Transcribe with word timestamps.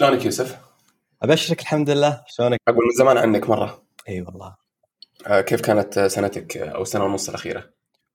شلونك 0.00 0.24
يوسف؟ 0.24 0.56
أبشرك 1.22 1.60
الحمد 1.60 1.90
لله 1.90 2.22
شلونك؟ 2.26 2.58
أقول 2.68 2.84
من 2.84 2.90
زمان 2.98 3.18
عنك 3.18 3.50
مرة 3.50 3.82
إي 4.08 4.20
والله 4.22 4.56
آه، 5.26 5.40
كيف 5.40 5.60
كانت 5.60 5.98
سنتك 5.98 6.56
أو 6.56 6.82
السنة 6.82 7.04
ونص 7.04 7.28
الأخيرة؟ 7.28 7.64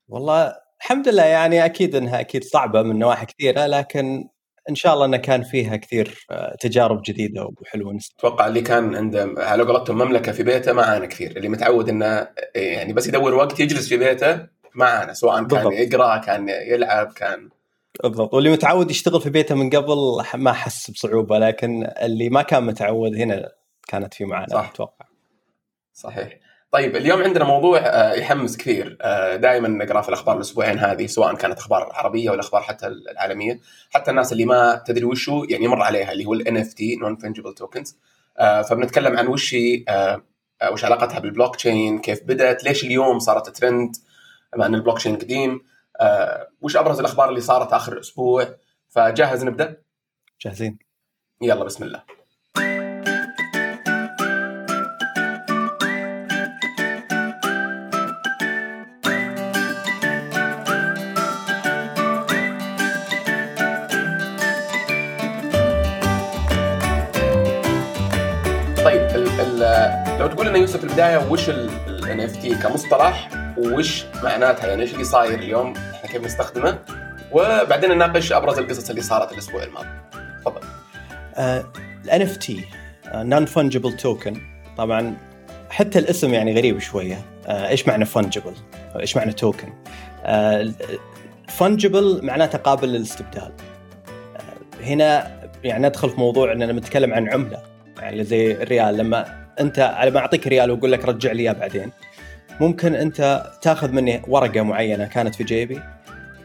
والله 0.10 0.56
الحمد 0.82 1.08
لله 1.08 1.24
يعني 1.24 1.66
أكيد 1.66 1.96
إنها 1.96 2.20
أكيد 2.20 2.44
صعبة 2.44 2.82
من 2.82 3.00
نواحي 3.00 3.26
كثيرة 3.26 3.66
لكن 3.66 4.28
إن 4.70 4.76
شاء 4.76 4.94
الله 4.94 5.06
انه 5.06 5.18
كان 5.18 5.44
فيها 5.44 5.76
كثير 5.76 6.26
آه، 6.32 6.56
تجارب 6.60 7.02
جديدة 7.06 7.50
وحلوة 7.62 8.00
أتوقع 8.20 8.48
اللي 8.48 8.62
كان 8.62 8.96
عنده 8.96 9.34
على 9.38 9.64
قولتهم 9.64 9.98
مملكة 9.98 10.32
في 10.32 10.44
بيته 10.44 10.74
ما 10.74 10.84
عانى 10.84 11.08
كثير 11.08 11.38
اللي 11.38 11.50
متعود 11.50 11.90
إنه 11.90 12.28
يعني 12.56 12.94
بس 12.94 13.08
يدور 13.08 13.34
وقت 13.34 13.60
يجلس 13.60 13.90
في 13.90 13.98
بيته 13.98 14.48
ما 14.76 14.86
عانى 14.86 15.14
سواء 15.14 15.36
كان 15.36 15.48
بالضبط. 15.48 15.74
يقرأ 15.74 16.18
كان 16.18 16.50
يلعب 16.50 17.14
كان 17.14 17.50
بالضبط. 18.04 18.34
واللي 18.34 18.50
متعود 18.50 18.92
يشتغل 18.92 19.22
في 19.22 19.30
بيته 19.30 19.56
من 19.56 19.70
قبل 19.70 20.24
ما 20.36 20.54
حس 20.54 20.92
بصعوبة 20.92 21.40
لكن 21.40 21.88
اللي 22.02 22.30
ما 22.30 22.42
كان 22.42 22.64
متعود 22.64 23.16
هنا 23.16 23.52
كانت 23.88 24.14
في 24.14 24.26
معاناه 24.26 24.48
صح. 24.48 24.70
أتوقع. 24.70 25.06
صحيح. 25.94 26.40
طيب 26.72 26.96
اليوم 26.96 27.24
عندنا 27.24 27.46
موضوع 27.46 27.80
آه، 27.80 28.14
يحمس 28.14 28.58
كثير. 28.58 28.98
آه، 29.02 29.36
دائما 29.36 29.68
نقرأ 29.68 30.02
في 30.02 30.10
الأخبار 30.10 30.36
الأسبوعين 30.36 30.80
هذه 30.80 31.06
سواء 31.06 31.36
كانت 31.36 31.58
أخبار 31.58 31.90
عربية 31.94 32.30
ولا 32.30 32.40
أخبار 32.40 32.62
حتى 32.62 32.88
العالمية. 32.88 33.60
حتى 33.90 34.12
الناس 34.12 34.32
اللي 34.32 34.46
ما 34.46 34.84
تدري 34.86 35.06
وش 35.06 35.30
هو 35.30 35.44
يعني 35.44 35.66
يمر 35.66 35.82
عليها 35.82 36.12
اللي 36.12 36.26
هو 36.26 36.34
ال 36.34 36.58
NFT 36.58 36.96
non-fungible 36.96 37.54
tokens 37.54 37.98
فبنتكلم 38.70 39.18
عن 39.18 39.28
وش 39.28 39.56
آه، 39.88 40.22
وش 40.72 40.86
علاقتها 40.86 41.20
بالبلوك 41.20 41.56
تشين 41.56 42.00
كيف 42.00 42.24
بدأت 42.24 42.64
ليش 42.64 42.84
اليوم 42.84 43.20
صارت 43.20 43.50
ترند 43.50 43.96
مع 44.56 44.66
إن 44.66 44.76
البلوك 44.76 44.98
تشين 44.98 45.16
قديم. 45.16 45.62
وش 46.62 46.76
أبرز 46.76 47.00
الأخبار 47.00 47.30
اللي 47.30 47.42
صارت 47.42 47.74
آخر 47.74 47.94
الأسبوع؟ 47.94 48.56
فجاهز 48.90 49.44
نبدأ؟ 49.44 49.78
جاهزين. 50.42 50.80
يلا 51.42 51.64
بسم 51.64 51.84
الله. 51.84 52.04
لو 70.20 70.28
تقول 70.28 70.48
لنا 70.48 70.58
يوسف 70.58 70.78
في 70.78 70.84
البداية 70.84 71.32
وش 71.32 71.50
ال 71.50 72.22
NFT 72.22 72.56
كمصطلح 72.56 73.30
وش 73.58 74.06
معناتها؟ 74.24 74.68
يعني 74.68 74.82
إيش 74.82 74.94
اللي 74.94 75.04
صاير 75.04 75.40
اليوم؟ 75.40 75.74
إحنا 76.06 76.18
كيف 76.18 76.26
نستخدمه 76.26 76.80
وبعدين 77.32 77.92
نناقش 77.92 78.32
أبرز 78.32 78.60
القصص 78.60 78.90
اللي 78.90 79.02
صارت 79.02 79.32
الأسبوع 79.32 79.64
الماضي. 79.64 79.88
تفضل. 80.42 80.62
ال 82.06 82.22
NFT 82.22 82.66
non-fungible 83.14 83.98
token 83.98 84.42
طبعا 84.78 85.18
حتى 85.70 86.00
الاسم 86.00 86.34
يعني 86.34 86.54
غريب 86.56 86.80
شوية. 86.80 87.16
uh, 87.16 87.50
إيش 87.50 87.88
معنى 87.88 88.06
fungible 88.06 88.54
إيش 89.00 89.18
معنى 89.18 89.34
token 89.34 89.74
fungible 91.48 92.20
uh, 92.20 92.24
معناته 92.24 92.58
قابل 92.58 92.88
للاستبدال. 92.88 93.52
uh, 93.56 94.84
هنا 94.84 95.42
يعني 95.64 95.88
ندخل 95.88 96.10
في 96.10 96.20
موضوع 96.20 96.52
إننا 96.52 96.74
نتكلم 96.74 97.14
عن 97.14 97.34
عملة. 97.34 97.62
يعني 98.00 98.24
زي 98.24 98.52
الريال 98.52 98.98
لما 98.98 99.46
أنت 99.60 99.80
على 99.80 100.12
ما 100.12 100.20
أعطيك 100.20 100.48
ريال 100.48 100.72
وأقول 100.72 100.92
لك 100.92 101.06
رجع 101.06 101.32
لي 101.32 101.44
إياه 101.44 101.54
بعدين. 101.54 101.92
ممكن 102.60 102.96
أنت 102.96 103.52
تأخذ 103.62 103.92
مني 103.92 104.22
ورقة 104.28 104.62
معينة 104.62 105.06
كانت 105.06 105.36
في 105.36 105.44
جيبي. 105.44 105.82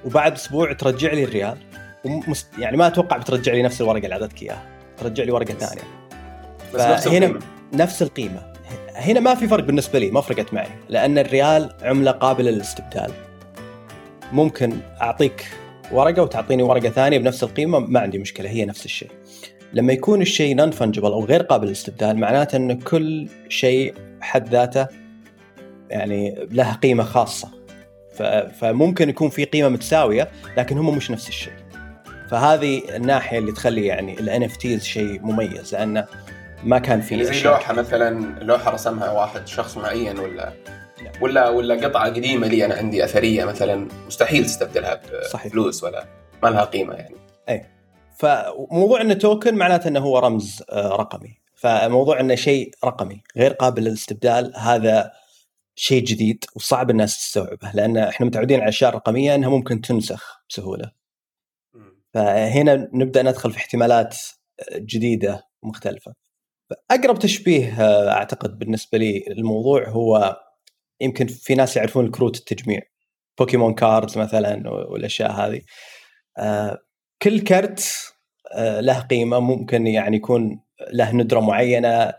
وبعد 0.05 0.33
أسبوع 0.33 0.73
ترجع 0.73 1.13
لي 1.13 1.25
الريال. 1.25 1.57
ومست... 2.05 2.47
يعني 2.59 2.77
ما 2.77 2.87
أتوقع 2.87 3.17
بترجع 3.17 3.53
لي 3.53 3.63
نفس 3.63 3.81
الورقة 3.81 4.05
اللي 4.05 4.15
اعطيتك 4.15 4.43
إياها. 4.43 4.63
ترجع 4.99 5.25
لي 5.25 5.33
ورقة 5.33 5.55
ثانية. 5.55 5.83
بس 6.75 6.81
نفس 6.81 7.07
القيمة. 7.07 7.39
نفس 7.73 8.03
القيمة. 8.03 8.53
هنا 8.95 9.21
ما 9.21 9.35
في 9.35 9.49
فرق 9.49 9.65
بالنسبة 9.65 9.99
لي 9.99 10.11
ما 10.11 10.21
فرقت 10.21 10.55
معي. 10.55 10.69
لأن 10.89 11.19
الريال 11.19 11.71
عملة 11.83 12.11
قابلة 12.11 12.51
للاستبدال. 12.51 13.13
ممكن 14.33 14.79
أعطيك 15.01 15.49
ورقة 15.93 16.23
وتعطيني 16.23 16.63
ورقة 16.63 16.89
ثانية 16.89 17.19
بنفس 17.19 17.43
القيمة 17.43 17.79
ما 17.79 18.01
عندي 18.01 18.19
مشكلة 18.19 18.51
هي 18.51 18.65
نفس 18.65 18.85
الشيء. 18.85 19.11
لما 19.73 19.93
يكون 19.93 20.23
الشيء 20.23 20.57
non-fungible 20.57 21.13
أو 21.13 21.25
غير 21.25 21.43
قابل 21.43 21.67
للاستبدال 21.67 22.19
معناته 22.19 22.57
إن 22.57 22.79
كل 22.79 23.29
شيء 23.49 23.95
بحد 24.21 24.49
ذاته 24.49 24.87
يعني 25.91 26.49
له 26.51 26.73
قيمة 26.73 27.05
خاصة. 27.05 27.49
فممكن 28.61 29.09
يكون 29.09 29.31
في 29.31 29.45
قيمة 29.45 29.69
متساوية 29.69 30.29
لكن 30.57 30.79
هم 30.79 30.97
مش 30.97 31.11
نفس 31.11 31.29
الشيء. 31.29 31.53
فهذه 32.31 32.97
الناحية 32.97 33.39
اللي 33.39 33.53
تخلي 33.53 33.87
يعني 33.87 34.21
ال 34.21 34.43
NFTs 34.43 34.85
شيء 34.85 35.21
مميز 35.23 35.75
لأنه 35.75 36.07
ما 36.65 36.79
كان 36.79 37.01
في 37.01 37.15
يعني 37.15 37.27
زي 37.27 37.43
لوحة 37.43 37.73
مثلا 37.73 38.39
لوحة 38.41 38.71
رسمها 38.71 39.11
واحد 39.11 39.49
شخص 39.49 39.77
معين 39.77 40.19
ولا 40.19 40.53
نعم. 41.03 41.13
ولا 41.21 41.49
ولا 41.49 41.87
قطعة 41.87 42.07
قديمة 42.07 42.47
لي 42.47 42.65
أنا 42.65 42.75
عندي 42.75 43.05
أثرية 43.05 43.45
مثلا 43.45 43.89
مستحيل 44.07 44.45
تستبدلها 44.45 45.01
بفلوس 45.35 45.85
ولا 45.85 46.05
ما 46.43 46.49
لها 46.49 46.65
قيمة 46.65 46.95
يعني. 46.95 47.15
أي. 47.49 47.67
فموضوع 48.19 49.01
إنه 49.01 49.15
توكن 49.15 49.55
معناته 49.55 49.89
إنه 49.89 50.01
هو 50.01 50.19
رمز 50.19 50.63
آه، 50.71 50.89
رقمي. 50.89 51.41
فموضوع 51.55 52.21
إنه 52.21 52.35
شيء 52.35 52.75
رقمي 52.85 53.23
غير 53.37 53.53
قابل 53.53 53.83
للاستبدال 53.83 54.53
هذا 54.57 55.13
شيء 55.81 56.05
جديد 56.05 56.45
وصعب 56.57 56.91
الناس 56.91 57.19
تستوعبه 57.19 57.71
لأن 57.75 57.97
إحنا 57.97 58.27
متعودين 58.27 58.57
على 58.57 58.65
الاشياء 58.65 58.91
الرقميه 58.91 59.35
إنها 59.35 59.49
ممكن 59.49 59.81
تنسخ 59.81 60.43
بسهولة. 60.49 60.93
فهنا 62.15 62.89
نبدأ 62.93 63.23
ندخل 63.23 63.53
في 63.53 63.59
احتمالات 63.59 64.17
جديدة 64.77 65.49
ومختلفة. 65.63 66.15
اقرب 66.91 67.19
تشبيه 67.19 67.83
آه، 67.83 68.11
أعتقد 68.11 68.59
بالنسبة 68.59 68.99
لي 68.99 69.25
الموضوع 69.29 69.89
هو 69.89 70.41
يمكن 71.01 71.27
في 71.27 71.55
ناس 71.55 71.77
يعرفون 71.77 72.05
الكروت 72.07 72.37
التجميع. 72.37 72.81
بوكيمون 73.39 73.75
cards 73.75 74.19
مثلا 74.19 74.71
والأشياء 74.71 75.33
هذه. 75.33 75.61
آه، 76.39 76.79
كل 77.23 77.41
كرت 77.41 78.13
آه، 78.53 78.81
له 78.81 79.01
قيمة 79.01 79.41
ممكن 79.41 79.87
يعني 79.87 80.17
يكون 80.17 80.61
له 80.93 81.13
ندرة 81.13 81.41
معينة 81.41 82.15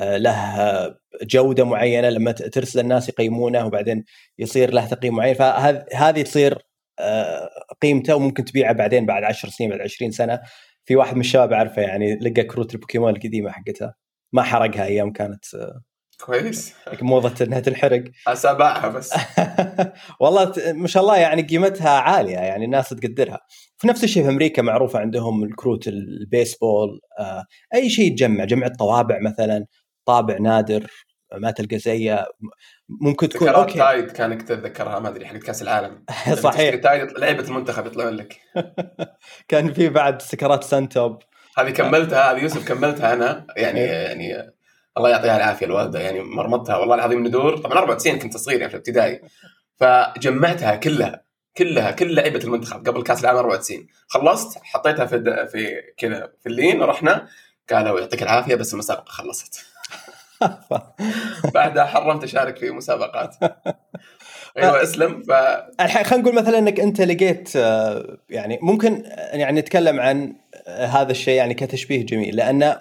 له 0.00 1.03
جودة 1.22 1.64
معينة 1.64 2.08
لما 2.08 2.32
ترسل 2.32 2.80
الناس 2.80 3.08
يقيمونه 3.08 3.66
وبعدين 3.66 4.04
يصير 4.38 4.72
له 4.72 4.86
تقييم 4.86 5.16
معين. 5.16 5.34
فهذه 5.34 6.22
تصير 6.22 6.58
آه، 6.98 7.50
قيمته 7.82 8.16
وممكن 8.16 8.44
تبيعه 8.44 8.72
بعدين 8.72 9.06
بعد 9.06 9.24
10 9.24 9.50
سنين 9.50 9.70
بعد 9.70 9.80
20 9.80 10.10
سنة. 10.10 10.40
في 10.84 10.96
واحد 10.96 11.14
من 11.14 11.20
الشباب 11.20 11.52
أعرفه 11.52 11.82
يعني 11.82 12.16
لقى 12.16 12.42
كروت 12.42 12.74
البوكيمون 12.74 13.16
القديمة 13.16 13.50
حقتها. 13.50 13.94
ما 14.32 14.42
حرقها 14.42 14.84
أيام 14.84 15.12
كانت 15.12 15.44
كويس. 16.20 16.74
موضة 17.02 17.44
إنها 17.44 17.60
تنحرق. 17.60 18.04
اسابعها 18.28 18.88
بس. 18.88 19.14
والله 20.20 20.52
ما 20.72 20.88
شاء 20.88 21.02
الله 21.02 21.16
يعني 21.16 21.42
قيمتها 21.42 21.90
عالية 21.90 22.36
يعني 22.36 22.64
الناس 22.64 22.88
تقدرها. 22.88 23.40
في 23.76 23.88
نفس 23.88 24.04
الشيء 24.04 24.22
في 24.22 24.28
أمريكا 24.28 24.62
معروفه 24.62 24.98
عندهم 24.98 25.44
الكروت 25.44 25.88
البيسبول 25.88 27.00
آه، 27.20 27.44
أي 27.74 27.90
شيء 27.90 28.06
يتجمع 28.06 28.44
جمع 28.44 28.66
الطوابع 28.66 29.18
مثلا. 29.20 29.66
طابع 30.06 30.38
نادر 30.38 30.86
ما 31.32 31.50
تلقى 31.50 31.78
زيه 31.78 32.26
ممكن 32.88 33.28
تكون 33.28 33.48
okay. 33.48 33.78
تايد 33.78 34.10
كانك 34.10 34.42
تتذكرها 34.42 34.98
ما 34.98 35.08
أدري 35.08 35.26
حقت 35.26 35.42
كأس 35.42 35.62
العالم. 35.62 36.04
صحيح. 36.42 36.74
تايد 36.74 37.18
لعيبة 37.18 37.42
المنتخب 37.42 37.86
يطلعون 37.86 38.12
لك. 38.12 38.40
كان 39.48 39.72
في 39.72 39.88
بعد 39.88 40.22
سكرات 40.22 40.64
سنتوب 40.64 41.22
هذه 41.58 41.70
كملتها 41.70 42.32
هذه 42.32 42.42
يوسف 42.42 42.68
كملتها 42.68 43.12
أنا. 43.12 43.46
يعني 43.56 43.80
إيه. 43.80 43.90
يعني 43.90 44.52
الله 44.96 45.10
يعطيها 45.10 45.36
العافية 45.36 45.66
الوالدة 45.66 46.00
يعني 46.00 46.20
مرمطتها 46.20 46.76
والله 46.76 46.94
العظيم 46.94 47.26
ندور 47.26 47.56
طبعا 47.56 47.78
94 47.78 48.18
كنت 48.18 48.36
صغير 48.36 48.58
يعني 48.58 48.70
في 48.70 48.74
الابتدائي. 48.74 49.20
فجمعتها 49.76 50.76
كلها 50.76 51.24
كلها 51.56 51.90
كل 51.90 52.14
لعيبة 52.14 52.44
المنتخب 52.44 52.88
قبل 52.88 53.02
كأس 53.02 53.20
العالم 53.20 53.38
94 53.38 53.86
خلصت 54.08 54.58
حطيتها 54.62 55.06
في 55.06 55.46
في 55.52 55.82
كذا 55.96 56.32
في 56.40 56.48
اللين 56.48 56.82
ورحنا. 56.82 57.28
قالوا 57.70 58.00
يعطيك 58.00 58.22
العافية 58.22 58.54
بس 58.54 58.74
المسابقة 58.74 59.10
خلصت. 59.10 59.73
بعدها 61.54 61.84
حرمت 61.84 62.24
أشارك 62.24 62.58
في 62.58 62.70
مسابقات. 62.70 63.36
أيوه 64.58 64.82
أسلم. 64.82 65.22
ف 65.22 65.30
الحين 65.80 66.04
خلينا 66.04 66.22
نقول 66.22 66.34
مثلا 66.34 66.58
إنك 66.58 66.80
أنت 66.80 67.00
لقيت 67.00 67.56
آه، 67.56 68.18
يعني 68.30 68.58
ممكن 68.62 69.02
يعني 69.32 69.60
نتكلم 69.60 70.00
عن 70.00 70.36
هذا 70.66 71.10
الشيء 71.10 71.34
يعني 71.34 71.54
كتشبيه 71.54 72.06
جميل 72.06 72.36
لأن 72.36 72.76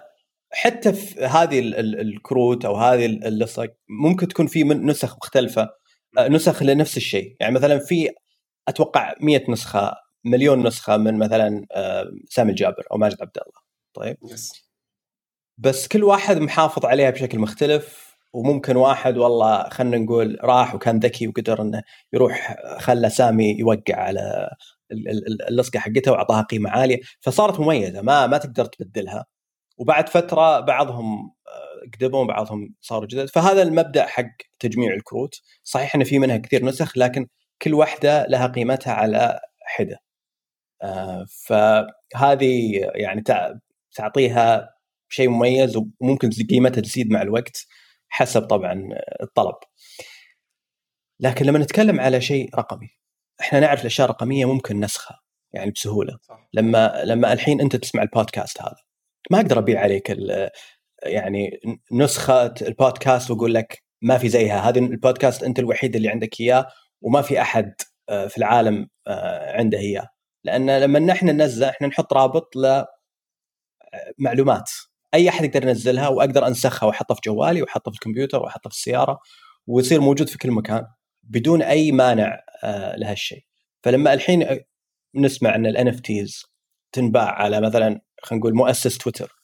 حتى 0.54 0.94
في 0.94 1.26
هذه 1.26 1.60
الكروت 1.80 2.66
أو 2.66 2.76
هذه 2.76 3.06
اللصق 3.06 3.74
ممكن 3.90 4.28
تكون 4.28 4.48
في 4.48 4.64
نسخ 4.64 5.18
مختلفة 5.18 5.70
آه، 6.18 6.28
نسخ 6.28 6.64
لنفس 6.64 6.98
الشيء. 6.98 7.36
يعني 7.40 7.54
مثلا 7.54 7.80
في 7.80 8.10
أتوقع 8.68 9.14
100 9.22 9.44
نسخة 9.50 9.96
مليون 10.26 10.68
نسخة 10.68 10.98
من 10.98 11.20
مثلا 11.20 11.66
آه، 11.72 12.06
سامي 12.30 12.52
الجابر 12.52 12.84
أو 12.92 12.98
ماجد 12.98 13.22
عبد 13.22 13.38
الله. 13.38 13.62
طيب؟ 13.94 14.18
يس. 14.32 14.73
بس 15.58 15.88
كل 15.88 16.04
واحد 16.04 16.38
محافظ 16.38 16.86
عليها 16.86 17.10
بشكل 17.10 17.40
مختلف 17.40 18.14
وممكن 18.34 18.76
واحد 18.76 19.18
والله 19.18 19.70
خلينا 19.70 19.98
نقول 19.98 20.38
راح 20.44 20.76
وكان 20.76 21.00
ذكي 21.00 21.28
وقدر 21.28 21.62
إنه 21.62 21.84
يروح 22.14 22.56
خلى 22.80 23.10
سامي 23.10 23.56
يوقع 23.60 23.96
على 23.96 24.50
اللصقة 25.50 25.80
حقتها 25.80 26.12
وأعطاها 26.12 26.42
قيمة 26.42 26.70
عالية. 26.70 27.00
فصارت 27.22 27.60
مميزة 27.60 28.02
ما 28.02 28.28
ما 28.28 28.38
تقدر 28.38 28.66
تبدلها. 28.66 29.26
وبعد 29.78 30.10
فترة 30.10 30.60
بعضهم 30.60 31.34
قدموا 31.96 32.26
بعضهم 32.26 32.76
صاروا 32.82 33.08
جدد. 33.08 33.30
فهذا 33.30 33.62
المبدأ 33.64 34.06
حق 34.06 34.32
تجميع 34.60 34.94
الكروت. 34.94 35.42
صحيح 35.64 35.96
إنه 35.96 36.04
في 36.06 36.20
منها 36.20 36.38
كثير 36.38 36.66
نسخ 36.66 36.98
لكن 36.98 37.28
كل 37.62 37.74
واحدة 37.74 38.26
لها 38.28 38.48
قيمتها 38.48 38.94
على 38.94 39.40
حدة. 39.62 39.98
آه، 40.84 41.26
فهذه 41.30 42.72
يعني 42.96 43.24
تعطيها 43.96 44.73
شيء 45.13 45.30
مميز 45.30 45.77
وممكن 45.77 46.30
قيمتها 46.50 46.81
تزيد 46.81 47.12
مع 47.12 47.21
الوقت 47.21 47.65
حسب 48.10 48.42
طبعا 48.42 48.89
الطلب. 49.21 49.56
لكن 51.19 51.45
لما 51.45 51.60
نتكلم 51.60 52.00
على 52.00 52.21
شيء 52.21 52.56
رقمي 52.56 52.89
إحنا 53.42 53.60
نعرف 53.60 53.81
الأشياء 53.81 54.06
الرقمية 54.06 54.45
ممكن 54.45 54.80
نسخها 54.80 55.19
يعني 55.54 55.71
بسهولة. 55.71 56.18
صح. 56.21 56.50
لما 56.54 57.01
لما 57.06 57.33
الحين 57.33 57.62
أنت 57.62 57.75
تسمع 57.75 58.04
البودكاست 58.04 58.62
هذا 58.62 58.75
ما 59.31 59.38
أقدر 59.39 59.60
أبيع 59.60 59.81
عليك 59.81 60.18
يعني 61.04 61.59
نسخة 61.92 62.54
البودكاست 62.62 63.31
وأقول 63.31 63.54
لك 63.54 63.83
ما 64.01 64.18
في 64.18 64.30
زيها. 64.30 64.69
هذه 64.69 64.80
البودكاست 64.80 65.44
أنت 65.44 65.59
الوحيد 65.59 65.95
اللي 65.95 66.09
عندك 66.09 66.42
إياه 66.42 66.68
وما 67.01 67.21
في 67.21 67.42
أحد 67.42 67.74
آه، 68.09 68.27
في 68.27 68.38
العالم 68.38 68.89
آه، 69.07 69.57
عنده 69.57 69.77
إياه. 69.77 70.09
لأن 70.44 70.77
لما 70.80 71.00
نحن 71.00 71.25
ننزل 71.25 71.63
إحنا 71.63 71.88
نحط 71.88 72.13
رابط 72.13 72.56
لمعلومات 74.19 74.71
أي 75.13 75.30
أحد 75.30 75.45
يقدر 75.45 75.68
ينزلها 75.68 76.07
وأقدر 76.07 76.48
أنسخها 76.48 76.88
وأحطها 76.88 77.15
في 77.15 77.21
جوالي 77.25 77.62
وأحطها 77.62 77.92
في 77.92 77.95
الكمبيوتر 77.95 78.44
وأحطها 78.44 78.69
في 78.69 78.75
السيارة 78.75 79.19
ويصير 79.68 80.01
موجود 80.01 80.30
في 80.30 80.38
كل 80.38 80.51
مكان 80.51 80.86
بدون 81.24 81.62
أي 81.62 81.92
مانع 81.92 82.39
آه، 82.63 82.95
لهالشيء. 82.95 83.44
فلما 83.83 84.13
الحين 84.13 84.60
نسمع 85.15 85.56
إن 85.56 85.65
ال 85.66 85.75
NFT 85.75 86.01
تنباع 86.92 87.30
على 87.30 87.62
مثلا 87.62 88.01
خلينا 88.24 88.42
نقول 88.42 88.56
مؤسس 88.56 88.98
تويتر 88.98 89.36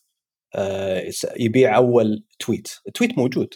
آه، 0.55 1.11
يبيع 1.39 1.75
أول 1.75 2.25
tweet 2.39 2.67
ال 2.87 2.92
tweet 2.92 3.17
موجود. 3.17 3.53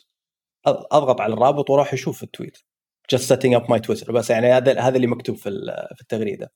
أضغط 0.68 1.22
على 1.22 1.34
الرابط 1.34 1.70
وأروح 1.70 1.94
أشوف 1.94 2.24
ال 2.24 2.30
tweet 2.30 2.58
just 3.16 3.20
setting 3.20 3.54
up 3.56 3.68
my 3.68 3.80
Twitter. 3.80 4.12
بس 4.12 4.30
يعني 4.30 4.48
هذا 4.48 4.80
هذا 4.80 4.96
اللي 4.96 5.08
مكتوب 5.08 5.36
في 5.36 5.50
في 5.96 6.02
التغريدة. 6.02 6.52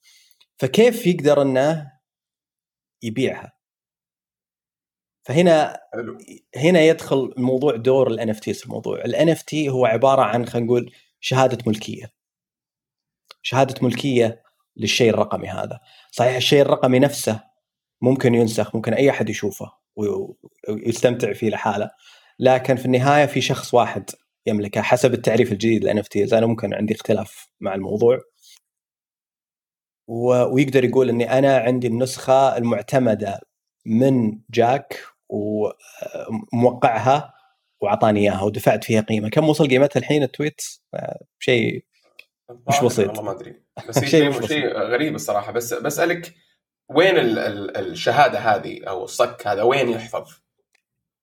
فكيف 0.59 1.07
يقدر 1.07 1.41
إنه 1.41 1.91
يبيعها؟ 3.03 3.56
فهنا 5.27 5.79
هنا 6.55 6.81
يدخل 6.81 7.33
الموضوع 7.37 7.75
دور 7.75 8.07
ال 8.07 8.29
NFT 8.29 8.39
في 8.39 8.65
الموضوع. 8.65 9.01
ال 9.05 9.29
NFT 9.29 9.69
هو 9.69 9.85
عبارة 9.85 10.21
عن 10.21 10.45
خلينا 10.45 10.67
نقول 10.67 10.93
شهادة 11.19 11.57
ملكية. 11.67 12.13
شهادة 13.41 13.75
ملكية 13.81 14.43
للشيء 14.77 15.09
الرقمي 15.09 15.47
هذا. 15.47 15.79
صحيح 16.11 16.35
الشيء 16.35 16.61
الرقمي 16.61 16.99
نفسه 16.99 17.43
ممكن 18.01 18.35
ينسخ 18.35 18.75
ممكن 18.75 18.93
أي 18.93 19.09
أحد 19.09 19.29
يشوفه 19.29 19.71
ويستمتع 19.95 21.33
فيه 21.33 21.49
لحاله. 21.49 21.89
لكن 22.39 22.75
في 22.75 22.85
النهاية 22.85 23.25
في 23.25 23.41
شخص 23.41 23.73
واحد 23.73 24.09
يملكها 24.45 24.81
حسب 24.81 25.13
التعريف 25.13 25.51
الجديد 25.51 25.83
لل 25.83 25.97
NFT 25.97 26.07
أنا 26.33 26.45
ممكن 26.45 26.73
عندي 26.73 26.93
اختلاف 26.93 27.49
مع 27.59 27.75
الموضوع. 27.75 28.19
ويقدر 30.07 30.83
يقول 30.83 31.09
إني 31.09 31.37
أنا 31.37 31.57
عندي 31.57 31.87
النسخة 31.87 32.57
المعتمدة 32.57 33.41
من 33.85 34.39
جاك 34.49 35.16
وموقعها 35.29 37.33
وأعطاني 37.81 38.19
إياها 38.19 38.43
ودفعت 38.43 38.83
فيها 38.83 39.01
قيمة. 39.01 39.29
كم 39.29 39.49
وصل 39.49 39.67
قيمتها 39.67 39.99
الحين 39.99 40.23
ال 40.23 40.30
tweet 40.30 40.61
شيء 41.39 41.85
مش 42.69 42.79
بسيط. 42.83 43.07
والله 43.07 43.23
ما 43.23 43.31
أدري. 43.31 43.61
بس 43.89 44.03
شيء 44.03 44.47
شيء 44.47 44.77
غريب 44.77 45.15
الصراحة. 45.15 45.51
بس 45.51 45.73
بسألك 45.73 46.33
وين 46.89 47.17
ال 47.17 47.39
ال 47.39 47.77
الشهادة 47.77 48.39
هذه 48.39 48.83
أو 48.83 49.03
الصك 49.03 49.47
هذا؟ 49.47 49.63
وين 49.63 49.89
يحفظ؟ 49.89 50.27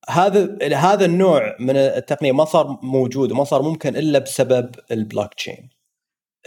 هذا 0.09 0.75
هذا 0.75 1.05
النوع 1.05 1.55
من 1.59 1.77
التقنية 1.77 2.31
ما 2.31 2.45
صار 2.45 2.79
موجود 2.81 3.31
وما 3.31 3.43
صار 3.43 3.61
ممكن 3.61 3.95
إلا 3.95 4.19
بسبب 4.19 4.75
البلوك 4.91 5.33
تشين. 5.33 5.69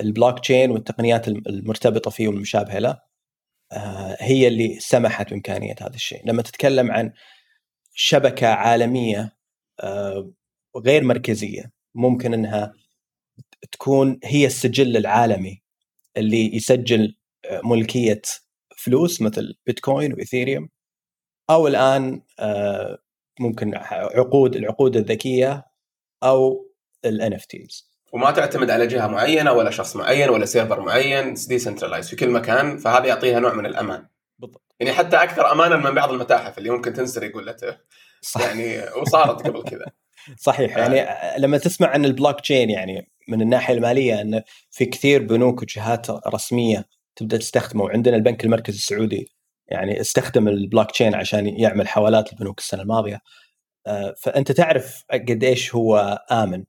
البلوك 0.00 0.38
تشين 0.38 0.70
والتقنيات 0.70 1.28
المرتبطة 1.28 2.10
فيه 2.10 2.28
والمشابهة 2.28 2.78
له 2.78 3.08
آه، 3.72 4.16
هي 4.20 4.49
اللي 4.49 4.81
سمحت 4.81 5.31
بإمكانية 5.31 5.75
هذا 5.81 5.94
الشيء، 5.94 6.22
لما 6.26 6.43
تتكلم 6.43 6.90
عن 6.90 7.12
شبكة 8.00 8.47
عالمية 8.47 9.37
آه، 9.81 10.31
غير 10.77 11.05
مركزية 11.05 11.73
ممكن 11.95 12.35
إنها 12.35 12.75
تكون 13.73 14.21
هي 14.25 14.47
السجل 14.47 14.97
العالمي 14.97 15.62
اللي 16.17 16.56
يسجل 16.56 17.17
آه، 17.45 17.61
ملكية 17.65 18.23
فلوس 18.77 19.23
مثل 19.23 19.55
بيتكوين 19.67 20.12
وإيثيريوم. 20.12 20.69
أو 21.50 21.69
الآن 21.69 22.23
آه، 22.39 22.99
ممكن 23.41 23.75
عقود 23.75 24.56
العقود 24.56 24.97
الذكية 24.97 25.67
أو 26.23 26.71
ال 27.05 27.32
NFTs 27.32 27.91
وما 28.12 28.31
تعتمد 28.31 28.71
على 28.71 28.87
جهة 28.87 29.06
معينة 29.06 29.53
ولا 29.53 29.71
شخص 29.71 29.97
معين 29.97 30.31
ولا 30.31 30.44
سيرفر 30.44 30.81
معين 30.81 31.35
decentralized 31.35 32.09
في 32.09 32.17
كل 32.17 32.31
مكان 32.31 32.79
فهذا 32.79 33.06
يعطيها 33.06 33.41
نوع 33.41 33.55
من 33.55 33.67
الأمان. 33.67 34.09
يعني 34.81 34.93
حتى 34.93 35.17
أكثر 35.17 35.53
امانا 35.53 35.77
من 35.77 35.95
بعض 35.95 36.13
المتاحف 36.13 36.59
اللي 36.59 36.71
ممكن 36.71 36.93
تنسرق 36.93 37.37
ولا. 37.37 37.57
يعني 38.41 38.83
وصارت 39.01 39.47
قبل 39.47 39.63
كذا. 39.63 39.87
صحيح. 40.37 40.77
يعني 40.77 41.07
لما 41.39 41.59
تسمع 41.59 41.89
عن 41.89 42.05
البلوك 42.05 42.41
تشين 42.41 42.71
يعني 42.71 43.11
من 43.29 43.43
الناحية 43.43 43.75
المالية 43.75 44.21
انه 44.21 44.43
في 44.71 44.87
كثير 44.87 45.23
بنوك 45.23 45.63
وجهات 45.63 46.07
رسمية 46.11 46.85
تبدأ 47.17 47.37
تستخدمه 47.37 47.85
وعندنا 47.85 48.17
البنك 48.17 48.45
المركزي 48.45 48.77
السعودي 48.77 49.29
يعني 49.69 50.01
استخدم 50.01 50.49
البلوك 50.49 50.91
تشين 50.91 51.15
عشان 51.15 51.47
يعمل 51.47 51.89
حوالات 51.89 52.33
البنوك 52.33 52.59
السنة 52.59 52.83
الماضية. 52.83 53.21
آه، 53.87 54.15
فأنت 54.19 54.53
تعرف 54.53 55.05
قد 55.11 55.45
إيش 55.45 55.75
هو 55.75 56.25
آمن 56.33 56.65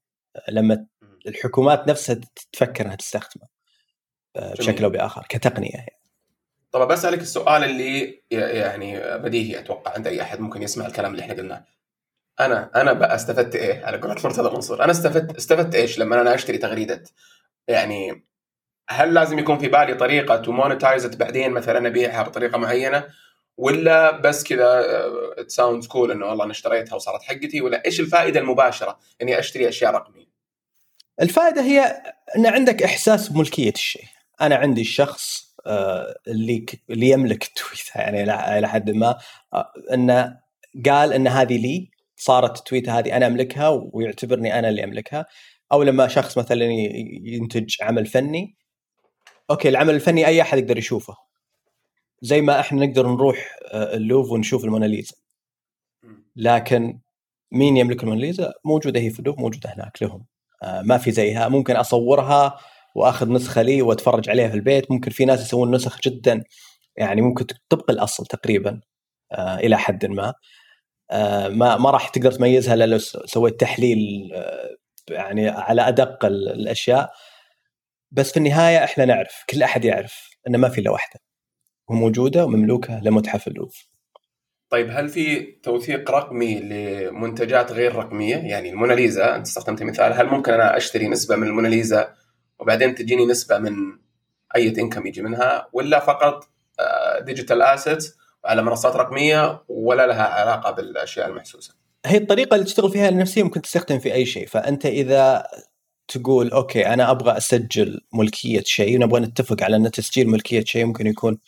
لما 0.50 0.86
الحكومات 1.28 1.88
نفسها 1.88 2.20
تفكر 2.52 2.86
إنها 2.86 2.96
تستخدمه 2.96 3.48
آه، 4.36 4.54
بشكل 4.54 4.84
أو 4.84 4.90
بآخر 4.90 5.26
كتقنية 5.30 5.72
يعني. 5.74 5.99
طب 6.71 6.88
بسالك 6.88 7.19
السؤال 7.19 7.63
اللي 7.63 8.21
يعني 8.31 9.18
بديهي 9.18 9.60
أتوقع. 9.60 9.94
عند 9.94 10.07
أي 10.07 10.21
أحد 10.21 10.39
ممكن 10.39 10.62
يسمع 10.63 10.86
الكلام 10.88 11.12
اللي 11.12 11.24
إحنا 11.24 11.33
قلناه. 11.33 11.66
أنا 12.39 12.71
أنا 12.75 12.94
بقى 12.94 13.16
استفدت 13.16 13.56
إيه؟ 13.56 13.86
على 13.86 13.98
قولة 13.98 14.16
مرتضى 14.24 14.56
منصور. 14.56 14.83
أنا 14.83 14.92
استفدت 14.92 15.36
استفدت 15.38 15.75
إيش 15.75 16.00
لما 16.00 16.21
أنا 16.21 16.36
أشتري 16.36 16.57
تغريدة؟ 16.57 17.04
يعني 17.68 18.24
هل 18.89 19.13
لازم 19.13 19.39
يكون 19.39 19.60
في 19.60 19.68
بالي 19.68 19.94
طريقة 19.94 20.36
to 20.38 20.51
monetize 20.51 21.03
it 21.03 21.16
بعدين 21.16 21.51
مثلا 21.51 21.88
أبيعها 21.88 22.24
بطريقة 22.24 22.57
معينة؟ 22.57 23.07
ولا 23.57 24.12
بس 24.22 24.44
كذا 24.44 24.83
it 25.38 25.51
sounds 25.51 25.88
cool 25.88 26.12
إنه 26.12 26.25
والله 26.25 26.44
أنا 26.44 26.51
اشتريتها 26.51 26.96
وصارت 26.96 27.24
حقتي؟ 27.24 27.62
ولا 27.62 27.86
إيش 27.86 28.00
الفائدة 28.00 28.39
المباشرة 28.39 29.00
إني 29.22 29.39
أشتري 29.39 29.70
أشياء 29.70 29.91
رقمية؟ 29.94 30.29
الفائدة 31.22 31.62
هي 31.62 32.03
إن 32.38 32.46
عندك 32.46 32.84
إحساس 32.84 33.29
بملكية 33.29 33.72
الشيء، 33.72 34.05
أنا 34.41 34.55
عندي 34.55 34.82
الشخص 34.82 35.49
اللي 36.28 36.66
اللي 36.89 37.10
يملك 37.10 37.44
التويته 37.44 38.00
يعني 38.01 38.24
إلى 38.58 38.68
حد 38.68 38.92
ما 38.92 39.18
آه، 39.54 39.74
إنه 39.94 40.39
قال 40.86 41.13
إن 41.13 41.28
هذه 41.28 41.58
لي 41.58 41.92
صارت 42.16 42.58
التويتة 42.58 43.00
هذه 43.00 43.18
أنا 43.18 43.28
أملكها 43.28 43.70
ويعتبرني 43.94 44.60
أنا 44.60 44.70
اللي 44.70 44.84
أملكها. 44.84 45.25
أو 45.72 45.84
لما 45.84 46.08
شخص 46.08 46.38
مثلا 46.38 46.66
ينتج 47.24 47.75
عمل 47.82 48.06
فني 48.06 48.58
okay 49.51 49.70
العمل 49.70 49.96
الفني 49.96 50.28
أي 50.28 50.42
أحد 50.42 50.58
يقدر 50.58 50.78
يشوفه. 50.78 51.16
زي 52.22 52.42
ما 52.42 52.60
إحنا 52.60 52.86
نقدر 52.86 53.08
نروح 53.08 53.56
آه، 53.72 53.96
اللوفر 53.96 54.32
ونشوف 54.32 54.66
الموناليزا. 54.66 55.16
لكن 56.36 57.00
مين 57.51 57.78
يملك 57.78 58.04
الموناليزا؟ 58.04 58.54
موجودة 58.66 59.00
هي 59.00 59.10
في 59.10 59.20
اللوفر 59.20 59.39
موجودة 59.39 59.74
هناك 59.74 60.04
لهم. 60.04 60.25
آه، 60.63 60.82
ما 60.82 60.98
في 60.98 61.12
زيها. 61.12 61.48
ممكن 61.48 61.75
أصورها 61.75 62.60
وآخذ 62.96 63.31
نسخة 63.31 63.62
لي 63.62 63.81
وأتفرج 63.81 64.29
عليها 64.29 64.50
في 64.50 64.55
البيت. 64.55 64.91
ممكن 64.91 65.12
في 65.12 65.25
ناس 65.25 65.41
يسوون 65.41 65.75
نسخ 65.75 66.00
جدا 66.05 66.43
يعني 66.98 67.22
ممكن 67.22 67.48
تطبق 67.48 67.91
الأصل 67.91 68.25
تقريبا 68.25 68.81
آه، 69.31 69.58
إلى 69.58 69.77
حد 69.77 70.05
ما. 70.05 70.34
ما 71.50 71.77
ما 71.77 71.91
راح 71.91 72.10
تقدر 72.10 72.31
تميزها 72.31 72.74
إلا 72.74 72.86
لو 72.86 72.98
سويت 73.25 73.60
تحليل 73.60 74.31
يعني 75.10 75.50
على 75.50 75.88
أدق 75.88 76.25
الأشياء. 76.25 77.12
بس 78.12 78.31
في 78.31 78.38
النهاية 78.38 78.84
إحنا 78.84 79.05
نعرف 79.05 79.43
كل 79.50 79.63
أحد 79.63 79.86
يعرف 79.86 80.29
إن 80.48 80.55
ما 80.55 80.69
في 80.69 80.81
إلا 80.81 80.91
واحدة. 80.91 81.19
وموجوده 81.89 82.46
ومملوكة 82.46 83.00
لمتحف 83.03 83.48
اللوفر. 83.48 83.89
طيب 84.69 84.89
هل 84.91 85.10
في 85.10 85.41
توثيق 85.63 86.12
رقمي 86.12 86.60
لمنتجات 86.60 87.72
غير 87.72 87.96
رقمية؟ 87.96 88.36
يعني 88.36 88.69
الموناليزا 88.69 89.36
أنت 89.36 89.48
استخدمت 89.48 89.84
مثال 89.84 90.13
هل 90.13 90.25
ممكن 90.25 90.53
أنا 90.53 90.77
أشتري 90.77 91.08
نسبة 91.08 91.36
من 91.36 91.48
الموناليزا 91.48 92.15
وبعدين 92.60 92.96
تجيني 92.96 93.25
نسبة 93.25 93.58
من 93.58 94.00
أي 94.56 94.68
income 94.68 95.08
يجي 95.08 95.22
منها 95.22 95.70
ولا 95.74 96.00
فقط 96.00 96.50
digital 97.22 97.62
آه، 97.62 97.74
assets 97.74 98.18
على 98.46 98.63
منصات 98.63 98.96
رقمية 98.96 99.63
ولا 99.68 100.08
لها 100.08 100.24
علاقة 100.24 100.72
بالأشياء 100.72 101.28
المحسوسة؟ 101.30 101.74
هي 102.06 102.18
الطريقة 102.18 102.56
اللي 102.56 102.66
تشتغل 102.66 102.92
فيها 102.92 103.10
ال 103.10 103.16
NFTs 103.16 103.44
ممكن 103.44 103.62
تستخدم 103.62 104.00
في 104.00 104.13
أي 104.13 104.25
شيء 104.25 104.48
فأنت 104.48 104.86
إذا 104.86 105.48
تقول 106.08 106.51
okay 106.51 106.88
أنا 106.88 107.12
أبغى 107.12 107.38
أسجل 107.38 108.01
ملكية 108.13 108.63
شيء 108.66 108.96
ونبغى 108.96 109.20
نتفق 109.20 109.63
على 109.63 109.75
أن 109.75 109.92
تسجيل 109.92 110.30
ملكية 110.30 110.63
شيء 110.63 110.86
ممكن 110.86 111.08
يكون 111.08 111.39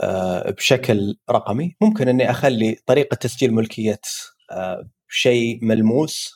آه، 0.00 0.50
بشكل 0.50 1.16
رقمي 1.30 1.76
ممكن 1.80 2.08
أني 2.08 2.30
أخلي 2.30 2.76
طريقة 2.86 3.14
تسجيل 3.14 3.54
ملكية 3.54 4.00
آه، 4.50 4.88
شيء 5.08 5.58
ملموس 5.62 6.34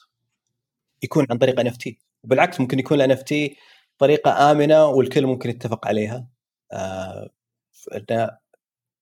يكون 1.03 1.27
عن 1.31 1.39
طريق 1.39 1.61
NFT 1.61 1.99
وبالعكس 2.25 2.61
ممكن 2.61 2.79
يكون 2.79 2.97
ال 2.97 3.11
NFT 3.11 3.57
طريقة 3.99 4.51
آمنة 4.51 4.87
والكل 4.87 5.27
ممكن 5.27 5.51
يتفق 5.51 5.87
عليها. 5.87 6.27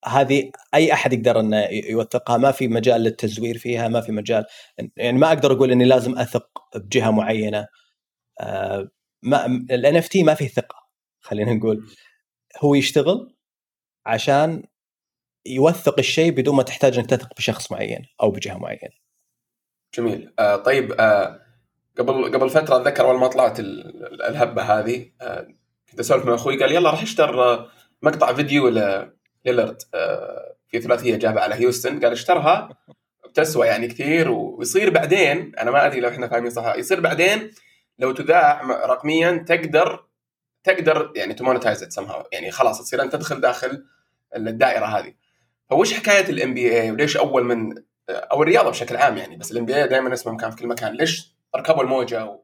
هذه 0.05 0.51
أي 0.75 0.93
أحد 0.93 1.13
يقدر 1.13 1.41
إنه 1.41 1.57
يوثقها. 1.71 2.37
ما 2.37 2.51
في 2.51 2.69
مجال 2.69 3.01
للتزوير 3.01 3.59
فيها 3.59 3.89
ما 3.89 4.01
في 4.01 4.13
مجال 4.13 4.45
يعني 4.97 5.19
ما 5.19 5.29
أقدر 5.29 5.53
أقول 5.53 5.71
إني 5.71 5.85
لازم 5.85 6.19
أثق 6.19 6.77
بجهة 6.77 7.11
معينة. 7.11 7.67
ما 9.23 9.47
الان 9.47 9.97
إف 9.97 10.09
تي 10.09 10.23
ما 10.23 10.35
فيه 10.35 10.49
ثقة 10.49 10.77
خلينا 11.21 11.55
نقول. 11.55 11.87
هو 12.61 12.75
يشتغل 12.75 13.37
عشان 14.07 14.63
يوثق 15.47 15.99
الشيء 15.99 16.31
بدون 16.31 16.57
ما 16.57 16.63
تحتاج 16.63 16.99
إنك 16.99 17.11
تثق 17.11 17.37
بشخص 17.37 17.73
معين 17.73 18.07
أو 18.23 18.31
بجهة 18.31 18.59
معينة. 18.59 18.95
جميل. 19.95 20.33
آه 20.39 20.57
طيب 20.57 20.93
آه 20.93 21.41
قبل 22.01 22.25
قبل 22.25 22.51
فترة 22.51 22.77
أتذكر 22.77 23.05
أول 23.05 23.19
ما 23.19 23.27
طلعت 23.27 23.61
الهبه 23.61 24.63
هذه 24.63 25.07
آه 25.21 25.49
كنت 25.91 26.01
أسولف 26.01 26.27
مع 26.27 26.35
أخوي 26.35 26.59
قال 26.59 26.73
يلا 26.73 26.91
راح 26.91 27.03
أشتر 27.03 27.67
مقطع 28.03 28.33
فيديو 28.33 28.69
ليلرد 29.45 29.83
آه 29.95 30.55
في 30.69 30.81
ثلاثية 30.81 31.17
جابها 31.17 31.43
على 31.43 31.55
هيوستن 31.55 32.01
قال 32.01 32.13
اشترها 32.13 32.69
بتسوى 33.29 33.67
يعني 33.67 33.89
كثير 33.89 34.31
ويصير 34.31 34.91
بعدين 34.91 35.53
أنا 35.59 35.71
ما 35.71 35.87
أدري 35.87 36.01
لو 36.01 36.09
إحنا 36.09 36.29
فاهمين 36.29 36.51
صح 36.51 36.75
يصير 36.75 37.01
بعدين 37.01 37.51
لو 37.99 38.13
تذاع 38.13 38.63
رقميا 38.87 39.45
تقدر 39.49 40.05
تقدر 40.65 41.13
يعني 41.17 41.35
ت 41.35 41.40
monetize 41.40 41.83
it 41.83 41.95
يعني 42.33 42.51
خلاص 42.51 42.83
تصير 42.83 43.03
أنت 43.03 43.13
تدخل 43.13 43.41
داخل 43.41 43.85
الدائرة 44.37 44.87
هذه. 44.87 45.15
فوش 45.71 45.95
حكاية 45.95 46.29
ال 46.29 46.55
NBA 46.55 46.91
وليش 46.91 47.17
أول 47.17 47.45
من 47.45 47.75
أو 48.11 48.43
الرياضة 48.43 48.71
بشكل 48.71 48.97
عام 48.97 49.17
يعني 49.17 49.37
بس 49.37 49.53
ال 49.53 49.65
NBA 49.67 49.89
دائما 49.89 50.13
اسمه 50.13 50.33
مكان 50.33 50.51
في 50.51 50.57
كل 50.57 50.67
مكان 50.67 50.93
ليش 50.93 51.35
ركبوا 51.57 51.83
الموجة 51.83 52.41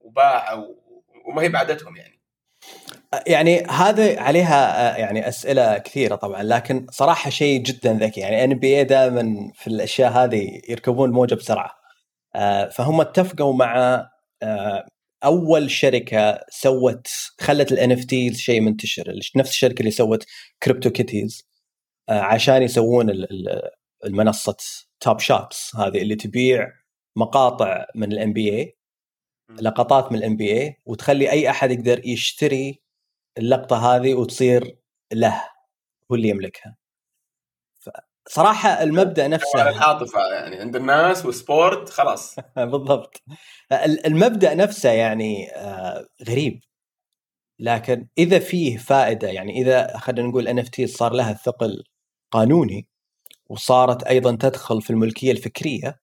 وباعوا 0.00 0.74
وما 1.26 1.42
هي 1.42 1.48
بعدتهم 1.48 1.96
يعني. 1.96 2.16
يعني 3.26 3.62
هذا 3.62 4.20
عليها 4.20 4.96
يعني 4.98 5.28
أسئلة 5.28 5.78
كثيرة 5.78 6.14
طبعا 6.14 6.42
لكن 6.42 6.86
صراحة 6.90 7.30
شيء 7.30 7.62
جدا 7.62 7.92
ذكي. 7.92 8.20
يعني 8.20 8.44
NBA 8.44 8.84
دائما 8.84 9.52
في 9.54 9.66
الأشياء 9.66 10.12
هذه 10.12 10.60
يركبون 10.68 11.08
الموجة 11.08 11.34
بسرعة. 11.34 11.86
آه، 12.36 12.68
فهم 12.68 13.00
اتفقوا 13.00 13.54
مع 13.54 13.76
آه، 14.42 14.86
أول 15.24 15.70
شركة 15.70 16.40
سوت 16.50 17.08
خلت 17.40 17.72
ال 17.72 17.92
NFT 17.92 18.00
شيء 18.32 18.60
منتشر 18.60 19.20
نفس 19.36 19.50
الشركة 19.50 19.80
اللي 19.80 19.90
سوت 19.90 20.26
CryptoKitties 20.62 21.48
آه، 22.08 22.20
عشان 22.20 22.62
يسوون 22.62 23.26
المنصة 24.04 24.56
Top 25.00 25.18
Shots 25.20 25.76
هذه 25.76 26.02
اللي 26.02 26.14
تبيع 26.14 26.68
مقاطع 27.16 27.86
من 27.94 28.12
ال 28.12 28.32
NBA 28.32 28.76
لقطات 29.60 30.12
من 30.12 30.18
ال 30.18 30.36
NBA 30.36 30.76
وتخلي 30.86 31.30
أي 31.30 31.50
أحد 31.50 31.70
يقدر 31.70 32.06
يشتري 32.06 32.82
اللقطة 33.38 33.96
هذه 33.96 34.14
وتصير 34.14 34.78
له 35.12 35.42
هو 36.10 36.14
اللي 36.14 36.28
يملكها. 36.28 36.76
صراحة 38.28 38.82
المبدأ 38.82 39.28
نفسه 39.28 39.68
العاطفة 39.68 40.20
يعني 40.20 40.56
عند 40.56 40.76
الناس 40.76 41.26
و 41.26 41.36
sport 41.36 41.88
خلاص. 41.88 42.36
بالضبط. 42.56 43.22
المبدأ 44.06 44.54
نفسه 44.54 44.90
يعني 44.90 45.50
آه، 45.50 46.06
غريب. 46.28 46.60
لكن 47.58 48.08
إذا 48.18 48.38
فيه 48.38 48.76
فائدة 48.76 49.28
يعني 49.28 49.52
إذا 49.62 49.96
خلينا 49.98 50.28
نقول 50.28 50.48
NFT 50.48 50.80
صار 50.84 51.12
لها 51.12 51.32
ثقل 51.32 51.84
قانوني 52.30 52.88
وصارت 53.50 54.02
أيضا 54.04 54.36
تدخل 54.36 54.82
في 54.82 54.90
الملكية 54.90 55.32
الفكرية 55.32 56.00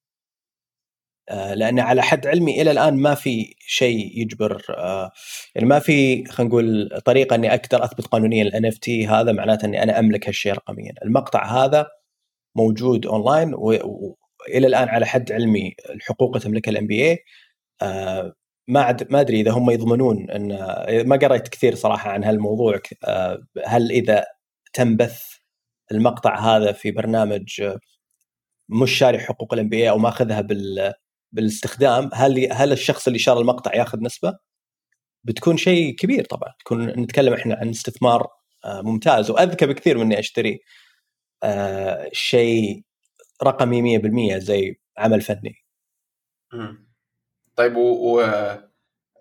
لأن 1.31 1.79
على 1.79 2.01
حد 2.01 2.27
علمي 2.27 2.61
إلى 2.61 2.71
الآن 2.71 2.93
ما 2.93 3.15
في 3.15 3.55
شيء 3.59 4.21
يجبر 4.21 4.61
آه، 4.69 5.11
يعني 5.55 5.67
ما 5.67 5.79
في 5.79 6.25
خلينا 6.25 6.49
نقول 6.49 6.89
طريقة 7.05 7.35
إني 7.35 7.53
أقدر 7.53 7.83
أثبت 7.83 8.07
قانونيا 8.07 8.43
ال 8.43 8.65
NFT 8.65 9.07
هذا 9.07 9.31
معناته 9.31 9.65
إني 9.65 9.83
أنا 9.83 9.99
أملك 9.99 10.27
هالشيء 10.27 10.53
رقميا. 10.53 10.93
المقطع 11.05 11.45
هذا 11.65 11.87
موجود 12.55 13.05
اونلاين 13.05 13.53
والى 13.53 14.67
الآن 14.67 14.89
على 14.89 15.05
حد 15.05 15.31
علمي 15.31 15.75
الحقوق 15.89 16.37
تملكها 16.37 16.71
ال 16.71 16.88
NBA 16.88 17.23
ما 18.67 18.81
عد 18.81 19.11
ما 19.11 19.21
أدري 19.21 19.41
إذا 19.41 19.51
هم 19.51 19.69
يضمنون 19.69 20.29
إن 20.29 20.47
ما 21.07 21.15
قريت 21.15 21.47
كثير 21.47 21.75
صراحة 21.75 22.11
عن 22.11 22.23
هالموضوع 22.23 22.79
آه، 23.05 23.43
هل 23.65 23.91
إذا 23.91 24.25
تم 24.73 24.97
بث 24.97 25.23
المقطع 25.91 26.39
هذا 26.39 26.71
في 26.71 26.91
برنامج 26.91 27.61
آه، 27.61 27.79
مش 28.69 28.91
شاري 28.91 29.19
حقوق 29.19 29.53
الام 29.53 29.69
بي 29.69 29.77
اي 29.83 29.89
أو 29.89 29.97
ماخذها 29.97 30.41
بال 30.41 30.93
بالاستخدام 31.33 32.09
هل 32.13 32.51
هل 32.51 32.71
الشخص 32.71 33.07
اللي 33.07 33.19
شار 33.19 33.39
المقطع 33.39 33.75
ياخذ 33.75 33.99
نسبة؟ 33.99 34.37
بتكون 35.23 35.57
شيء 35.57 35.95
كبير 35.95 36.25
طبعا. 36.25 36.53
تكون 36.59 36.85
نتكلم 36.85 37.33
إحنا 37.33 37.55
عن 37.55 37.69
استثمار 37.69 38.27
آه، 38.65 38.81
ممتاز. 38.81 39.31
وأذكى 39.31 39.65
بكثير 39.65 39.97
من 39.97 40.03
اني 40.03 40.19
اشتري 40.19 40.59
شيء 42.11 42.83
رقمي 43.43 43.99
100% 44.35 44.37
زي 44.37 44.79
عمل 44.97 45.21
فني. 45.21 45.55
طيب 47.55 47.75
و... 47.75 48.21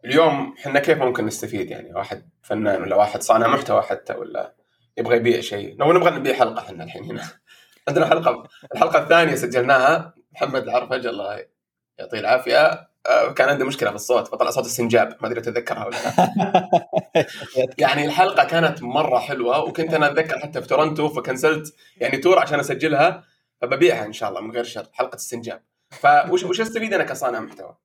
اليوم 0.04 0.54
إحنا 0.58 0.80
كيف 0.80 0.98
ممكن 0.98 1.26
نستفيد؟ 1.26 1.70
يعني 1.70 1.94
واحد 1.94 2.30
فنان 2.42 2.82
ولا 2.82 2.96
واحد 2.96 3.22
صانع 3.22 3.46
محتوى 3.46 3.82
حتى 3.82 4.14
ولا 4.14 4.54
يبغى 4.98 5.16
يبيع 5.16 5.40
شيء؟ 5.40 5.76
لو 5.78 5.92
نبغى 5.92 6.10
نبيع 6.10 6.34
حلقة 6.34 6.58
إحنا 6.58 6.84
الحين 6.84 7.04
هنا. 7.04 7.28
عندنا 7.88 8.06
حلقة 8.06 8.48
الحلقة 8.74 9.02
الثانية 9.02 9.34
سجلناها. 9.34 10.14
محمد 10.32 10.62
العرفج 10.62 11.06
الله 11.06 11.44
يعطيه 11.98 12.18
العافية. 12.20 12.92
آه، 13.06 13.32
كان 13.32 13.48
عنده 13.48 13.64
مشكلة 13.64 13.90
في 13.90 13.96
الصوت 13.96 14.28
فطلع 14.28 14.50
صوت 14.50 14.64
السنجاب 14.64 15.16
ما 15.20 15.28
أدري 15.28 15.40
تتذكرها 15.40 15.86
ولا 15.86 15.96
لا. 15.96 17.26
يعني 17.78 18.04
الحلقة 18.04 18.44
كانت 18.44 18.82
مرة 18.82 19.18
حلوة 19.18 19.64
وكنت 19.64 19.94
أنا 19.94 20.06
أتذكر 20.06 20.38
حتى 20.38 20.62
في 20.62 20.68
تورنتو 20.68 21.08
فكنسلت. 21.08 21.74
يعني 21.96 22.16
تور 22.16 22.38
عشان 22.38 22.60
أسجلها 22.60 23.24
فببيعها 23.60 24.04
إن 24.04 24.12
شاء 24.12 24.28
الله 24.28 24.40
من 24.40 24.50
غير 24.50 24.64
شر 24.64 24.86
حلقة 24.92 25.14
السنجاب. 25.14 25.62
فوش 25.90 26.44
وش 26.44 26.60
استفيد 26.60 26.94
أنا 26.94 27.04
كصانع 27.04 27.40
محتوى؟ 27.40 27.76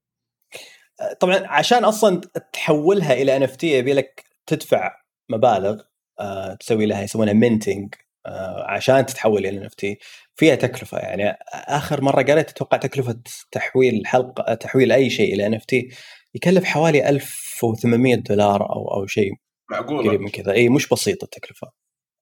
طبعا 1.19 1.47
عشان 1.47 1.83
أصلا 1.85 2.21
تحولها 2.53 3.13
إلى 3.13 3.37
NFT 3.37 3.77
يبي 3.77 3.93
لك 3.93 4.23
تدفع 4.45 5.01
مبالغ 5.29 5.81
آه، 6.19 6.53
تسوي 6.53 6.85
لها 6.85 7.01
يسمونها 7.01 7.33
minting 7.33 7.95
آه، 8.25 8.65
عشان 8.67 9.05
تتحول 9.05 9.45
إلى 9.45 9.57
NFT. 9.57 9.99
فيها 10.37 10.55
تكلفة. 10.55 10.97
يعني 10.97 11.37
آخر 11.53 12.01
مرة 12.01 12.21
قريت 12.21 12.49
أتوقع 12.49 12.77
تكلفة 12.77 13.19
تحويل 13.51 14.07
حلقه 14.07 14.53
تحويل 14.53 14.91
أي 14.91 15.09
شيء 15.09 15.33
إلى 15.33 15.45
NFT 15.45 15.89
يكلف 16.35 16.63
حوالي 16.65 17.09
1800 17.09 18.15
دولار 18.15 18.69
أو 18.75 18.93
أو 18.93 19.07
شيء 19.07 19.31
معقول 19.71 20.07
قريب 20.07 20.21
من 20.21 20.29
كذا. 20.29 20.51
إي 20.53 20.69
مش 20.69 20.89
بسيطة 20.89 21.25
التكلفة. 21.25 21.71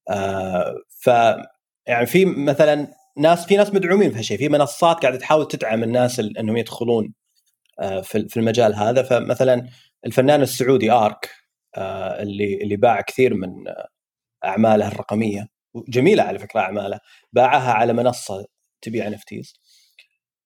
آه 0.10 0.76
ف 0.90 1.08
يعني 1.88 2.06
في 2.06 2.26
مثلا 2.26 2.88
ناس 3.18 3.46
في 3.46 3.58
ناس 3.58 3.74
مدعومين 3.74 4.12
في 4.12 4.18
هالشيء. 4.18 4.38
في 4.38 4.50
منصات 4.50 5.00
قاعدة 5.00 5.18
تحاول 5.18 5.48
تدعم 5.48 5.84
الناس 5.84 6.20
إنهم 6.20 6.58
يدخلون 6.58 7.14
آه، 7.80 8.02
في 8.02 8.38
المجال 8.38 8.76
هذا. 8.76 9.04
فمثلا 9.04 9.68
الفنان 10.06 10.42
السعودي 10.42 10.92
آرك 10.92 11.30
آه، 11.76 12.22
اللي 12.22 12.56
اللي 12.64 12.76
باع 12.78 13.02
كثير 13.02 13.34
من 13.34 13.50
أعماله 14.46 14.88
الرقمية. 14.88 15.55
جميلة 15.88 16.24
على 16.24 16.40
فكرة 16.40 16.60
اعماله 16.60 17.00
باعها 17.34 17.72
على 17.74 17.94
منصة 17.94 18.46
تبيع 18.82 19.08
نفتيز 19.10 19.54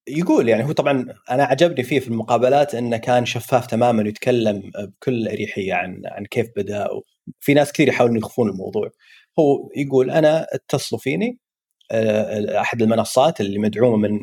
يقول 0.08 0.50
يعني 0.50 0.64
هو 0.64 0.72
طبعا 0.72 1.06
أنا 1.32 1.44
عجبني 1.44 1.84
فيه 1.84 2.00
في 2.00 2.08
المقابلات 2.08 2.76
إنه 2.76 2.98
كان 2.98 3.26
شفاف 3.26 3.68
تماما 3.68 4.04
ويتكلم 4.04 4.72
بكل 4.76 5.28
أريحية 5.28 5.74
عن 5.74 6.02
عن 6.06 6.26
كيف 6.26 6.48
بدأ 6.58 6.88
في 7.40 7.54
ناس 7.54 7.72
كثير 7.72 7.88
يحاولون 7.88 8.18
يخفون 8.18 8.50
الموضوع 8.50 8.92
هو 9.40 9.70
يقول 9.76 10.12
أنا 10.12 10.48
اتصلوا 10.54 11.02
فيني 11.02 11.40
آه، 11.92 12.62
أحد 12.62 12.82
المنصات 12.82 13.42
اللي 13.42 13.60
مدعومة 13.60 13.98
من 13.98 14.20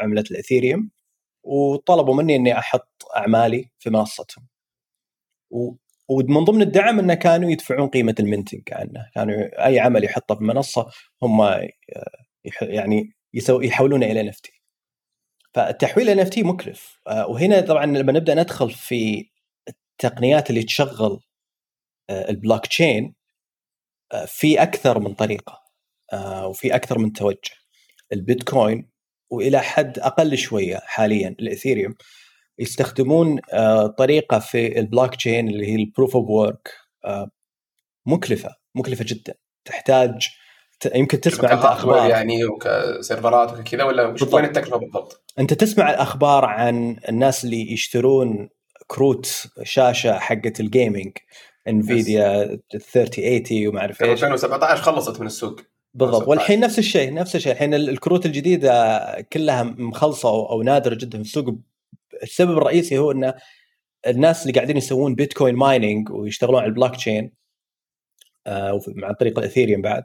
عملة 0.00 0.24
الاثيريوم 0.30 0.90
وطلبوا 1.44 2.14
مني 2.14 2.36
إني 2.36 2.58
أحط 2.58 3.04
أعمالي 3.16 3.70
في 3.78 3.90
منصتهم. 3.90 4.46
ومن 6.10 6.44
ضمن 6.44 6.62
الدعم 6.62 6.98
إنه 6.98 7.14
كانوا 7.14 7.50
يدفعون 7.50 7.88
قيمة 7.88 8.14
المنتنج 8.20 8.62
عنه 8.72 9.06
كانوا 9.14 9.66
أي 9.66 9.80
عمل 9.80 10.04
يحطه 10.04 10.34
في 10.34 10.40
المنصه 10.40 10.86
هم 11.22 11.40
يعني 12.62 13.12
يسو 13.34 13.60
يحولونه 13.60 14.06
إلى 14.06 14.20
ان 14.20 14.32
فالتحويل 15.54 16.10
إلى 16.10 16.22
ان 16.22 16.46
مكلف. 16.46 17.00
آه، 17.08 17.26
وهنا 17.26 17.60
طبعا 17.60 17.86
لما 17.86 18.12
نبدأ 18.12 18.34
ندخل 18.34 18.70
في 18.70 19.30
التقنيات 19.68 20.50
اللي 20.50 20.62
تشغل 20.62 21.20
آه، 22.10 22.30
البلوك 22.30 22.66
تشين 22.66 23.14
آه، 24.12 24.24
في 24.24 24.62
أكثر 24.62 24.98
من 24.98 25.14
طريقة 25.14 25.60
وفي 26.44 26.74
أكثر 26.74 26.98
من 26.98 27.12
توجه. 27.12 27.60
البيتكوين 28.12 28.90
وإلى 29.30 29.60
حد 29.60 29.98
أقل 29.98 30.38
شوية 30.38 30.80
حاليا 30.84 31.28
الاثيريوم 31.28 31.94
يستخدمون 32.60 33.38
آه، 33.52 33.86
طريقة 33.86 34.38
في 34.38 34.78
البلوك 34.78 35.14
تشين 35.14 35.48
اللي 35.48 35.66
هي 35.66 35.74
ال 35.76 35.83
proof 35.83 36.16
of 36.16 36.28
work 36.28 36.70
مكلفة 38.06 38.56
مكلفة 38.74 39.04
جدا. 39.08 39.34
تحتاج 39.64 40.28
يمكن 40.94 41.20
تسمع 41.20 41.52
أنت 41.52 41.64
أخبار. 41.64 42.10
يعني 42.10 42.44
وكسيرفرات 42.44 43.58
وكذا 43.58 43.84
ولا 43.84 44.16
وين 44.32 44.44
التكلفة 44.44 44.76
بالضبط؟ 44.76 45.24
أنت 45.38 45.54
تسمع 45.54 45.90
الأخبار 45.90 46.44
عن 46.44 46.96
الناس 47.08 47.44
اللي 47.44 47.72
يشترون 47.72 48.48
كروت 48.86 49.46
شاشة 49.62 50.18
حقت 50.18 50.60
ال 50.60 50.67
gaming 50.67 51.12
NVIDIA 51.68 52.58
3080 52.70 53.68
وما 53.68 53.80
أعرف 53.80 54.02
إيش. 54.02 54.10
2017 54.10 54.82
خلصت 54.82 55.20
من 55.20 55.26
السوق. 55.26 55.60
بالضبط. 55.94 56.28
والحين 56.28 56.60
نفس 56.60 56.78
الشيء 56.78 57.14
نفس 57.14 57.36
الشيء. 57.36 57.52
الحين 57.52 57.74
الكروت 57.74 58.26
الجديدة 58.26 59.00
كلها 59.32 59.62
مخلصة 59.62 60.28
أو 60.28 60.62
نادرة 60.62 60.94
جدا 60.94 61.18
في 61.18 61.24
السوق 61.24 61.54
السبب 62.22 62.58
الرئيسي 62.58 62.98
هو 62.98 63.12
إن 63.12 63.32
الناس 64.06 64.42
اللي 64.42 64.52
قاعدين 64.52 64.76
يسوون 64.76 65.14
بيتكوين 65.14 65.54
mining 65.54 66.10
ويشتغلون 66.10 66.60
على 66.60 66.68
البلوك 66.68 66.96
تشين 66.96 67.32
عن 68.46 69.14
طريق 69.20 69.38
الاثيريوم 69.38 69.82
بعد 69.82 70.02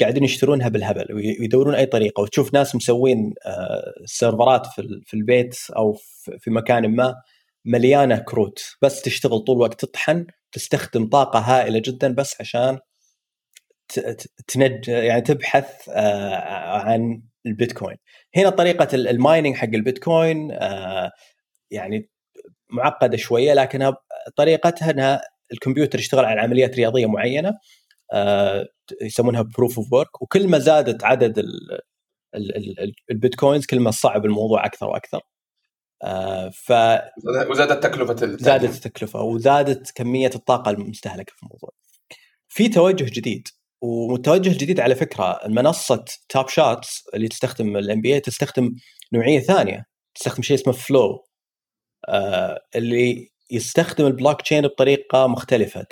قاعدين 0.00 0.24
يشترونها 0.24 0.68
بالهبل 0.68 1.14
ويدورون 1.14 1.74
أي 1.74 1.86
طريقة. 1.86 2.20
وتشوف 2.20 2.54
ناس 2.54 2.76
مسوين 2.76 3.34
آه 3.46 3.92
سيرفرات 4.04 4.66
في, 4.66 5.00
في 5.06 5.14
البيت 5.14 5.56
أو 5.76 5.92
في 6.38 6.50
مكان 6.50 6.96
ما 6.96 7.14
مليانة 7.64 8.18
كروت. 8.18 8.76
بس 8.82 9.02
تشتغل 9.02 9.38
طول 9.38 9.56
الوقت 9.56 9.80
تطحن 9.84 10.26
تستخدم 10.52 11.08
طاقة 11.08 11.38
هائلة 11.38 11.82
جدا 11.84 12.14
بس 12.14 12.36
عشان 12.40 12.78
تنج 14.46 14.88
يعني 14.88 15.20
تبحث 15.20 15.88
آه، 15.88 16.34
عن 16.78 17.22
البيتكوين. 17.46 17.96
هنا 18.36 18.50
طريقة 18.50 18.88
ال 18.94 19.03
mining 19.03 19.54
حق 19.54 19.68
البيتكوين 19.74 20.52
آه، 20.52 21.12
يعني 21.70 22.10
معقدة 22.70 23.16
شوية 23.16 23.54
لكنها 23.54 23.96
طريقتها 24.36 24.90
إنها 24.90 25.20
الكمبيوتر 25.52 25.98
يشتغل 25.98 26.24
على 26.24 26.40
عمليات 26.40 26.76
رياضية 26.76 27.06
معينة 27.06 27.54
آه، 28.12 28.68
يسمونها 29.02 29.42
proof 29.42 29.78
of 29.78 29.92
work 29.92 30.22
وكل 30.22 30.48
ما 30.48 30.58
زادت 30.58 31.04
عدد 31.04 31.44
البيتكوينز 33.10 33.66
كل 33.66 33.80
ما 33.80 33.90
صعب 33.90 34.24
الموضوع 34.24 34.66
أكثر 34.66 34.86
وأكثر. 34.86 35.20
ف 36.52 36.72
وزادت 37.50 37.82
تكلفة 37.82 38.16
زادت 38.36 38.74
التكلفة 38.74 39.22
وزادت 39.22 39.90
كمية 39.94 40.30
الطاقة 40.34 40.70
المستهلكة 40.70 41.32
في 41.36 41.42
الموضوع. 41.42 41.70
في 42.48 42.68
توجه 42.68 43.04
جديد 43.04 43.48
ومتوجه 43.82 44.58
جديد 44.58 44.80
على 44.80 44.94
فكرة 44.94 45.40
منصة 45.48 46.04
Top 46.28 46.48
Shots 46.48 47.04
اللي 47.14 47.28
تستخدم 47.28 47.76
ال 47.76 48.00
NBA 48.00 48.20
تستخدم 48.20 48.74
نوعية 49.12 49.40
ثانية 49.40 49.84
تستخدم 50.14 50.42
شيء 50.42 50.56
اسمه 50.56 50.72
Flow 50.72 51.00
آه 51.00 51.25
اللي 52.76 53.30
يستخدم 53.50 54.06
البلوك 54.06 54.42
تشين 54.42 54.62
بطريقة 54.62 55.26
مختلفة. 55.26 55.86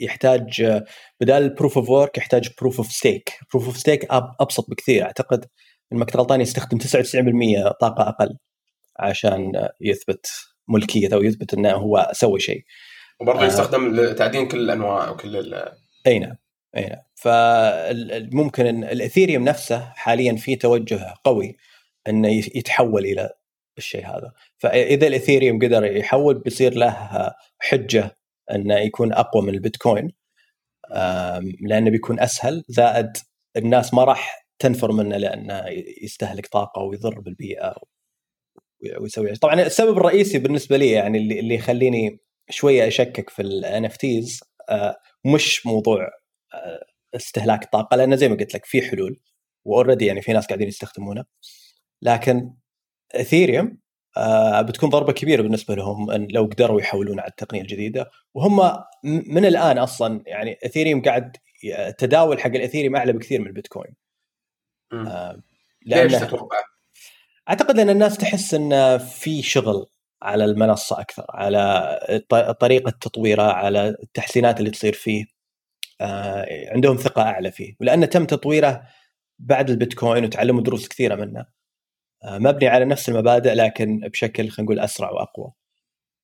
يحتاج 0.00 0.82
بدل 1.20 1.34
ال 1.34 1.41
proof 1.41 1.78
of 1.78 1.90
work 1.90 2.18
يحتاج 2.18 2.48
proof 2.60 2.76
of 2.78 2.92
stake 2.92 3.30
proof 3.52 3.66
of 3.66 3.76
stake 3.76 4.06
أبسط 4.10 4.70
بكثير. 4.70 5.02
أعتقد 5.02 5.44
إن 5.92 6.04
كنت 6.04 6.16
غلطان 6.16 6.40
يستخدم 6.40 6.78
99% 6.78 7.72
طاقة 7.80 8.08
أقل 8.08 8.36
عشان 8.98 9.68
يثبت 9.80 10.26
ملكيته 10.68 11.14
أو 11.14 11.22
يثبت 11.22 11.54
إنه 11.54 11.72
هو 11.72 12.10
سوى 12.12 12.40
شيء. 12.40 12.64
وبرضه 13.20 13.42
آه 13.42 13.46
يستخدم 13.46 13.94
لتعدين 13.94 14.48
كل 14.48 14.58
الأنواع 14.58 15.10
وكل 15.10 15.54
أي 16.06 16.18
نعم 16.18 16.36
أي 16.76 16.86
نعم. 16.86 17.02
فممكن 17.14 18.66
إن 18.66 18.84
الإثيريوم 18.84 19.44
نفسه 19.44 19.92
حاليا 19.94 20.36
في 20.36 20.56
توجه 20.56 21.14
قوي 21.24 21.56
إنه 22.08 22.28
يتحول 22.28 23.04
إلى 23.04 23.30
الشيء 23.78 24.06
هذا. 24.06 24.32
فإذا 24.58 25.06
الإثيريوم 25.06 25.58
قدر 25.58 25.84
يحول 25.84 26.38
بيصير 26.38 26.74
له 26.74 27.10
حجة 27.58 28.16
إنه 28.50 28.76
يكون 28.78 29.12
أقوى 29.12 29.42
من 29.42 29.54
البيتكوين. 29.54 30.12
لأنه 31.60 31.90
بيكون 31.90 32.20
أسهل 32.20 32.64
زائد 32.68 33.16
الناس 33.56 33.94
ما 33.94 34.04
راح 34.04 34.48
تنفر 34.58 34.92
منه 34.92 35.16
لأنه 35.16 35.64
يستهلك 36.02 36.46
طاقة 36.46 36.82
ويضر 36.82 37.20
بالبيئة 37.20 37.76
ويسوي 39.00 39.32
طبعا 39.36 39.54
السبب 39.62 39.96
الرئيسي 39.96 40.38
بالنسبة 40.38 40.76
لي 40.76 40.90
يعني 40.90 41.18
اللي 41.18 41.54
يخليني 41.54 42.20
شوية 42.50 42.88
أشكك 42.88 43.30
في 43.30 43.42
ال 43.42 43.84
NFTs 43.84 44.40
مش 45.24 45.66
موضوع 45.66 46.08
استهلاك 47.14 47.64
الطاقة 47.64 47.96
لأن 47.96 48.16
زي 48.16 48.28
ما 48.28 48.36
قلت 48.36 48.54
لك 48.54 48.64
في 48.64 48.82
حلول 48.82 49.20
وأوريدي 49.64 50.06
يعني 50.06 50.22
في 50.22 50.32
ناس 50.32 50.46
قاعدين 50.46 50.68
يستخدمونه. 50.68 51.24
لكن 52.02 52.50
اثيريوم 53.14 53.78
آه 54.16 54.62
بتكون 54.62 54.90
ضربة 54.90 55.12
كبيرة 55.12 55.42
بالنسبة 55.42 55.74
لهم 55.74 56.10
إن 56.10 56.28
لو 56.30 56.44
قدروا 56.44 56.80
يحولون 56.80 57.20
على 57.20 57.28
التقنية 57.28 57.60
الجديدة. 57.60 58.10
وهم 58.34 58.60
من 59.04 59.44
الآن 59.44 59.78
أصلا 59.78 60.22
يعني 60.26 60.58
اثيريوم 60.66 61.02
قاعد 61.02 61.36
التداول 61.64 62.40
حق 62.40 62.50
الإثيريوم 62.50 62.96
أعلى 62.96 63.12
بكثير 63.12 63.40
من 63.40 63.46
البيتكوين. 63.46 63.94
آه 64.92 65.42
ليش 65.86 66.12
تتوقع؟ 66.12 66.58
أعتقد 67.48 67.78
ان 67.78 67.90
الناس 67.90 68.16
تحس 68.16 68.54
إن 68.54 68.98
في 68.98 69.42
شغل 69.42 69.86
على 70.22 70.44
المنصة 70.44 71.00
أكثر 71.00 71.24
على 71.30 71.98
طريقة 72.60 72.90
تطويرها 72.90 73.52
على 73.52 73.88
التحسينات 73.88 74.60
اللي 74.60 74.70
تصير 74.70 74.92
فيه. 74.92 75.24
آه، 76.00 76.46
عندهم 76.74 76.96
ثقة 76.96 77.22
أعلى 77.22 77.50
فيه. 77.50 77.74
ولأنه 77.80 78.06
تم 78.06 78.24
تطويره 78.24 78.82
بعد 79.38 79.70
البيتكوين 79.70 80.24
وتعلموا 80.24 80.62
دروس 80.62 80.88
كثيرة 80.88 81.14
منه. 81.14 81.57
مبني 82.24 82.68
على 82.68 82.84
نفس 82.84 83.08
المبادئ 83.08 83.54
لكن 83.54 84.00
بشكل 84.00 84.48
خلينا 84.48 84.64
نقول 84.70 84.80
أسرع 84.80 85.10
وأقوى 85.10 85.52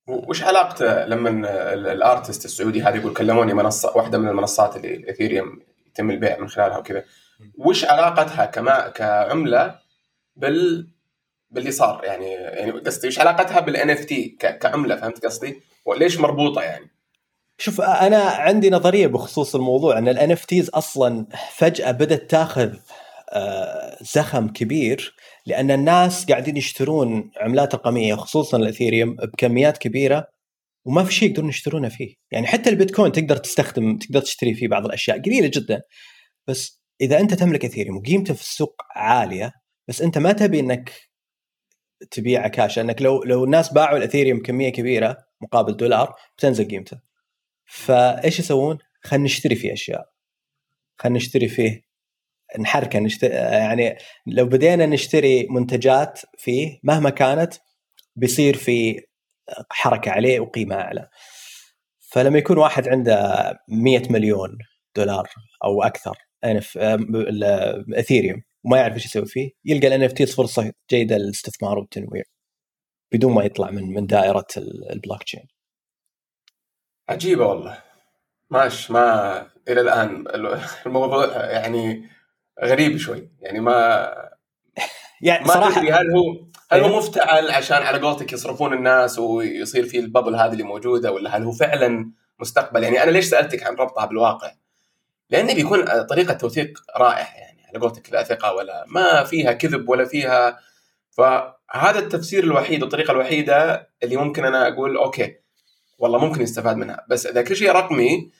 وش 0.09 0.43
علاقته 0.43 1.05
لما 1.05 1.31
الأرتست 1.75 2.45
السعودي 2.45 2.83
هذا 2.83 2.97
يقول 2.97 3.13
كلموني 3.13 3.55
منصه 3.55 3.97
واحدة 3.97 4.19
من 4.19 4.29
المنصات 4.29 4.77
اللي 4.77 4.95
الاثيريوم 4.95 5.61
يتم 5.87 6.11
البيع 6.11 6.39
من 6.39 6.49
خلالها 6.49 6.79
وكذا 6.79 7.05
وش 7.59 7.85
علاقتها 7.85 8.45
كما 8.45 8.89
كعملة 8.89 9.79
بال 10.37 10.89
باللي 11.51 11.71
صار 11.71 12.05
يعني 12.05 12.33
يعني 12.33 12.71
قصدي 12.71 13.07
إيش 13.07 13.19
علاقتها 13.19 13.61
بال 13.61 13.91
NFT 13.91 14.37
كعملة 14.41 14.97
فهمت 14.97 15.25
قصدي؟ 15.25 15.63
وليش 15.85 16.21
مربوطة 16.21 16.63
يعني؟ 16.63 16.91
شوف 17.59 17.81
أنا 17.81 18.19
عندي 18.19 18.71
نظرية 18.71 19.07
بخصوص 19.07 19.55
الموضوع 19.55 19.99
إن 19.99 20.09
ال 20.09 20.33
NFTs 20.33 20.69
أصلا 20.69 21.27
فجأة 21.57 21.91
بدأت 21.91 22.31
تاخذ 22.31 22.73
آه، 22.73 22.79
زخم 24.01 24.49
كبير 24.49 25.15
لأن 25.47 25.71
الناس 25.71 26.27
قاعدين 26.27 26.57
يشترون 26.57 27.31
عملات 27.37 27.75
رقمية 27.75 28.15
خصوصا 28.15 28.57
الاثيريوم 28.57 29.17
بكميات 29.17 29.79
كبيرة 29.79 30.27
وما 30.85 31.05
في 31.05 31.15
شيء 31.15 31.31
يقدرون 31.31 31.49
يشترونه 31.49 31.89
فيه. 31.89 32.15
يعني 32.31 32.47
حتى 32.47 32.71
البيتكوين 32.71 33.13
تقدر 33.13 33.37
تستخدم 33.37 33.99
تقدر 33.99 34.21
تشتري 34.21 34.55
فيه 34.55 34.69
بعض 34.69 34.85
الأشياء 34.85 35.23
قليلة 35.23 35.51
جدا. 35.55 35.83
بس 36.47 36.83
إذا 37.01 37.21
أنت 37.21 37.35
تملك 37.35 37.65
اثيريوم 37.65 37.97
وقيمته 37.97 38.35
في 38.35 38.41
السوق 38.41 38.83
عالية 38.97 39.53
بس 39.89 40.03
أنت 40.03 40.19
ما 40.19 40.33
تبي 40.33 40.61
إنك 40.61 40.93
تبيعه 42.11 42.49
كاش 42.49 42.77
لأنك 42.77 43.03
لو 43.03 43.23
لو 43.23 43.45
الناس 43.45 43.73
باعوا 43.73 43.99
الاثيريوم 43.99 44.43
كميه 44.43 44.69
كبيرة 44.69 45.19
مقابل 45.41 45.77
دولار 45.77 46.15
بتنزل 46.37 46.69
قيمته. 46.69 47.01
فإيش 47.67 48.39
يسوون؟ 48.39 48.79
خلينا 49.03 49.25
نشتري 49.25 49.55
فيه 49.57 49.73
أشياء. 49.73 50.07
خلينا 50.99 51.17
نشتري 51.17 51.49
فيه 51.49 51.85
نحركه 52.59 52.99
نشتري 52.99 53.35
يعني 53.35 53.97
لو 54.27 54.47
بدينا 54.47 54.87
نشتري 54.87 55.47
منتجات 55.51 56.21
فيه 56.39 56.81
مهما 56.83 57.11
كانت 57.11 57.55
بيصير 58.17 58.57
في 58.57 59.01
حركة 59.71 60.11
عليه 60.11 60.41
وقيمة 60.41 60.77
أعلى. 60.77 61.09
فلما 62.13 62.39
يكون 62.39 62.59
واحد 62.59 62.89
عنده 62.89 63.43
100 63.69 64.03
مليون 64.11 64.59
دولار 64.97 65.29
أو 65.65 65.83
أكثر 65.83 66.17
إثيريوم 67.95 68.43
وما 68.65 68.79
يعرف 68.79 68.95
إيش 68.95 69.07
يسوي 69.07 69.27
فيه 69.27 69.51
يلقى 69.65 69.87
الـ 69.87 70.03
NFT 70.03 70.23
فرصة 70.23 70.73
جيدة 70.91 71.17
للاستثمار 71.17 71.79
والتنويع 71.79 72.23
بدون 73.13 73.33
ما 73.33 73.45
يطلع 73.45 73.71
من 73.71 73.95
من 73.95 74.07
دائرة 74.07 74.47
البلوك 74.91 75.23
تشين. 75.23 75.49
عجيبة 77.09 77.47
والله. 77.47 77.83
ماش 78.51 78.91
ما 78.91 79.39
إلى 79.69 79.81
الآن 79.81 80.25
الموضوع 80.87 81.51
يعني 81.51 82.09
غريب 82.63 82.97
شوي 82.97 83.29
يعني 83.41 83.61
ما 83.61 84.13
يعني 85.21 85.45
ما 85.45 85.55
صراحة 85.55 85.81
هل 85.81 86.11
هو 86.11 86.45
هل 86.73 86.81
هو 86.81 86.91
إيه. 86.91 86.97
مفتعل 86.97 87.51
عشان 87.51 87.83
على 87.83 87.99
قولتك 87.99 88.33
يصرفون 88.33 88.73
الناس 88.73 89.19
ويصير 89.19 89.85
في 89.87 89.99
الـ 89.99 90.04
bubble 90.04 90.35
هذه 90.37 90.53
اللي 90.53 90.63
موجودة 90.63 91.13
ولا 91.13 91.37
هل 91.37 91.43
هو 91.43 91.53
فعلا 91.53 92.11
مستقبل 92.41 92.83
يعني 92.83 93.03
أنا 93.03 93.11
ليش 93.11 93.25
سألتك 93.25 93.63
عن 93.63 93.75
ربطها 93.75 94.07
بالواقع؟ 94.07 94.53
لأنه 95.31 95.55
بيكون 95.55 96.03
طريقة 96.03 96.35
توثيق 96.35 96.79
رائع 96.97 97.37
يعني 97.37 97.67
على 97.69 97.79
قولتك 97.79 98.13
لا 98.13 98.23
ثقة 98.23 98.55
ولا 98.55 98.85
ما 98.89 99.25
فيها 99.25 99.53
كذب 99.53 99.89
ولا 99.89 100.05
فيها 100.05 100.59
فهذا 101.11 101.99
التفسير 101.99 102.45
الوحيد 102.45 102.83
والطريقة 102.83 103.11
الوحيدة 103.11 103.89
اللي 104.03 104.17
ممكن 104.17 104.45
أنا 104.45 104.69
أقول 104.69 104.97
okay 104.97 105.37
والله 105.99 106.19
ممكن 106.19 106.43
يستفاد 106.43 106.77
منها 106.77 107.07
بس 107.09 107.27
إذا 107.27 107.43
كل 107.43 107.57
شيء 107.57 107.71
رقمي 107.71 108.31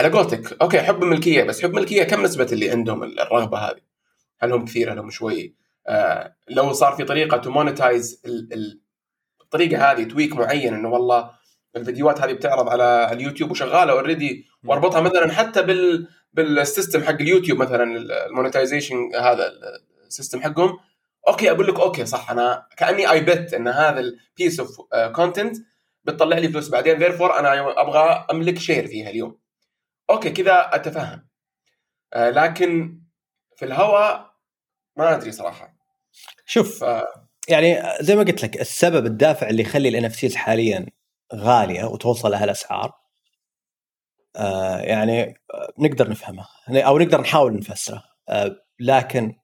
على 0.00 0.08
قولتك 0.08 0.62
okay 0.62 0.80
حب 0.80 1.02
الملكيه 1.02 1.42
بس 1.42 1.62
حب 1.62 1.70
الملكيه 1.70 2.02
كم 2.02 2.22
نسبة 2.22 2.46
اللي 2.52 2.70
عندهم 2.70 3.02
الرغبة 3.02 3.58
هذه؟ 3.58 3.80
هل 4.40 4.52
هم 4.52 4.64
كثير 4.64 4.92
هل 4.92 4.98
هم 4.98 5.10
شوي؟ 5.10 5.54
آه 5.86 6.36
لو 6.48 6.72
صار 6.72 6.92
في 6.92 7.04
طريقة 7.04 7.36
to 7.36 7.50
monetize 7.50 8.22
الطريقة 9.42 9.92
هذه 9.92 10.04
tweak 10.04 10.36
معين 10.36 10.74
إنه 10.74 10.88
والله 10.88 11.30
الفيديوهات 11.76 12.20
هذه 12.20 12.32
بتعرض 12.32 12.68
على 12.68 13.12
اليوتيوب 13.12 13.50
وشغالة 13.50 13.92
already 13.92 14.46
وأربطها 14.64 15.00
مثلا 15.00 15.32
حتى 15.32 15.62
بال 15.62 16.08
بال 16.32 16.49
system 16.49 17.02
حق 17.02 17.20
اليوتيوب 17.20 17.58
مثلا 17.58 17.84
الـ 18.26 18.31
monetization 18.31 18.96
هذا 19.14 19.52
الـ 20.06 20.11
system 20.11 20.40
حقهم 20.40 20.78
okay 21.28 21.50
أقول 21.50 21.66
لك 21.66 21.80
okay 21.80 22.06
صح 22.06 22.30
أنا 22.30 22.66
كأني 22.76 23.10
I 23.10 23.20
bet 23.20 23.54
إن 23.54 23.68
هذا 23.68 24.00
الـ 24.00 24.10
piece 24.10 24.60
of 24.60 24.76
content 25.14 25.56
بتطلع 26.04 26.38
لي 26.38 26.48
فلوس 26.48 26.68
بعدين 26.68 26.98
therefore 26.98 27.38
أنا 27.38 27.80
أبغى 27.80 28.26
أملك 28.30 28.58
share 28.58 28.86
فيها 28.86 29.10
اليوم 29.10 29.40
okay 30.10 30.30
كذا 30.30 30.70
أتفهم. 30.74 31.28
آه، 32.14 32.30
لكن 32.30 33.00
في 33.56 33.64
الهواء 33.64 34.30
ما 34.96 35.16
أدري 35.16 35.32
صراحة. 35.32 35.76
شوف 36.46 36.84
ف... 36.84 37.04
يعني 37.48 37.82
زي 38.00 38.16
ما 38.16 38.22
قلت 38.22 38.42
لك 38.42 38.60
السبب 38.60 39.06
الدافع 39.06 39.48
اللي 39.48 39.62
يخلي 39.62 39.88
الـ 39.88 40.04
NFT 40.04 40.34
حاليا 40.34 40.86
غالية 41.34 41.84
وتوصل 41.84 42.30
لها 42.30 42.44
الأسعار 42.44 42.92
آه 44.36 44.78
يعني 44.78 45.22
آه، 45.54 45.72
نقدر 45.78 46.10
نفهمه 46.10 46.46
أو 46.68 46.98
نقدر 46.98 47.20
نحاول 47.20 47.56
نفسره. 47.56 48.04
آه 48.28 48.56
لكن 48.80 49.34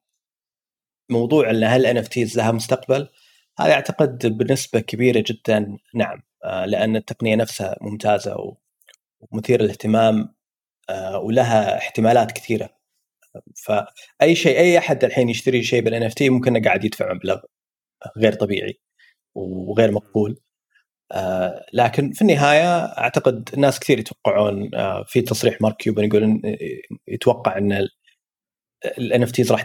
موضوع 1.11 1.51
إن 1.51 1.65
هل 1.65 1.87
الـ 1.87 1.97
NFT 1.97 2.37
لها 2.37 2.53
مستقبل 2.53 3.09
هذا 3.59 3.73
أعتقد 3.73 4.27
بنسبة 4.27 4.81
كبيرة 4.81 5.25
جدا 5.27 5.77
نعم. 5.95 6.23
آه 6.45 6.67
لأن 6.67 6.97
التقنية 6.97 7.37
نفسها 7.37 7.77
ممتازة 7.81 8.57
ومثيرة 9.21 9.63
للاهتمام 9.63 10.19
آه 10.21 10.36
ولها 11.23 11.79
احتمالات 11.79 12.33
كثيرة. 12.33 12.71
فاي 13.65 14.35
شيء 14.35 14.59
أي 14.59 14.79
أحد 14.79 15.05
الحين 15.05 15.29
يشتري 15.31 15.63
شيء 15.65 15.83
بالـ 15.83 16.03
NFT 16.03 16.31
ممكن 16.31 16.63
قاعد 16.65 16.85
يدفع 16.85 17.13
مبلغ 17.15 17.41
غير 18.19 18.33
طبيعي 18.35 18.81
وغير 19.37 19.93
مقبول. 19.93 20.41
آه 21.13 21.67
لكن 21.73 22.13
في 22.13 22.23
النهاية 22.23 22.85
أعتقد 22.85 23.51
ناس 23.59 23.81
كثير 23.81 23.99
يتوقعون 23.99 24.75
آه 24.75 25.05
في 25.09 25.23
تصريح 25.23 25.61
مارك 25.63 25.77
كيوبن 25.77 26.05
يقول 26.05 26.43
يتوقع 27.09 27.59
إن 27.59 27.89
الـ 28.99 29.23
NFTs 29.23 29.53
راح 29.53 29.65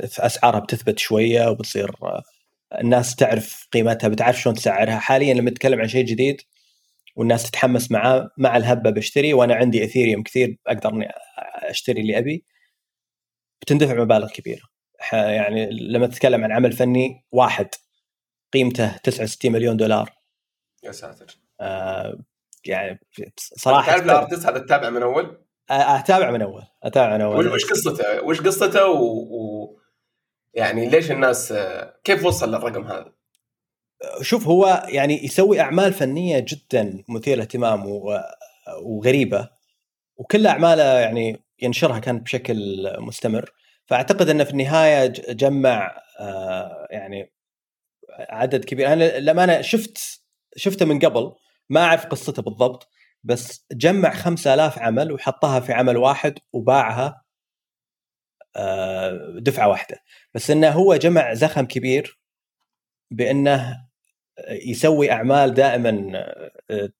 أسعارها 0.00 0.60
بتثبت 0.60 0.98
شوية 0.98 1.48
وبتصير 1.50 1.90
آه 2.02 2.22
الناس 2.80 3.16
تعرف 3.16 3.68
قيمتها 3.72 4.08
بتعرف 4.08 4.40
شلون 4.40 4.56
تسعرها. 4.56 4.98
حاليا 4.98 5.34
لما 5.34 5.50
نتكلم 5.50 5.80
عن 5.80 5.88
شيء 5.88 6.04
جديد 6.06 6.40
والناس 7.18 7.50
تتحمس 7.50 7.90
معاه 7.90 8.30
مع 8.36 8.56
الهبة 8.56 8.90
بشتري 8.90 9.34
وأنا 9.34 9.54
عندي 9.54 9.84
إثيريوم 9.84 10.22
كثير 10.22 10.58
أقدر 10.66 10.88
إني 10.90 11.08
أشتري 11.62 12.00
اللي 12.00 12.18
أبي. 12.18 12.44
بتندفع 13.62 13.94
مبالغ 13.94 14.28
كبيرة. 14.28 14.62
يعني 15.12 15.70
لما 15.70 16.06
تتكلم 16.06 16.44
عن 16.44 16.52
عمل 16.52 16.72
فني 16.72 17.24
واحد 17.32 17.68
قيمته 18.52 18.96
69 18.96 19.52
مليون 19.52 19.76
دولار. 19.76 20.12
يا 20.82 20.92
ساتر. 20.92 21.38
آه 21.60 22.18
يعني 22.64 23.00
صراحة 23.36 23.86
تعرف 23.86 24.04
الـ 24.04 24.10
artist 24.10 24.46
هذا 24.46 24.58
تتابع 24.58 24.90
من 24.90 25.02
أول؟ 25.02 25.44
أتابع 25.70 26.30
من 26.30 26.42
أول. 26.42 26.62
أتابع 26.82 27.16
من 27.16 27.20
أول. 27.20 27.48
وش 27.48 27.64
قصته؟ 27.64 28.22
وش 28.22 28.40
قصته؟ 28.40 28.86
و... 28.86 29.04
و... 29.04 29.80
يعني 30.54 30.88
ليش 30.88 31.10
الناس 31.10 31.54
كيف 32.04 32.24
وصل 32.24 32.48
للرقم 32.48 32.84
هذا؟ 32.84 33.17
شوف 34.22 34.46
هو 34.48 34.86
يعني 34.88 35.24
يسوي 35.24 35.60
أعمال 35.60 35.92
فنية 35.92 36.38
جدا 36.38 37.04
مثيرة 37.08 37.34
للاهتمام 37.34 37.86
و... 37.86 38.20
وغريبة 38.82 39.48
وكل 40.16 40.46
أعماله 40.46 40.82
يعني 40.82 41.42
ينشرها 41.62 41.98
كانت 41.98 42.22
بشكل 42.22 42.56
مستمر. 42.98 43.52
فأعتقد 43.86 44.28
إنه 44.28 44.44
في 44.44 44.50
النهاية 44.50 45.06
جمع 45.28 46.02
آه، 46.20 46.86
يعني 46.90 47.32
عدد 48.18 48.64
كبير. 48.64 48.92
أنا 48.92 49.18
لما 49.18 49.44
أنا 49.44 49.62
شفت 49.62 50.22
شفته 50.56 50.86
من 50.86 50.98
قبل 50.98 51.32
ما 51.70 51.80
أعرف 51.84 52.06
قصته 52.06 52.42
بالضبط 52.42 52.88
بس 53.24 53.66
جمع 53.72 54.10
5000 54.14 54.78
عمل 54.78 55.12
وحطها 55.12 55.60
في 55.60 55.72
عمل 55.72 55.96
واحد 55.96 56.38
وباعها 56.52 57.24
آه، 58.56 59.36
دفعة 59.38 59.68
واحدة. 59.68 59.98
بس 60.34 60.50
إنه 60.50 60.70
هو 60.70 60.96
جمع 60.96 61.34
زخم 61.34 61.66
كبير 61.66 62.20
بإنه 63.10 63.87
يسوي 64.48 65.10
أعمال 65.10 65.54
دائما 65.54 66.12
آه، 66.70 66.90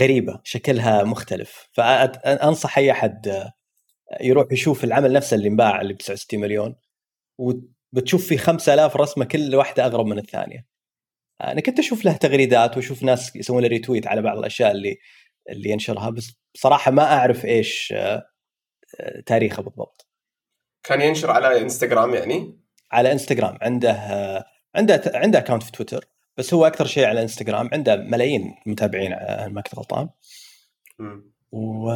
غريبة 0.00 0.40
شكلها 0.44 1.02
مختلف. 1.02 1.68
فانصح 1.72 2.78
أي 2.78 2.90
أحد 2.90 3.50
يروح 4.20 4.46
يشوف 4.52 4.84
العمل 4.84 5.12
نفسه 5.12 5.34
اللي 5.34 5.48
انباع 5.48 5.80
اللي 5.80 5.94
ب 5.94 5.98
69 5.98 6.40
مليون 6.40 6.76
وبتشوف 7.38 8.26
في 8.26 8.38
5000 8.38 8.96
رسمة 8.96 9.24
كل 9.24 9.54
واحدة 9.56 9.86
أغرب 9.86 10.06
من 10.06 10.18
الثانية. 10.18 10.66
أنا 11.40 11.60
كنت 11.60 11.78
أشوف 11.78 12.04
له 12.04 12.12
تغريدات 12.12 12.76
وأشوف 12.76 13.02
ناس 13.02 13.36
يسوون 13.36 13.62
له 13.62 13.68
ريتويت 13.68 14.06
على 14.06 14.22
بعض 14.22 14.38
الأشياء 14.38 14.70
اللي 14.70 14.98
اللي 15.50 15.70
ينشرها 15.70 16.10
بس 16.10 16.32
بصراحه 16.54 16.90
ما 16.90 17.02
أعرف 17.02 17.44
إيش 17.44 17.94
آه، 17.96 18.26
تاريخه 19.26 19.62
بالضبط. 19.62 20.08
كان 20.82 21.00
ينشر 21.00 21.30
على 21.30 21.60
إنستغرام 21.60 22.14
يعني؟ 22.14 22.60
على 22.92 23.12
إنستغرام. 23.12 23.58
عنده 23.62 23.92
آه، 23.92 24.44
عنده 24.74 25.02
عنده 25.14 25.38
اكونت 25.38 25.62
في 25.62 25.72
تويتر. 25.72 26.13
بس 26.36 26.54
هو 26.54 26.66
أكثر 26.66 26.86
شيء 26.86 27.04
على 27.04 27.22
إنستغرام 27.22 27.70
عنده 27.72 27.96
ملايين 27.96 28.54
متابعين 28.66 29.12
آه، 29.12 29.48
ما 29.48 29.60
كنت 29.60 29.74
غلطان 29.74 30.08
و 31.52 31.92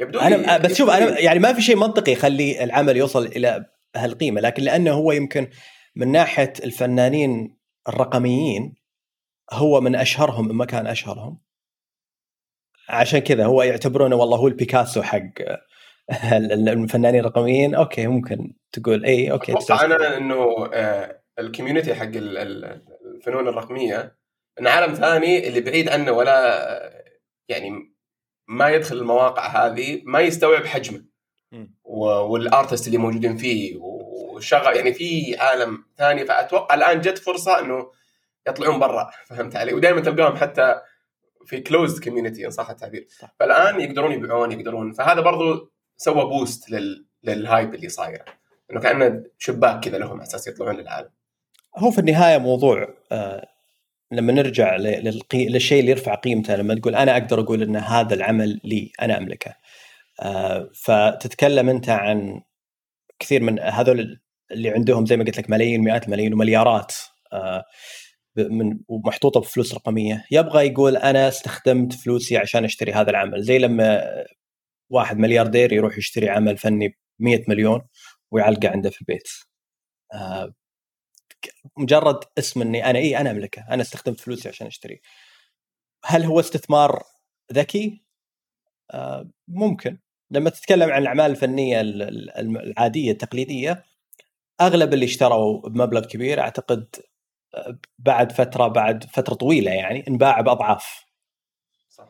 يبدو 0.00 0.18
أنا 0.18 0.58
بس 0.58 0.78
شوف 0.78 0.90
أنا 0.90 1.20
يعني 1.20 1.38
ما 1.38 1.52
في 1.52 1.62
شيء 1.62 1.76
منطقي 1.76 2.12
يخلي 2.12 2.64
العمل 2.64 2.96
يوصل 2.96 3.26
إلى 3.26 3.66
هالقيمة 3.96 4.40
لكن 4.40 4.62
لأنه 4.62 4.92
هو 4.92 5.12
يمكن 5.12 5.48
من 5.96 6.12
ناحية 6.12 6.52
الفنانين 6.64 7.56
الرقميين 7.88 8.74
هو 9.52 9.80
من 9.80 9.96
أشهرهم 9.96 10.56
ما 10.56 10.64
كان 10.64 10.86
أشهرهم. 10.86 11.38
عشان 12.88 13.18
كذا 13.18 13.44
هو 13.44 13.62
يعتبرونه 13.62 14.16
والله 14.16 14.38
هو 14.38 14.48
البيكاسو 14.48 15.02
حق 15.02 15.32
الفنانين 16.32 17.20
الرقميين. 17.20 17.74
okay 17.74 18.06
ممكن 18.06 18.54
تقول 18.72 19.04
اي 19.04 19.30
okay 19.30 19.52
أتوقع 19.52 19.84
أنا 19.84 20.16
إنه 20.16 20.68
آه، 20.74 21.22
الـ 21.38 21.44
community 21.44 21.94
حق 21.94 22.10
الفنون 23.20 23.48
الرقمية. 23.48 24.16
إن 24.60 24.66
عالم 24.66 24.94
ثاني 24.94 25.48
اللي 25.48 25.60
بعيد 25.60 25.88
عنه 25.88 26.12
ولا 26.12 27.04
يعني 27.48 27.94
ما 28.48 28.68
يدخل 28.68 28.96
المواقع 28.96 29.46
هذه 29.46 30.02
ما 30.04 30.20
يستوعب 30.20 30.64
حجمه. 30.66 31.04
والـ 31.84 32.10
artist 32.10 32.86
اللي 32.86 32.98
موجودين 32.98 33.36
فيه 33.36 33.76
وشغل 33.76 34.76
يعني 34.76 34.92
في 34.94 35.36
عالم 35.38 35.84
ثاني. 35.98 36.26
فأتوقع 36.26 36.74
الآن 36.74 37.00
جت 37.00 37.18
فرصة 37.18 37.60
إنه 37.60 37.90
يطلعون 38.48 38.78
برا 38.78 39.10
فهمت 39.26 39.56
علي؟ 39.56 39.72
ودائما 39.72 40.00
تلقاهم 40.00 40.36
حتى 40.36 40.80
في 41.46 41.60
closed 41.60 42.04
community 42.04 42.46
إن 42.46 42.50
صح 42.50 42.70
التعبير. 42.70 43.06
فالآن 43.40 43.80
يقدرون 43.80 44.12
يبيعون 44.12 44.52
يقدرون. 44.52 44.92
فهذا 44.92 45.20
برضو 45.20 45.72
سوى 45.96 46.24
boost 46.24 46.70
لل... 46.70 47.06
للـ 47.22 47.39
hype 47.39 47.74
اللي 47.74 47.88
صايره 47.88 48.24
إنه 48.70 48.80
كأنه 48.80 49.24
شباك 49.38 49.84
كذا 49.84 49.98
لهم 49.98 50.20
أساس 50.20 50.46
يطلعون 50.46 50.76
للعالم. 50.76 51.10
هو 51.76 51.90
في 51.90 51.98
النهاية 51.98 52.38
موضوع 52.38 52.88
آه 53.12 53.46
لما 54.12 54.32
نرجع 54.32 54.76
للقي... 54.76 55.48
للشيء 55.48 55.80
اللي 55.80 55.90
يرفع 55.90 56.14
قيمته 56.14 56.56
لما 56.56 56.74
تقول 56.74 56.94
أنا 56.96 57.12
أقدر 57.12 57.40
أقول 57.40 57.62
إن 57.62 57.76
هذا 57.76 58.14
العمل 58.14 58.60
لي 58.64 58.92
أنا 59.02 59.18
أملكه. 59.18 59.54
آه 60.22 60.70
فتتكلم 60.74 61.68
أنت 61.68 61.88
عن 61.88 62.42
كثير 63.18 63.42
من 63.42 63.60
هذول 63.60 64.20
اللي 64.52 64.70
عندهم 64.70 65.06
زي 65.06 65.16
ما 65.16 65.24
قلت 65.24 65.38
لك 65.38 65.50
ملايين 65.50 65.80
مئات 65.80 66.04
الملايين 66.06 66.34
ومليارات 66.34 66.94
آه 67.32 67.64
من 68.36 68.78
ومحطوطة 68.88 69.40
بفلوس 69.40 69.74
رقمية. 69.74 70.24
يبغى 70.30 70.66
يقول 70.66 70.96
أنا 70.96 71.28
استخدمت 71.28 71.92
فلوسي 71.92 72.36
عشان 72.38 72.64
أشتري 72.64 72.92
هذا 72.92 73.10
العمل. 73.10 73.42
زي 73.42 73.58
لما 73.58 74.02
واحد 74.90 75.18
ملياردير 75.18 75.72
يروح 75.72 75.98
يشتري 75.98 76.28
عمل 76.28 76.56
فني 76.58 76.88
ب 76.88 76.94
100 77.18 77.44
مليون 77.48 77.82
ويعلقه 78.32 78.68
عنده 78.68 78.90
في 78.90 79.00
البيت. 79.00 79.28
مجرد 81.78 82.24
اسم 82.38 82.62
إني 82.62 82.90
أنا 82.90 82.98
إي 82.98 83.18
أنا 83.18 83.30
أملكه 83.30 83.66
أنا 83.70 83.82
استخدمت 83.82 84.20
فلوسي 84.20 84.48
عشان 84.48 84.66
اشتري 84.66 85.00
هل 86.04 86.24
هو 86.24 86.40
استثمار 86.40 87.02
ذكي؟ 87.52 88.04
آه 88.90 89.30
ممكن. 89.48 89.98
لما 90.30 90.50
تتكلم 90.50 90.90
عن 90.90 91.02
الأعمال 91.02 91.30
الفنية 91.30 91.80
العادية 91.80 93.12
التقليدية 93.12 93.84
أغلب 94.60 94.94
اللي 94.94 95.04
اشتروا 95.04 95.68
بمبلغ 95.68 96.06
كبير 96.06 96.40
أعتقد 96.40 96.96
آه، 97.54 97.78
بعد 97.98 98.32
فترة 98.32 98.68
بعد 98.68 99.04
فترة 99.04 99.34
طويلة 99.34 99.70
يعني 99.70 100.04
انباع 100.08 100.40
بأضعاف. 100.40 101.04
صح. 101.88 102.08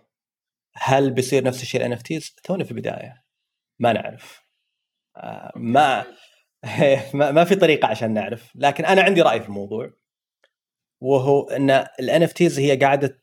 هل 0.75 1.11
بيصير 1.11 1.45
نفس 1.45 1.62
الشيء 1.62 1.81
الـ 1.81 1.92
NFT؟ 1.92 2.31
تونا 2.45 2.64
في 2.64 2.71
البداية. 2.71 3.25
ما 3.79 3.93
نعرف. 3.93 4.43
آه 5.16 5.53
ما 5.57 6.07
ما 7.14 7.44
في 7.44 7.55
طريقة 7.55 7.88
عشان 7.88 8.14
نعرف. 8.14 8.53
لكن 8.55 8.85
أنا 8.85 9.03
عندي 9.03 9.23
رأي 9.23 9.40
في 9.40 9.49
الموضوع 9.49 9.90
وهو 11.01 11.42
إن 11.42 11.70
الـ 11.70 12.22
NFTs 12.22 12.59
هي 12.59 12.77
قاعدة 12.77 13.20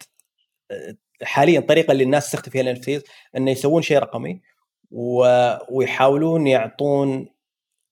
حاليا 1.23 1.59
الطريقة 1.59 1.91
اللي 1.91 2.03
الناس 2.03 2.25
تستخدم 2.25 2.51
فيها 2.51 2.61
الـ 2.61 2.75
NFTs 2.75 3.03
إنه 3.37 3.51
يسوون 3.51 3.81
شيء 3.81 3.97
رقمي 3.97 4.41
ويحاولون 5.71 6.47
يعطون 6.47 7.29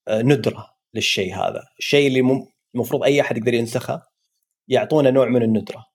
آه، 0.08 0.22
ندرة 0.22 0.76
للشيء 0.94 1.36
هذا. 1.36 1.64
الشيء 1.80 2.08
اللي 2.08 2.46
المفروض 2.76 3.04
أي 3.04 3.22
أحد 3.22 3.38
يقدر 3.38 3.54
ينسخه 3.54 4.08
يعطونه 4.68 5.10
نوع 5.10 5.26
من 5.26 5.44
الندرة. 5.44 5.86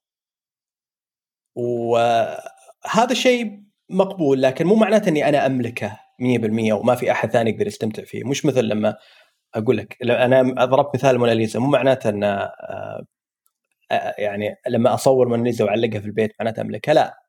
وهذا 1.57 3.11
الشيء 3.11 3.63
مقبول 3.91 4.43
لكن 4.43 4.67
مو 4.67 4.75
معناته 4.75 5.09
إني 5.09 5.29
أنا 5.29 5.47
أملكه 5.47 5.99
100% 6.23 6.73
وما 6.73 6.95
في 6.95 7.11
أحد 7.11 7.31
ثاني 7.31 7.51
يقدر 7.51 7.67
يستمتع 7.67 8.05
فيه. 8.05 8.25
مش 8.25 8.47
مثل 8.47 8.65
لما 8.65 8.97
أقول 9.55 9.77
لك 9.77 9.97
أنا 10.03 10.65
ضربت 10.65 10.95
مثال 10.95 11.19
موناليزا 11.19 11.59
مو 11.59 11.67
معناته 11.67 12.11
إن 12.11 12.25
آه، 12.25 13.07
آه، 13.91 14.15
يعني 14.19 14.57
لما 14.69 14.95
أصور 14.95 15.29
موناليزا 15.29 15.65
وأعلقها 15.65 16.01
في 16.01 16.07
البيت 16.07 16.33
معناته 16.41 16.61
أملكها 16.61 16.95
لا. 16.95 17.21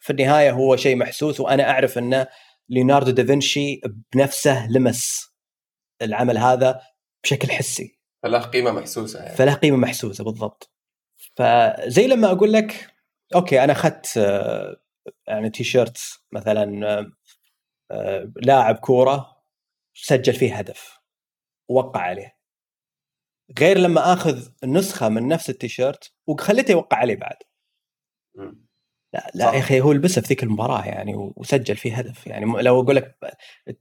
في 0.00 0.10
النهاية 0.10 0.50
هو 0.50 0.76
شيء 0.76 0.96
محسوس 0.96 1.40
وأنا 1.40 1.70
أعرف 1.70 1.98
إن 1.98 2.26
ليوناردو 2.68 3.10
دافنشي 3.10 3.80
بنفسه 4.14 4.68
لمس 4.70 5.34
العمل 6.02 6.38
هذا 6.38 6.80
بشكل 7.24 7.50
حسي. 7.50 7.98
فله 8.22 8.38
قيمة 8.38 8.72
محسوسة 8.72 9.22
يعني. 9.22 9.36
فله 9.36 9.54
قيمة 9.54 9.76
محسوسة 9.76 10.24
بالضبط. 10.24 10.72
فزي 11.36 12.06
لما 12.06 12.32
أقول 12.32 12.52
لك 12.52 12.94
okay 13.34 13.64
أنا 13.64 13.72
أخذت 13.72 14.18
آه، 14.18 14.76
يعني 15.28 15.50
تي 15.50 15.64
شيرت 15.64 15.98
مثلا 16.32 17.10
لاعب 18.36 18.76
كورة 18.76 19.36
سجل 19.94 20.32
فيه 20.32 20.54
هدف. 20.54 20.99
ووقع 21.70 22.00
عليه. 22.00 22.36
غير 23.58 23.78
لما 23.78 24.12
آخذ 24.12 24.48
نسخة 24.64 25.08
من 25.08 25.28
نفس 25.28 25.50
التيشيرت 25.50 26.12
وخليته 26.26 26.72
يوقع 26.72 26.96
عليه 26.96 27.16
بعد. 27.16 27.36
لا 29.14 29.30
لا 29.34 29.52
يا 29.52 29.58
أخي 29.58 29.80
هو 29.80 29.92
لبسه 29.92 30.22
في 30.22 30.28
ذيك 30.28 30.42
المباراة 30.42 30.86
يعني 30.86 31.32
وسجل 31.36 31.76
فيه 31.76 31.96
هدف 31.96 32.26
يعني. 32.26 32.62
لو 32.62 32.80
أقول 32.80 32.96
لك 32.96 33.18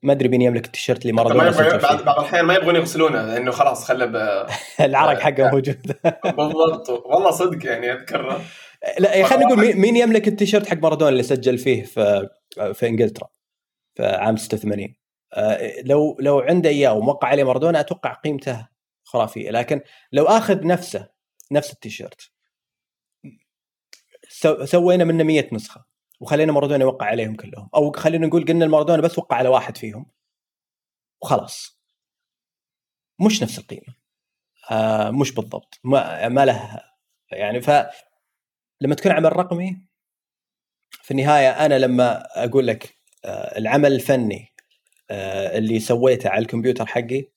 ما 0.04 0.14
أدري 0.14 0.30
مين 0.30 0.42
يملك 0.42 0.66
التيشيرت 0.66 1.02
اللي 1.02 1.14
مارادونا 1.14 1.78
بعض 1.78 2.04
بعض 2.04 2.20
الأحيان 2.20 2.46
ما 2.46 2.54
يبغون 2.54 2.76
يغسلونه 2.76 3.26
لأنه 3.26 3.52
خلاص 3.52 3.86
خله 3.86 4.06
ب... 4.06 4.46
العرق 4.80 5.20
حقه 5.20 5.52
موجود. 5.52 5.96
بالضبط. 6.38 6.90
والله 6.90 7.32
صدق 7.32 7.66
يعني 7.66 7.94
اذكر 7.94 8.42
لا 9.00 9.26
خلينا 9.26 9.46
نقول 9.46 9.76
مين 9.78 9.96
يملك 9.96 10.28
التيشيرت 10.28 10.68
حق 10.68 10.78
مارادونا 10.78 11.10
اللي 11.10 11.24
سجل 11.24 11.58
فيه 11.58 11.84
في 11.84 12.30
في 12.74 12.88
إنجلترا 12.88 13.30
في 13.98 14.06
عام 14.06 14.38
86 14.38 14.84
آه، 14.84 14.99
لو 15.84 16.18
لو 16.20 16.40
عنده 16.40 16.70
إياه 16.70 16.94
وموقع 16.94 17.28
عليه 17.28 17.44
مارادونا 17.44 17.80
أتوقع 17.80 18.14
قيمته 18.14 18.68
خرافية 19.04 19.52
لكن 19.52 19.82
لو 20.12 20.26
آخذ 20.26 20.68
نفسه 20.68 21.10
نفس 21.52 21.74
التيشيرت 21.74 22.32
سوينا 24.64 25.04
منه 25.04 25.24
100 25.24 25.50
نسخة 25.52 25.86
وخلينا 26.20 26.52
مارادونا 26.52 26.84
يوقع 26.84 27.06
عليهم 27.06 27.36
كلهم 27.36 27.70
أو 27.76 27.92
خلينا 27.92 28.28
نقول 28.28 28.46
قلنا 28.46 28.66
المارادونا 28.66 29.02
بس 29.02 29.20
وقع 29.20 29.38
على 29.38 29.50
واحد 29.50 29.78
فيهم 29.78 30.06
وخلاص. 31.22 31.80
مش 33.20 33.44
نفس 33.44 33.60
القيمة 33.60 33.96
آه 34.72 35.12
مش 35.12 35.32
بالضبط 35.32 35.80
ما, 35.84 36.28
ما 36.30 36.46
له 36.46 36.82
يعني 37.32 37.62
ف 37.62 37.70
لما 38.82 38.96
تكون 38.96 39.12
عمل 39.12 39.38
رقمي 39.38 39.82
في 40.92 41.12
النهاية 41.12 41.50
أنا 41.66 41.80
لما 41.80 42.24
أقول 42.44 42.68
لك 42.68 42.98
آه 43.26 43.58
العمل 43.58 43.94
الفني 43.94 44.36
آه 44.36 44.59
اللي 45.12 45.80
سويته 45.80 46.30
على 46.30 46.42
الكمبيوتر 46.42 46.86
حقي 46.86 47.28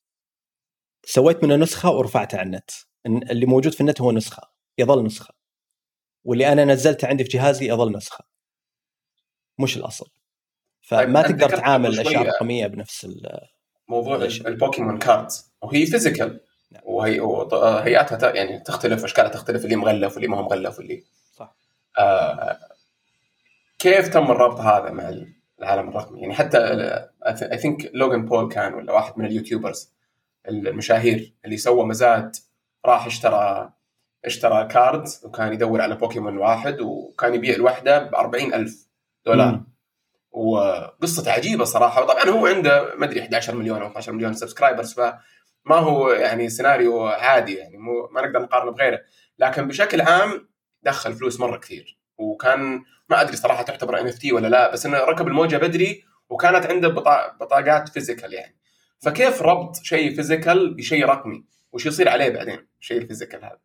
سويت 1.04 1.44
منه 1.44 1.56
نسخة 1.56 1.90
ورفعته 1.90 2.38
على 2.38 2.46
النت. 2.46 2.70
اللي 3.06 3.46
موجود 3.46 3.74
في 3.74 3.80
النت 3.80 4.00
هو 4.00 4.12
نسخة 4.12 4.42
يظل 4.78 5.04
نسخة. 5.04 5.34
واللي 6.24 6.52
أنا 6.52 6.64
نزلته 6.64 7.08
عندي 7.08 7.24
في 7.24 7.30
جهازي 7.30 7.68
يظل 7.68 7.96
نسخة. 7.96 8.24
مش 9.58 9.76
الأصل. 9.76 10.10
فما 10.80 11.22
طيب 11.22 11.38
تقدر 11.38 11.56
تعامل 11.56 11.90
الأشياء 11.90 12.22
الرقمية 12.22 12.66
بنفس 12.66 13.08
موضوع 13.88 14.16
البوكيمون 14.24 14.98
cards 14.98 15.52
وهي 15.62 15.86
physical. 15.86 16.40
نعم. 16.70 16.82
وهي 16.84 17.20
هيئتها 17.84 18.34
يعني 18.34 18.60
تختلف 18.60 19.04
أشكالها 19.04 19.30
تختلف 19.30 19.64
اللي 19.64 19.76
مغلف 19.76 20.14
واللي 20.14 20.28
ما 20.28 20.36
هو 20.36 20.42
مغلف 20.42 20.78
واللي. 20.78 21.04
صح. 21.32 21.56
آه 21.98 22.58
كيف 23.78 24.08
تم 24.08 24.30
الربط 24.30 24.60
هذا 24.60 24.90
مع 24.90 25.08
العالم 25.62 25.88
الرقمي. 25.88 26.20
يعني 26.20 26.34
حتى 26.34 26.58
I 27.26 27.58
think 27.58 27.90
لوجان 27.94 28.24
بول 28.24 28.48
كان 28.48 28.74
ولا 28.74 28.92
واحد 28.92 29.18
من 29.18 29.24
اليوتيوبرز 29.24 29.92
المشاهير 30.48 31.34
اللي 31.44 31.56
سوى 31.56 31.84
مزاد 31.84 32.36
راح 32.86 33.06
اشترى 33.06 33.72
اشترى 34.24 34.68
card 34.68 35.08
وكان 35.24 35.52
يدور 35.52 35.80
على 35.80 35.94
بوكيمون 35.94 36.38
واحد 36.38 36.80
وكان 36.80 37.34
يبيع 37.34 37.54
الواحده 37.54 37.98
ب 37.98 38.34
ألف 38.34 38.88
دولار. 39.26 39.52
مم. 39.52 39.72
وقصته 40.32 41.32
عجيبة 41.32 41.64
صراحة. 41.64 42.02
وطبعا 42.02 42.28
هو 42.28 42.46
عنده 42.46 42.94
ما 42.94 43.04
أدري 43.04 43.20
11 43.20 43.54
مليون 43.54 43.82
أو 43.82 43.86
12 43.86 44.12
مليون 44.12 44.32
subscribers 44.32 44.92
فما 44.92 45.76
هو 45.76 46.10
يعني 46.10 46.48
سيناريو 46.48 47.06
عادي 47.06 47.54
يعني 47.54 47.76
مو 47.76 48.08
ما 48.12 48.20
نقدر 48.20 48.42
نقارنه 48.42 48.70
بغيره. 48.70 49.00
لكن 49.38 49.68
بشكل 49.68 50.00
عام 50.00 50.48
دخل 50.82 51.12
فلوس 51.14 51.40
مرة 51.40 51.56
كثير. 51.56 52.01
وكان 52.18 52.84
ما 53.08 53.20
أدري 53.20 53.36
صراحة 53.36 53.62
تعتبر 53.62 54.00
NFT 54.00 54.32
ولا 54.32 54.48
لا 54.48 54.72
بس 54.72 54.86
إنه 54.86 54.98
ركب 54.98 55.28
الموجة 55.28 55.56
بدري 55.56 56.04
وكانت 56.28 56.66
عنده 56.66 56.88
بطاقات 57.40 57.88
physical 57.88 58.32
يعني. 58.32 58.56
فكيف 58.98 59.42
ربط 59.42 59.76
شيء 59.76 60.14
physical 60.14 60.74
بشيء 60.74 61.04
رقمي؟ 61.04 61.44
وش 61.72 61.86
يصير 61.86 62.08
عليه 62.08 62.28
بعدين 62.28 62.66
الشيء 62.80 62.98
ال 62.98 63.03
physical 63.03 63.44
هذا؟ 63.44 63.58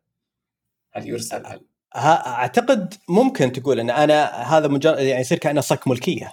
هل 0.92 1.08
يرسل؟ 1.08 1.46
هل؟ 1.46 1.60
أعتقد 1.96 2.94
ممكن 3.08 3.52
تقول 3.52 3.80
إن 3.80 3.90
أنا 3.90 4.24
هذا 4.24 4.68
مجرد 4.68 4.98
يعني 4.98 5.20
يصير 5.20 5.38
كأنه 5.38 5.60
صك 5.60 5.88
ملكية. 5.88 6.32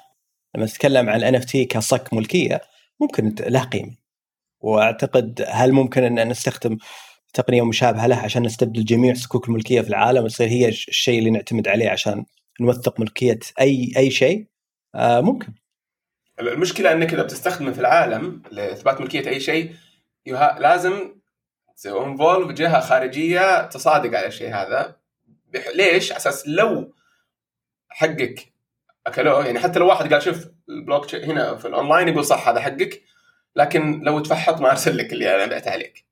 لما 0.55 0.65
تتكلم 0.65 1.09
عن 1.09 1.15
ال 1.15 1.35
NFT 1.35 1.65
كصك 1.65 2.13
ملكية 2.13 2.61
ممكن 2.99 3.35
له 3.39 3.63
قيمة. 3.63 3.95
وأعتقد 4.59 5.45
هل 5.47 5.71
ممكن 5.71 6.03
إن 6.03 6.29
نستخدم 6.29 6.77
تقنية 7.35 7.65
مشابهة 7.65 8.07
له 8.07 8.15
عشان 8.15 8.43
نستبدل 8.43 8.85
جميع 8.85 9.13
صكوك 9.13 9.49
الملكية 9.49 9.81
في 9.81 9.89
العالم 9.89 10.23
وتصير 10.23 10.47
هي 10.47 10.67
الشيء 10.67 11.19
اللي 11.19 11.29
نعتمد 11.29 11.67
عليه 11.67 11.89
عشان 11.89 12.25
نوثق 12.61 12.99
ملكية 12.99 13.39
أي 13.61 13.91
أي 13.97 14.11
شيء. 14.11 14.45
آه 14.95 15.21
ممكن. 15.21 15.53
المشكلة 16.39 16.91
إنك 16.91 17.13
إذا 17.13 17.23
بتستخدمه 17.23 17.71
في 17.71 17.79
العالم 17.79 18.41
لإثبات 18.51 19.01
ملكية 19.01 19.29
أي 19.29 19.39
شيء 19.39 19.75
لازم 20.59 21.15
involve 21.85 22.51
جهة 22.51 22.79
خارجية 22.79 23.61
تصادق 23.61 24.17
على 24.17 24.27
الشيء 24.27 24.53
هذا. 24.55 24.95
ليش؟ 25.75 26.11
على 26.11 26.17
أساس 26.17 26.47
لو 26.47 26.93
حقك 27.89 28.53
أكلوه 29.07 29.45
يعني 29.45 29.59
حتى 29.59 29.79
لو 29.79 29.87
واحد 29.87 30.13
قال 30.13 30.23
شوف 30.23 30.47
ال 30.69 30.77
block 30.77 31.15
هنا 31.15 31.55
في 31.55 31.67
الأونلاين 31.67 32.07
يقول 32.07 32.25
صح 32.25 32.47
هذا 32.47 32.59
حقك 32.59 33.01
لكن 33.55 34.01
لو 34.03 34.19
تفحط 34.19 34.61
ما 34.61 34.71
أرسل 34.71 34.97
لك 34.97 35.13
اللي 35.13 35.35
أنا 35.35 35.45
بعت 35.45 35.67
عليك. 35.67 36.05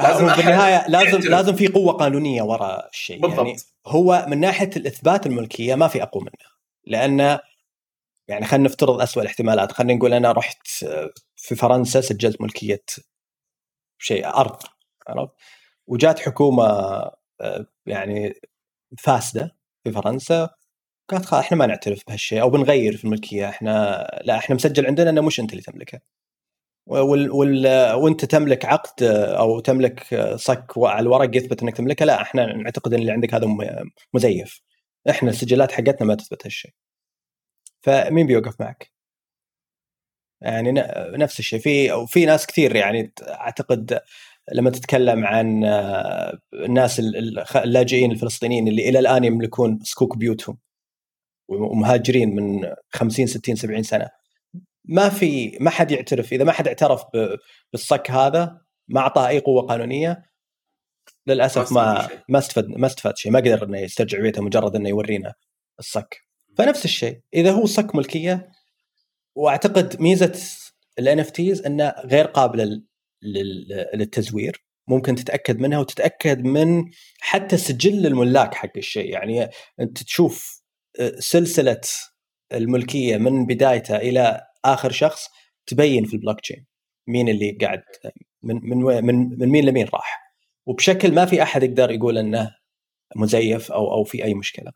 لازم 0.00 0.28
في 0.28 0.40
النهاية 0.40 0.88
لازم 0.88 1.30
لازم 1.30 1.56
في 1.56 1.68
قوة 1.68 1.92
قانونية 1.92 2.42
وراء 2.42 2.88
الشيء. 2.88 3.16
يعني 3.16 3.28
بالضبط. 3.28 3.46
يعني 3.46 3.58
هو 3.86 4.26
من 4.28 4.40
ناحية 4.40 4.70
الإثبات 4.76 5.26
الملكية 5.26 5.74
ما 5.74 5.88
في 5.88 6.02
أقوى 6.02 6.22
منه. 6.22 6.50
لأن 6.84 7.38
يعني 8.28 8.46
خلينا 8.46 8.64
نفترض 8.64 9.00
أسوأ 9.00 9.22
الاحتمالات. 9.22 9.72
خلينا 9.72 9.94
نقول 9.94 10.14
أنا 10.14 10.32
رحت 10.32 10.66
في 11.36 11.54
فرنسا 11.56 12.00
سجلت 12.00 12.40
ملكية 12.40 12.84
شيء 13.98 14.26
أرض 14.26 14.62
عرفت؟ 15.08 15.32
وجات 15.86 16.20
حكومة 16.20 16.64
آه، 17.40 17.66
يعني 17.86 18.34
فاسدة 18.98 19.56
في 19.84 19.92
فرنسا. 19.92 20.50
قالت 21.08 21.24
خلاص 21.24 21.44
إحنا 21.44 21.56
ما 21.56 21.66
نعترف 21.66 22.02
بهالشيء 22.06 22.40
أو 22.40 22.50
بنغير 22.50 22.96
في 22.96 23.04
الملكية. 23.04 23.48
إحنا 23.48 24.06
لا 24.24 24.38
إحنا 24.38 24.54
مسجل 24.54 24.86
عندنا 24.86 25.10
إنه 25.10 25.20
مش 25.20 25.40
أنت 25.40 25.52
اللي 25.52 25.62
تملكه. 25.62 26.00
وال 26.86 27.30
وال 27.30 27.92
وانت 27.94 28.24
تملك 28.24 28.64
عقد 28.64 29.02
أو 29.02 29.60
تملك 29.60 30.04
صك 30.36 30.72
على 30.76 31.00
الورق 31.00 31.36
يثبت 31.36 31.62
انك 31.62 31.76
تملكه 31.76 32.04
لا 32.04 32.22
إحنا 32.22 32.46
نعتقد 32.56 32.94
إن 32.94 33.00
اللي 33.00 33.12
عندك 33.12 33.34
هذا 33.34 33.46
مزيف. 34.14 34.62
إحنا 35.10 35.30
السجلات 35.30 35.72
حقتنا 35.72 36.06
ما 36.06 36.14
تثبت 36.14 36.46
هالشيء. 36.46 36.72
فمين 37.82 38.26
بيوقف 38.26 38.60
معك؟ 38.60 38.92
يعني 40.42 40.72
نفس 41.18 41.38
الشيء. 41.38 41.60
في 41.60 41.92
وفي 41.92 42.24
ناس 42.26 42.46
كثير 42.46 42.76
يعني 42.76 43.12
أعتقد 43.22 44.00
لما 44.52 44.70
تتكلم 44.70 45.26
عن 45.26 45.64
الناس 46.54 47.00
اللاجئين 47.56 48.12
الفلسطينيين 48.12 48.68
اللي 48.68 48.88
إلى 48.88 48.98
الآن 48.98 49.24
يملكون 49.24 49.78
صكوك 49.82 50.16
بيوتهم 50.16 50.58
ومهاجرين 51.48 52.34
من 52.34 52.74
50 52.90 53.26
60 53.26 53.56
70 53.56 53.82
سنة. 53.82 54.21
ما 54.84 55.08
في 55.08 55.58
ما 55.60 55.70
حد 55.70 55.90
يعترف. 55.90 56.32
إذا 56.32 56.44
ما 56.44 56.52
حد 56.52 56.68
اعترف 56.68 57.02
بالصك 57.72 58.10
هذا 58.10 58.60
ما 58.88 59.00
أعطاه 59.00 59.28
أي 59.28 59.38
قوة 59.38 59.62
قانونية 59.62 60.22
للأسف 61.26 61.72
ما 61.72 62.08
ما 62.28 62.38
استفاد 62.38 62.68
ما 62.68 62.86
استفاد 62.86 63.16
شيء. 63.16 63.32
ما 63.32 63.38
قدر 63.38 63.64
إنه 63.64 63.78
يسترجع 63.78 64.20
بيته 64.20 64.42
مجرد 64.42 64.76
إنه 64.76 64.88
يورينا 64.88 65.34
الصك. 65.78 66.16
فنفس 66.58 66.84
الشيء. 66.84 67.20
إذا 67.34 67.50
هو 67.50 67.66
صك 67.66 67.94
ملكية 67.94 68.48
وأعتقد 69.36 70.00
ميزة 70.00 70.40
الإن 70.98 71.24
إنه 71.66 71.94
غير 72.04 72.24
قابله 72.24 72.82
للتزوير. 73.94 74.64
ممكن 74.88 75.14
تتأكد 75.14 75.58
منها 75.58 75.78
وتتأكد 75.78 76.44
من 76.44 76.84
حتى 77.20 77.56
سجل 77.56 78.06
الملاك 78.06 78.54
حق 78.54 78.76
الشيء. 78.76 79.10
يعني 79.10 79.50
أنت 79.80 80.02
تشوف 80.02 80.62
آه، 81.00 81.12
سلسلة 81.18 81.80
الملكية 82.52 83.16
من 83.16 83.46
بدايتها 83.46 83.96
إلى 83.96 84.51
آخر 84.64 84.90
شخص 84.90 85.28
تبين 85.66 86.04
في 86.04 86.14
البلوك 86.14 86.40
تشين. 86.40 86.66
مين 87.06 87.28
اللي 87.28 87.50
قاعد 87.60 87.82
من 88.42 88.60
من 88.62 89.04
من, 89.04 89.38
من 89.38 89.48
مين 89.48 89.64
لمين 89.64 89.86
راح. 89.94 90.34
وبشكل 90.66 91.14
ما 91.14 91.26
في 91.26 91.42
أحد 91.42 91.62
يقدر 91.62 91.90
يقول 91.90 92.18
إنه 92.18 92.54
مزيف 93.16 93.72
أو 93.72 93.92
أو 93.92 94.04
في 94.04 94.24
أي 94.24 94.34
مشكلة. 94.34 94.72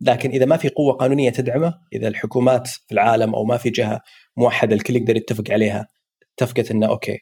لكن 0.00 0.30
إذا 0.30 0.44
ما 0.44 0.56
في 0.56 0.68
قوة 0.68 0.92
قانونية 0.92 1.30
تدعمه 1.30 1.80
إذا 1.92 2.08
الحكومات 2.08 2.68
في 2.68 2.92
العالم 2.92 3.34
أو 3.34 3.44
ما 3.44 3.56
في 3.56 3.70
جهة 3.70 4.00
موحدة 4.36 4.74
الكل 4.76 4.96
يقدر 4.96 5.16
يتفق 5.16 5.44
عليها 5.50 5.88
اتفقت 6.34 6.70
إنه 6.70 6.88
okay 6.88 7.18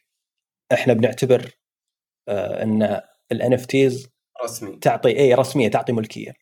إحنا 0.73 0.93
بنعتبر 0.93 1.51
آه 2.27 2.63
إن 2.63 3.01
ال 3.31 3.53
NFTs 3.53 4.09
رسمي. 4.43 4.77
تعطي 4.77 5.19
اي 5.19 5.33
رسمية 5.33 5.67
تعطي 5.67 5.93
ملكية. 5.93 6.33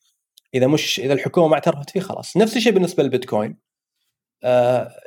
إذا 0.54 0.68
مش 0.68 1.00
إذا 1.00 1.14
الحكومة 1.14 1.48
ما 1.48 1.54
اعترفت 1.54 1.90
فيه 1.90 2.00
خلاص. 2.00 2.38
نفس 2.38 2.58
الشيء 2.58 2.74
بالنسبة 2.74 3.04
للبيتكوين. 3.04 3.58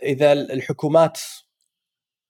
إذا 0.02 0.32
الحكومات 0.32 1.20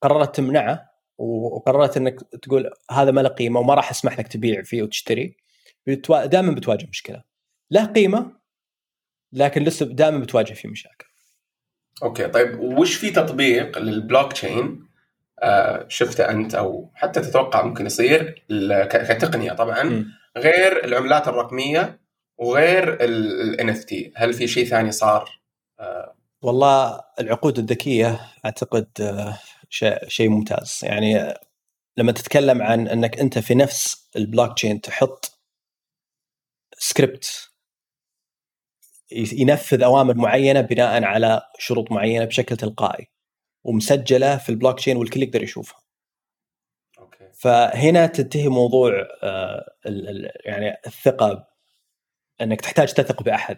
قررت 0.03 0.37
تمنعه 0.37 0.91
وقررت 1.19 1.97
إنك 1.97 2.21
تقول 2.43 2.71
هذا 2.91 3.11
ما 3.11 3.21
له 3.21 3.29
قيمة 3.29 3.61
وما 3.61 3.75
راح 3.75 3.91
أسمح 3.91 4.19
لك 4.19 4.29
تبيع 4.29 4.63
فيه 4.63 4.83
وتشتري 4.83 5.37
دائما 6.11 6.55
بتواجه 6.55 6.87
مشكلة. 6.87 7.23
له 7.71 7.85
قيمة 7.85 8.41
لكن 9.33 9.63
لسه 9.63 9.87
دائما 9.87 10.19
بتواجه 10.19 10.55
فيه 10.55 10.69
مشاكل. 10.69 11.07
okay 12.03 12.29
طيب 12.29 12.61
وش 12.61 12.95
في 12.95 13.11
تطبيق 13.11 13.79
للبلوك 13.79 14.33
تشين 14.33 14.91
آه 15.43 15.87
شفته 15.89 16.31
أنت 16.31 16.55
أو 16.55 16.91
حتى 16.95 17.21
تتوقع 17.21 17.63
ممكن 17.63 17.87
يصير 17.87 18.45
كتقنية 18.91 19.53
طبعا 19.53 19.83
م. 19.83 20.07
غير 20.39 20.85
العملات 20.85 21.29
الرقمية 21.29 22.01
وغير 22.39 22.99
ال 23.01 23.75
NFT 23.75 24.13
هل 24.17 24.33
في 24.33 24.49
شيء 24.49 24.65
ثاني 24.65 24.93
صار؟ 24.93 25.23
آه 25.23 25.40
والله 26.43 27.01
العقود 27.21 27.59
الذكية 27.59 28.21
أعتقد 28.45 28.89
آه 29.01 29.39
شيء 30.09 30.29
ممتاز 30.29 30.81
يعني 30.83 31.35
لما 31.97 32.13
تتكلم 32.13 32.63
عن 32.63 32.89
أنك 32.89 33.21
أنت 33.21 33.39
في 33.39 33.55
نفس 33.55 34.09
البلوك 34.17 34.55
تشين 34.57 34.81
تحط 34.81 35.41
سكريبت 36.79 37.51
ينفذ 39.13 39.83
أوامر 39.83 40.15
معينة 40.15 40.61
بناء 40.61 41.05
على 41.05 41.43
شروط 41.59 41.93
معينة 41.93 42.25
بشكل 42.25 42.57
تلقائي 42.57 43.07
ومسجلة 43.65 44.37
في 44.37 44.49
البلوك 44.49 44.79
تشين 44.79 44.97
والكل 44.97 45.23
يقدر 45.23 45.43
يشوفها. 45.43 45.81
okay. 46.99 47.31
فهنا 47.35 48.07
تنتهي 48.07 48.49
موضوع 48.49 48.93
آه 49.23 49.75
يعني 50.45 50.77
الثقة 50.87 51.47
أنك 52.41 52.61
تحتاج 52.61 52.93
تثق 52.95 53.23
بأحد 53.23 53.57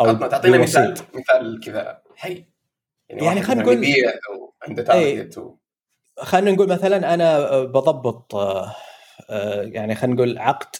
أو 0.00 0.12
تعطينا 0.28 0.58
مثال 0.58 0.94
مثال 1.14 1.60
كذا 1.64 2.02
حي. 2.16 2.46
يعني, 3.08 3.24
يعني 3.24 3.42
خلينا 3.42 3.62
نقول 3.62 3.76
يبيع 3.76 4.10
أو 4.10 4.54
عنده 4.62 4.82
target 4.82 5.38
و... 5.38 5.56
خلينا 6.18 6.50
نقول 6.50 6.68
مثلا 6.68 7.14
أنا 7.14 7.60
بضبط 7.62 8.34
آه، 8.34 8.76
آه، 9.30 9.62
يعني 9.62 9.94
خلينا 9.94 10.16
نقول 10.16 10.38
عقد 10.38 10.76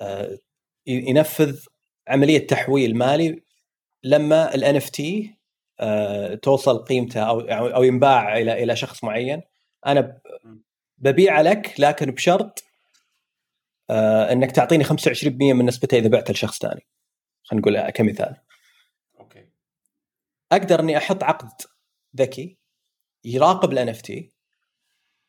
آه، 0.00 0.38
ينفذ 0.86 1.66
عملية 2.08 2.46
تحويل 2.46 2.96
مالي 2.96 3.42
لما 4.02 4.54
ال 4.54 4.76
NFT 4.76 5.34
توصل 6.42 6.78
قيمته 6.78 7.20
أو 7.20 7.40
أو 7.40 7.82
ينباع 7.82 8.38
إلى 8.38 8.62
إلى 8.62 8.76
شخص 8.76 9.04
معين. 9.04 9.42
أنا 9.86 10.20
ببيعه 10.98 11.42
لك 11.42 11.74
لكن 11.78 12.10
بشرط 12.10 12.64
إنك 13.90 14.52
تعطيني 14.52 14.84
25% 14.84 14.90
من 15.40 15.66
نسبته 15.66 15.98
إذا 15.98 16.08
بعته 16.08 16.32
لشخص 16.32 16.58
ثاني 16.58 16.86
خلينا 17.44 17.60
نقول 17.62 17.90
كمثال. 17.90 18.36
أقدر 20.56 20.80
إني 20.80 20.96
أحط 20.96 21.22
عقد 21.22 21.48
ذكي 22.16 22.58
يراقب 23.24 23.72
ال 23.72 23.88
NFT 23.88 24.30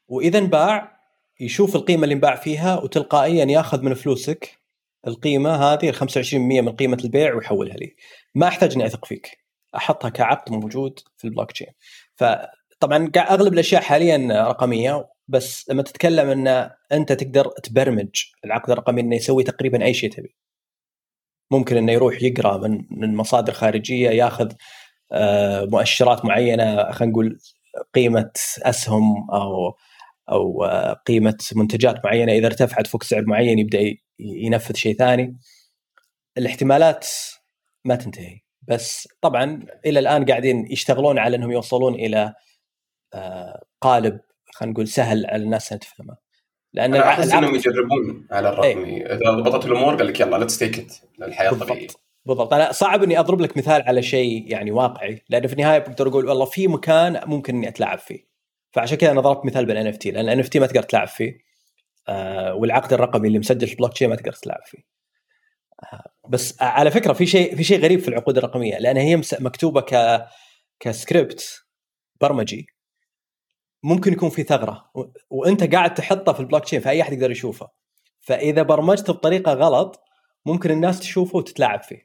وإذا 0.08 0.40
انباع 0.40 0.96
يشوف 1.40 1.76
القيمة 1.76 2.04
اللي 2.04 2.16
انباع 2.16 2.36
فيها 2.36 2.80
وتلقائيا 2.80 3.46
ياخذ 3.46 3.82
من 3.82 3.94
فلوسك 3.94 4.60
القيمة 5.08 5.56
هذه 5.56 5.90
ال 5.90 5.96
25% 5.96 6.34
من 6.36 6.76
قيمة 6.76 6.98
البيع 7.04 7.34
ويحولها 7.34 7.76
لي. 7.76 7.96
ما 8.36 8.48
أحتاج 8.48 8.74
إني 8.74 8.86
أثق 8.86 9.06
فيك. 9.06 9.38
أحطها 9.76 10.10
كعقد 10.10 10.52
موجود 10.52 11.00
في 11.18 11.26
البلوك 11.26 11.52
تشين. 11.52 11.68
فطبعا 12.16 13.12
أغلب 13.18 13.54
الأشياء 13.54 13.82
حاليا 13.82 14.44
رقمية 14.50 15.10
بس 15.28 15.70
لما 15.70 15.84
تتكلم 15.84 16.30
إن 16.30 16.72
أنت 16.92 17.12
تقدر 17.14 17.48
تبرمج 17.64 18.24
العقد 18.46 18.72
الرقمي 18.72 19.02
إنه 19.02 19.16
يسوي 19.16 19.44
تقريبا 19.44 19.86
أي 19.86 19.94
شيء 19.94 20.12
تبي. 20.12 20.36
ممكن 21.52 21.78
إنه 21.78 21.92
يروح 21.92 22.24
يقرأ 22.24 22.58
من 22.58 22.86
من 22.90 23.16
مصادر 23.16 23.54
خارجية 23.54 24.10
ياخذ 24.10 24.52
مؤشرات 25.72 26.26
معينة 26.26 26.92
خلينا 26.92 27.12
نقول 27.12 27.40
قيمة 27.94 28.32
أسهم 28.64 29.32
أو 29.32 29.78
أو 30.32 30.64
آه، 30.64 30.94
قيمة 30.94 31.38
منتجات 31.56 32.06
معينة. 32.06 32.32
إذا 32.32 32.48
ارتفعت 32.48 32.88
فوق 32.88 33.04
سعر 33.04 33.26
معين 33.26 33.60
يبدأ 33.60 33.96
ينفذ 34.20 34.76
شيء 34.76 34.96
ثاني. 34.96 35.38
الاحتمالات 36.38 37.08
ما 37.86 37.96
تنتهي. 37.96 38.40
بس 38.68 39.08
طبعا 39.22 39.66
إلى 39.86 40.00
الآن 40.00 40.26
قاعدين 40.26 40.72
يشتغلون 40.72 41.20
على 41.20 41.36
إنهم 41.36 41.52
يوصلون 41.52 41.96
إلى 41.96 42.34
آه، 43.14 43.64
قالب 43.82 44.20
خلينا 44.54 44.74
نقول 44.74 44.88
سهل 44.88 45.26
على 45.26 45.44
الناس 45.44 45.72
إنها 45.72 45.80
تفهمه. 45.80 46.18
لأن 46.74 46.96
أحس 46.96 47.32
إنهم 47.34 47.56
يجربون 47.56 48.28
على 48.32 48.50
الرقمي 48.50 49.06
إذا 49.06 49.32
ضبطت 49.32 49.66
الأمور 49.66 49.96
قال 49.96 50.08
لك 50.08 50.20
يلا 50.20 50.38
let's 50.38 50.58
take 50.58 50.80
it 50.80 50.94
للحياه 51.20 51.52
الطبيعيه 51.52 51.88
بالضبط. 52.26 52.54
أنا 52.54 52.72
صعب 52.72 53.04
إني 53.04 53.20
أضرب 53.20 53.42
لك 53.42 53.58
مثال 53.58 53.82
على 53.82 54.02
شيء 54.02 54.52
يعني 54.52 54.72
واقعي 54.72 55.24
لأنه 55.30 55.48
في 55.48 55.54
النهاية 55.54 55.80
بقدر 55.80 56.08
أقول 56.08 56.26
والله 56.28 56.46
في 56.46 56.68
مكان 56.68 57.22
ممكن 57.26 57.56
إني 57.56 57.68
أتلاعب 57.68 58.00
فيه. 58.00 58.28
فعشان 58.72 58.98
كذا 58.98 59.12
أنا 59.12 59.22
ضربت 59.22 59.46
مثال 59.46 59.66
بال 59.66 59.88
NFT 59.88 60.12
لأن 60.12 60.26
ال 60.26 60.40
NFT 60.40 60.60
ما 60.60 60.68
تقدر 60.68 60.84
تلعب 60.84 61.08
فيه. 61.08 61.38
آه 62.10 62.56
والعقد 62.56 62.94
الرقمي 62.94 63.28
اللي 63.28 63.40
مسجل 63.40 63.68
في 63.68 63.74
البلوك 63.74 63.94
تشين 63.94 64.10
ما 64.10 64.16
تقدر 64.16 64.34
تلعب 64.34 64.62
فيه. 64.66 64.78
آه 65.84 66.04
بس 66.30 66.62
على 66.62 66.92
فكرة 66.92 67.14
في 67.14 67.26
شيء 67.26 67.56
في 67.56 67.64
شيء 67.64 67.80
غريب 67.80 68.00
في 68.00 68.08
العقود 68.08 68.38
الرقمية 68.38 68.78
لأن 68.78 68.98
هي 68.98 69.22
مكتوبة 69.40 69.82
ك 69.82 70.26
كسكريبت 70.80 71.66
برمجي. 72.22 72.68
ممكن 73.84 74.14
يكون 74.14 74.30
في 74.30 74.44
ثغرة 74.44 74.92
و... 74.96 75.04
وأنت 75.30 75.76
قاعد 75.76 75.94
تحطها 75.94 76.34
في 76.34 76.40
البلوك 76.40 76.64
تشين 76.64 76.80
فأي 76.80 77.02
أحد 77.02 77.14
يقدر 77.14 77.32
يشوفه 77.32 77.70
فإذا 78.20 78.62
برمجته 78.62 79.14
بطريقة 79.14 79.54
غلط 79.54 80.02
ممكن 80.46 80.72
الناس 80.72 81.00
تشوفه 81.00 81.38
وتتلاعب 81.38 81.84
فيه. 81.84 82.05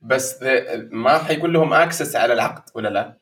بس 0.00 0.38
ما 0.90 1.18
حيقول 1.18 1.52
لهم 1.52 1.72
access 1.72 2.16
على 2.16 2.32
العقد 2.32 2.70
ولا 2.74 2.88
لا؟ 2.88 3.18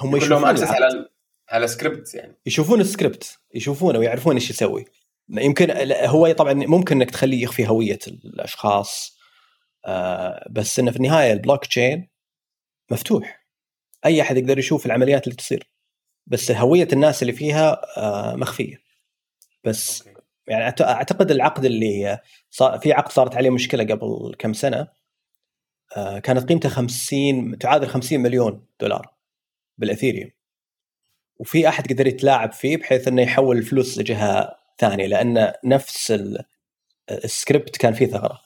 هم 0.00 0.16
يقول 0.16 0.30
لهم 0.30 0.44
access 0.44 0.68
على 0.68 1.08
على 1.50 1.68
سكريبت 1.68 2.14
يعني. 2.14 2.36
يشوفون 2.46 2.80
السكريبت 2.80 3.38
يشوفونه 3.54 3.98
ويعرفون 3.98 4.34
إيش 4.34 4.50
يسوي. 4.50 4.84
يمكن 5.28 5.92
هو 5.92 6.32
طبعا 6.32 6.52
ممكن 6.52 6.96
إنك 6.96 7.10
تخليه 7.10 7.42
يخفي 7.42 7.68
هوية 7.68 7.98
الأشخاص 8.08 9.18
آه 9.86 10.46
بس 10.50 10.78
إنه 10.78 10.90
في 10.90 10.96
النهاية 10.96 11.32
البلوك 11.32 11.66
تشين 11.66 12.08
مفتوح. 12.90 13.46
أي 14.06 14.22
أحد 14.22 14.36
يقدر 14.36 14.58
يشوف 14.58 14.86
العمليات 14.86 15.24
اللي 15.24 15.36
تصير. 15.36 15.70
بس 16.26 16.50
هوية 16.50 16.88
الناس 16.92 17.22
اللي 17.22 17.32
فيها 17.32 17.80
آه 17.96 18.36
مخفية. 18.36 18.76
بس 19.64 20.06
okay. 20.08 20.20
يعني 20.46 20.64
أعتقد 20.80 21.30
العقد 21.30 21.64
اللي 21.64 22.18
صار 22.50 22.78
في 22.78 22.92
عقد 22.92 23.12
صارت 23.12 23.36
عليه 23.36 23.50
مشكلة 23.50 23.84
قبل 23.84 24.34
كم 24.38 24.52
سنة. 24.52 24.88
كانت 25.94 26.48
قيمته 26.48 26.68
50 26.68 27.58
تعادل 27.58 27.88
50 27.88 28.20
مليون 28.20 28.66
دولار 28.80 29.14
بال 29.78 29.87
Ethereum. 29.87 30.30
وفي 31.36 31.68
أحد 31.68 31.92
قدر 31.92 32.06
يتلاعب 32.06 32.52
فيه 32.52 32.76
بحيث 32.76 33.08
إنه 33.08 33.22
يحول 33.22 33.58
الفلوس 33.58 33.98
لجهة 33.98 34.56
ثانية 34.78 35.06
لأن 35.06 35.52
نفس 35.64 36.22
السكريبت 37.10 37.76
كان 37.76 37.92
فيه 37.92 38.06
ثغرة. 38.06 38.40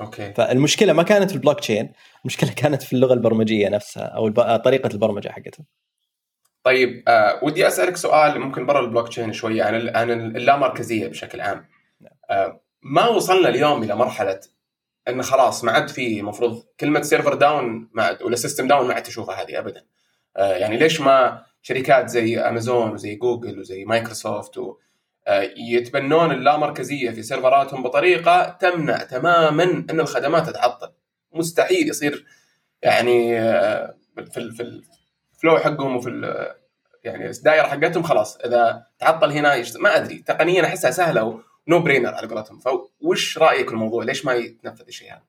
okay. 0.00 0.32
فالمشكلة 0.32 0.92
ما 0.92 1.02
كانت 1.02 1.30
في 1.30 1.36
البلوك 1.36 1.60
تشين 1.60 1.92
المشكلة 2.24 2.52
كانت 2.52 2.82
في 2.82 2.92
اللغة 2.92 3.14
البرمجية 3.14 3.68
نفسها 3.68 4.02
أو 4.02 4.28
طريقة 4.56 4.90
البرمجة 4.94 5.28
حقتها. 5.28 5.64
طيب 6.62 7.02
آه 7.08 7.40
ودي 7.44 7.66
أسألك 7.66 7.96
سؤال 7.96 8.40
ممكن 8.40 8.66
برا 8.66 8.80
البلوك 8.80 9.08
تشين 9.08 9.32
شوية 9.32 9.62
عن 9.62 9.96
عن 9.96 10.36
اللامركزية 10.36 11.08
بشكل 11.08 11.40
عام. 11.40 11.66
نعم. 12.00 12.12
آه 12.30 12.60
ما 12.82 13.08
وصلنا 13.08 13.48
اليوم 13.48 13.82
إلى 13.82 13.96
مرحلة 13.96 14.40
انه 15.08 15.22
خلاص 15.22 15.64
ما 15.64 15.72
عاد 15.72 15.88
في 15.88 16.22
مفروض 16.22 16.64
كلمة 16.80 17.02
server 17.02 17.34
down 17.34 17.88
ما 17.92 18.02
عاد 18.02 18.22
ولا 18.22 18.36
system 18.36 18.68
down 18.68 18.88
ما 18.88 18.94
عاد 18.94 19.02
تشوفها 19.02 19.42
هذه 19.42 19.58
ابدا. 19.58 19.84
آه 20.36 20.52
يعني 20.56 20.76
ليش 20.76 21.00
ما 21.00 21.42
شركات 21.62 22.08
زي 22.08 22.40
امازون 22.40 22.90
وزي 22.90 23.14
جوجل 23.14 23.58
وزي 23.58 23.84
مايكروسوفت 23.84 24.58
و 24.58 24.76
آه، 25.28 25.50
يتبنون 25.56 26.32
اللامركزية 26.32 27.10
في 27.10 27.22
سيرفراتهم 27.22 27.82
بطريقة 27.82 28.56
تمنع 28.60 28.96
تماما 28.96 29.64
إن 29.90 30.00
الخدمات 30.00 30.46
تتعطل. 30.46 30.92
مستحيل 31.32 31.88
يصير 31.88 32.26
يعني 32.82 33.40
آه، 33.40 33.94
في 34.14 34.50
في 34.50 34.62
ال 34.62 34.81
flow 34.81 35.58
حقهم 35.58 35.96
وفي 35.96 36.10
يعني 37.04 37.30
الدائره 37.30 37.66
حقتهم 37.66 38.02
خلاص. 38.02 38.36
إذا 38.36 38.86
تعطل 38.98 39.32
هنا 39.32 39.62
ما 39.78 39.96
أدري. 39.96 40.18
تقنيا 40.18 40.64
أحسها 40.64 40.90
سهلة 40.90 41.40
no 41.68 41.80
brainer 41.80 42.14
على 42.14 42.28
قولتهم 42.28 42.58
فوش 42.58 43.38
رأيك 43.38 43.66
في 43.66 43.72
الموضوع؟ 43.74 44.04
ليش 44.04 44.24
ما 44.24 44.34
يتنفذ 44.34 44.84
الشيء 44.88 45.12
هذا؟ 45.12 45.22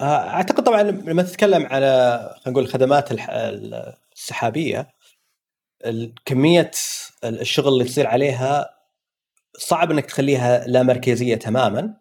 آه، 0.00 0.28
أعتقد 0.28 0.64
طبعا 0.64 0.82
لما 0.82 1.22
تتكلم 1.22 1.66
على 1.66 2.18
خلينا 2.18 2.50
نقول 2.50 2.64
الخدمات 2.64 3.08
السحابية 4.12 4.88
كميه 6.24 6.70
الشغل 7.24 7.72
اللي 7.72 7.84
تصير 7.84 8.06
عليها 8.06 8.70
صعب 9.58 9.90
إنك 9.90 10.06
تخليها 10.06 10.64
لا 10.66 10.82
مركزية 10.82 11.34
تماما 11.34 11.96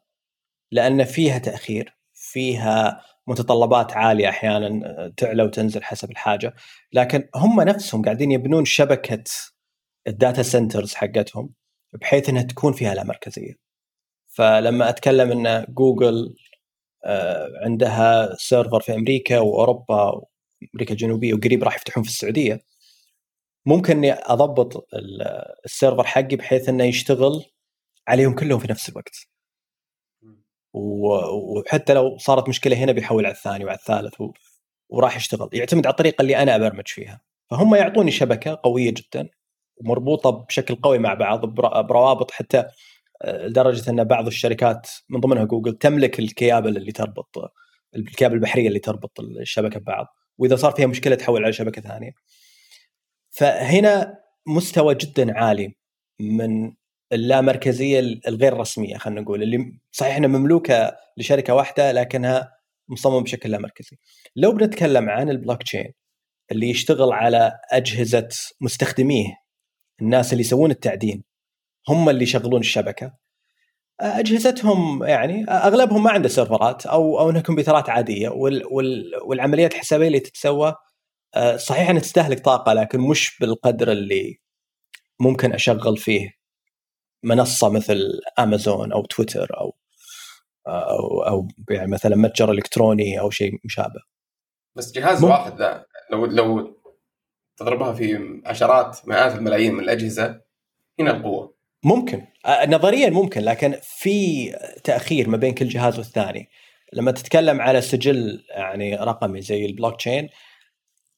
لأن 0.71 1.03
فيها 1.03 1.37
تأخير 1.37 1.97
فيها 2.13 3.01
متطلبات 3.27 3.93
عالية 3.93 4.29
أحيانا 4.29 5.13
تعلى 5.17 5.43
وتنزل 5.43 5.83
حسب 5.83 6.11
الحاجة. 6.11 6.53
لكن 6.93 7.29
هم 7.35 7.61
نفسهم 7.61 8.01
قاعدين 8.01 8.31
يبنون 8.31 8.65
شبكة 8.65 9.23
ال 10.07 10.14
data 10.14 10.43
centers 10.43 10.93
حقتهم. 10.93 11.53
بحيث 12.01 12.29
إنها 12.29 12.43
تكون 12.43 12.73
فيها 12.73 12.95
لا 12.95 13.03
مركزية. 13.03 13.53
فلما 14.27 14.89
أتكلم 14.89 15.31
إن 15.31 15.65
جوجل 15.69 16.35
آه، 17.05 17.49
عندها 17.65 18.35
server 18.35 18.79
في 18.79 18.95
أمريكا 18.95 19.39
وأوروبا 19.39 20.03
وأمريكا 20.03 20.91
الجنوبية 20.91 21.33
وقريب 21.33 21.63
راح 21.63 21.75
يفتحون 21.75 22.03
في 22.03 22.09
السعودية 22.09 22.61
ممكن 23.65 23.97
إني 23.97 24.13
أضبط 24.13 24.87
ال 25.65 25.71
server 25.71 26.03
حقي 26.03 26.35
بحيث 26.35 26.69
إنه 26.69 26.83
يشتغل 26.83 27.45
عليهم 28.07 28.35
كلهم 28.35 28.59
في 28.59 28.67
نفس 28.71 28.89
الوقت. 28.89 29.27
وحتى 30.73 31.93
لو 31.93 32.17
صارت 32.17 32.49
مشكلة 32.49 32.77
هنا 32.77 32.91
بيحول 32.91 33.25
على 33.25 33.35
الثاني 33.35 33.65
وعلى 33.65 33.77
الثالث 33.77 34.13
وراح 34.89 35.15
يشتغل. 35.15 35.49
يعتمد 35.53 35.85
على 35.85 35.91
الطريقة 35.91 36.21
اللي 36.21 36.37
أنا 36.37 36.55
أبرمج 36.55 36.87
فيها. 36.87 37.21
فهم 37.51 37.75
يعطوني 37.75 38.11
شبكة 38.11 38.59
قوية 38.63 38.91
جدا. 38.91 39.29
ومربوطة 39.83 40.29
بشكل 40.29 40.75
قوي 40.75 40.97
مع 40.97 41.13
بعض 41.13 41.45
بروابط 41.85 42.31
حتى 42.31 42.65
آه، 43.21 43.47
لدرجة 43.47 43.89
أن 43.89 44.03
بعض 44.03 44.27
الشركات 44.27 44.89
من 45.09 45.19
ضمنها 45.19 45.43
جوجل 45.43 45.73
تملك 45.73 46.19
الكيابل 46.19 46.77
اللي 46.77 46.91
تربط 46.91 47.53
الكيابل 47.95 48.35
البحرية 48.35 48.67
اللي 48.67 48.79
تربط 48.79 49.19
الشبكة 49.19 49.79
ببعض 49.79 50.07
وإذا 50.37 50.55
صار 50.55 50.71
فيها 50.71 50.87
مشكلة 50.87 51.15
تحول 51.15 51.43
على 51.43 51.53
شبكة 51.53 51.81
ثانية 51.81 52.11
فهنا 53.29 54.19
مستوى 54.47 54.95
جدا 54.95 55.37
عالي 55.39 55.75
من 56.19 56.73
اللامركزية 57.13 57.99
الغير 58.27 58.57
رسمية 58.57 58.97
خلينا 58.97 59.21
نقول 59.21 59.43
اللي 59.43 59.79
صحيح 59.91 60.15
إنها 60.15 60.29
مملوكة 60.29 60.95
لشركة 61.17 61.53
واحدة 61.53 61.91
لكنها 61.91 62.51
مصممة 62.89 63.21
بشكل 63.21 63.51
لا 63.51 63.57
مركزي. 63.57 63.97
لو 64.35 64.51
بنتكلم 64.51 65.09
عن 65.09 65.29
البلوك 65.29 65.63
تشين 65.63 65.93
اللي 66.51 66.69
يشتغل 66.69 67.11
على 67.11 67.59
أجهزة 67.71 68.29
مستخدميه 68.61 69.42
الناس 70.01 70.33
اللي 70.33 70.41
يسوون 70.41 70.71
التعدين 70.71 71.23
هم 71.89 72.09
اللي 72.09 72.23
يشغلون 72.23 72.59
الشبكة. 72.59 73.13
أجهزتهم 74.01 75.03
يعني 75.03 75.45
أغلبهم 75.45 76.03
ما 76.03 76.11
عنده 76.11 76.29
سيرفرات 76.29 76.85
أو 76.85 77.19
أو 77.19 77.29
إنها 77.29 77.41
كمبيوترات 77.41 77.89
عادية 77.89 78.29
وال 78.29 78.63
وال 78.71 79.11
والعمليات 79.23 79.73
الحسابية 79.73 80.07
اللي 80.07 80.19
تتسوى 80.19 80.75
آه، 81.35 81.57
صحيح 81.57 81.89
إنها 81.89 82.01
تستهلك 82.01 82.39
طاقة 82.39 82.73
لكن 82.73 82.99
مش 82.99 83.37
بالقدر 83.39 83.91
اللي 83.91 84.39
ممكن 85.19 85.53
أشغل 85.53 85.97
فيه 85.97 86.33
منصة 87.23 87.69
مثل 87.69 88.21
امازون 88.39 88.91
أو 88.91 89.05
تويتر 89.05 89.59
أو 89.59 89.75
أو 90.67 91.23
أو 91.23 91.47
يعني 91.69 91.91
مثلا 91.91 92.15
متجر 92.15 92.51
إلكتروني 92.51 93.19
أو 93.19 93.29
شيء 93.29 93.59
مشابه. 93.65 94.01
بس 94.75 94.91
جهاز 94.91 95.23
واحد 95.23 95.57
ذا 95.57 95.85
لو 96.11 96.25
لو 96.25 96.72
تضربها 97.57 97.93
في 97.93 98.41
عشرات 98.45 98.99
مئات 99.07 99.35
الملايين 99.35 99.73
من 99.73 99.83
الأجهزة 99.83 100.41
هنا 100.99 101.11
القوة. 101.11 101.55
ممكن. 101.83 102.27
نظريا 102.67 103.09
ممكن 103.09 103.41
لكن 103.41 103.75
في 103.81 104.49
تأخير 104.83 105.29
ما 105.29 105.37
بين 105.37 105.53
كل 105.53 105.67
جهاز 105.67 105.97
والثاني. 105.97 106.49
لما 106.93 107.11
تتكلم 107.11 107.61
على 107.61 107.81
سجل 107.81 108.43
يعني 108.49 108.95
رقمي 108.95 109.41
زي 109.41 109.65
البلوك 109.65 109.95
تشين 109.95 110.29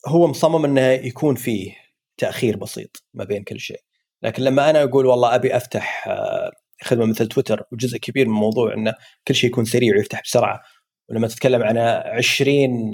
هو 0.07 0.27
مصمم 0.27 0.65
إنه 0.65 0.81
يكون 0.81 1.36
فيه 1.36 1.75
تأخير 2.17 2.57
بسيط 2.57 3.03
ما 3.13 3.23
بين 3.23 3.43
كل 3.43 3.59
شيء. 3.59 3.81
لكن 4.23 4.43
لما 4.43 4.69
أنا 4.69 4.83
أقول 4.83 5.05
والله 5.05 5.36
أبي 5.36 5.55
أفتح 5.55 6.09
خدمة 6.81 7.05
مثل 7.05 7.27
تويتر 7.27 7.63
وجزء 7.71 7.97
كبير 7.97 8.25
من 8.27 8.33
الموضوع 8.36 8.73
إنه 8.73 8.93
كل 9.27 9.36
شيء 9.36 9.49
يكون 9.49 9.65
سريع 9.65 9.95
ويفتح 9.95 10.21
بسرعة. 10.21 10.61
ولما 11.09 11.27
تتكلم 11.27 11.63
عن 11.63 11.77
20 11.77 12.91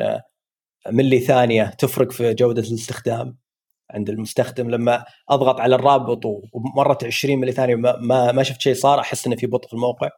ملي 0.90 1.20
ثانية 1.20 1.64
تفرق 1.64 2.12
في 2.12 2.34
جودة 2.34 2.62
الاستخدام 2.62 3.38
عند 3.92 4.10
المستخدم. 4.10 4.70
لما 4.70 5.06
أضغط 5.30 5.60
على 5.60 5.76
الرابط 5.76 6.26
ومرت 6.26 7.04
20 7.04 7.40
ملي 7.40 7.52
ثانية 7.52 7.76
ما 7.76 8.32
ما 8.32 8.44
شفت 8.44 8.62
شيء 8.62 8.74
صار 8.74 9.00
أحس 9.00 9.28
إنه 9.28 9.36
في 9.36 9.48
بطء 9.48 9.68
في 9.68 9.74
الموقع. 9.74 10.10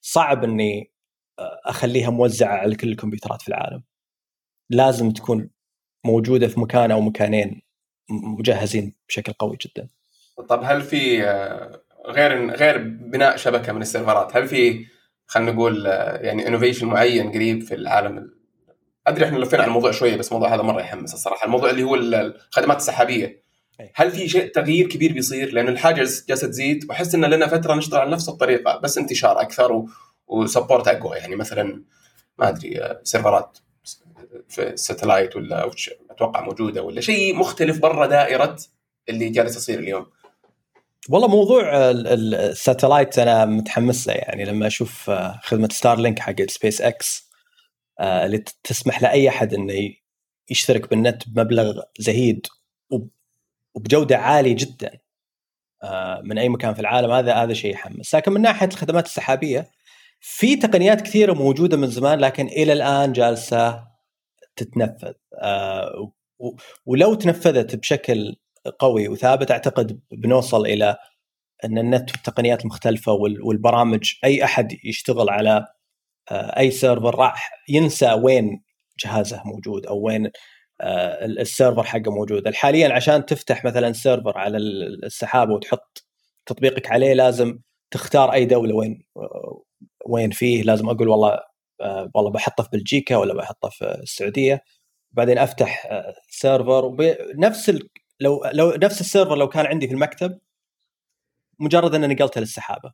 صعب 0.00 0.44
إني 0.44 0.92
أخليها 1.66 2.10
موزعة 2.10 2.54
على 2.56 2.76
كل 2.76 2.88
الكمبيوترات 2.88 3.42
في 3.42 3.48
العالم. 3.48 3.82
لازم 4.70 5.10
تكون 5.10 5.50
موجودة 6.06 6.48
في 6.48 6.60
مكان 6.60 6.90
أو 6.90 7.00
مكانين 7.00 7.62
مجهزين 8.10 8.94
بشكل 9.08 9.32
قوي 9.32 9.56
جدا. 9.66 9.88
طب 10.48 10.60
هل 10.64 10.82
في 10.82 11.24
آه، 11.24 11.82
غير 12.06 12.50
غير 12.50 12.78
بناء 12.88 13.36
شبكة 13.36 13.72
من 13.72 13.82
السيرفرات 13.82 14.36
هل 14.36 14.48
في 14.48 14.86
خلينا 15.26 15.52
نقول 15.52 15.86
آه، 15.86 16.16
يعني 16.16 16.48
innovation 16.48 16.86
معين 16.86 17.32
قريب 17.32 17.62
في 17.62 17.74
العالم 17.74 18.41
أدري 19.06 19.24
إحنا 19.24 19.38
لفينا 19.38 19.62
على 19.62 19.68
الموضوع 19.68 19.90
شوية 19.90 20.16
بس 20.16 20.28
الموضوع 20.28 20.54
هذا 20.54 20.62
مرة 20.62 20.80
يحمس 20.80 21.14
الصراحة. 21.14 21.44
الموضوع 21.46 21.70
اللي 21.70 21.82
هو 21.82 21.94
الخدمات 21.94 22.76
السحابية. 22.76 23.42
هل 23.94 24.10
في 24.10 24.28
شيء 24.28 24.52
تغيير 24.52 24.88
كبير 24.88 25.12
بيصير؟ 25.12 25.52
لأنه 25.52 25.70
الحاجة 25.70 26.08
جالسة 26.28 26.46
تزيد 26.48 26.84
وأحس 26.88 27.14
إن 27.14 27.24
لنا 27.24 27.46
فترة 27.46 27.74
نشتغل 27.74 28.00
على 28.00 28.10
نفس 28.10 28.28
الطريقة 28.28 28.78
بس 28.78 28.98
انتشار 28.98 29.40
أكثر 29.40 29.84
و 30.26 30.34
support 30.34 30.88
أقوى. 30.88 31.16
يعني 31.16 31.36
مثلا 31.36 31.82
ما 32.38 32.48
أدري 32.48 32.98
سيرفرات 33.02 33.58
في 34.48 34.62
ال 34.62 34.69
satellite 34.69 35.36
ولا 35.36 35.70
أتوقع 36.10 36.40
موجودة 36.40 36.82
ولا 36.82 37.00
شيء 37.00 37.36
مختلف 37.36 37.78
برا 37.78 38.06
دائرة 38.06 38.56
اللي 39.08 39.28
جالس 39.28 39.56
يصير 39.56 39.78
اليوم. 39.78 40.06
والله 41.08 41.28
موضوع 41.28 41.62
ال 41.90 42.03
satellite 42.03 43.18
أنا 43.18 43.44
متحمس 43.44 44.06
له. 44.06 44.14
يعني 44.14 44.44
لما 44.44 44.66
أشوف 44.66 45.10
خدمة 45.42 45.68
ستار 45.72 45.98
لينك 45.98 46.18
حق 46.18 46.42
سبيس 46.48 46.80
إكس 46.82 47.31
اللي 48.00 48.44
تسمح 48.64 49.02
لأي 49.02 49.28
أحد 49.28 49.54
إنه 49.54 49.90
يشترك 50.50 50.90
بالنت 50.90 51.28
بمبلغ 51.28 51.82
زهيد 51.98 52.46
وبجودة 53.74 54.18
عالية 54.18 54.56
جدا 54.56 54.98
آه، 55.82 56.20
من 56.24 56.38
أي 56.38 56.48
مكان 56.48 56.74
في 56.74 56.80
العالم 56.80 57.10
هذا 57.10 57.34
هذا 57.34 57.52
شيء 57.52 57.72
يحمس. 57.72 58.14
لكن 58.14 58.32
من 58.32 58.40
ناحية 58.40 58.66
الخدمات 58.68 59.06
السحابية 59.06 59.70
في 60.20 60.56
تقنيات 60.56 61.00
كثيرة 61.00 61.32
موجودة 61.32 61.76
من 61.76 61.86
زمان 61.86 62.18
لكن 62.18 62.46
إلى 62.46 62.72
الآن 62.72 63.12
جالسة 63.12 63.84
تتنفذ. 64.56 65.12
ولو 66.86 67.14
تنفذت 67.14 67.76
بشكل 67.76 68.36
قوي 68.78 69.08
وثابت 69.08 69.50
أعتقد 69.50 70.00
بنوصل 70.12 70.66
إلى 70.66 70.96
إن 71.64 71.78
النت 71.78 72.12
والتقنيات 72.12 72.60
المختلفه 72.60 73.12
والبرامج 73.12 74.12
أي 74.24 74.44
أحد 74.44 74.78
يشتغل 74.84 75.30
على 75.30 75.50
آه، 75.50 75.66
اي 76.30 76.70
server 76.70 77.14
راح 77.14 77.50
ينسى 77.68 78.12
وين 78.12 78.62
جهازه 79.04 79.42
موجود 79.44 79.86
أو 79.86 80.00
وين 80.06 80.30
آه، 80.80 81.24
ال 81.26 81.34
server 81.34 81.82
حقه 81.84 82.10
موجود. 82.10 82.54
حاليا 82.54 82.94
عشان 82.94 83.26
تفتح 83.26 83.64
مثلا 83.64 83.92
server 83.92 84.38
على 84.38 84.56
السحابة 84.58 85.54
وتحط 85.54 86.06
تطبيقك 86.46 86.90
عليه 86.92 87.14
لازم 87.14 87.58
تختار 87.90 88.32
أي 88.32 88.44
دولة 88.44 88.74
وين 88.74 89.04
آه، 89.16 89.62
وين 90.06 90.30
فيه. 90.30 90.62
لازم 90.62 90.88
أقول 90.88 91.08
والله 91.08 91.40
والله 92.14 92.30
بحطه 92.30 92.62
في 92.64 92.68
بلجيكا 92.72 93.16
ولا 93.16 93.34
بحطه 93.34 93.68
في 93.70 93.84
السعودية. 94.02 94.64
بعدين 95.12 95.38
أفتح 95.38 95.88
server. 96.30 96.84
وبنفس 96.84 97.72
لو 98.20 98.44
لو 98.52 98.70
نفس 98.70 99.00
ال 99.00 99.05
server 99.05 99.36
لو 99.36 99.48
كان 99.48 99.66
عندي 99.66 99.88
في 99.88 99.94
المكتب 99.94 100.38
مجرد 101.58 101.94
إني 101.94 102.06
نقلته 102.14 102.40
للسحابة. 102.40 102.92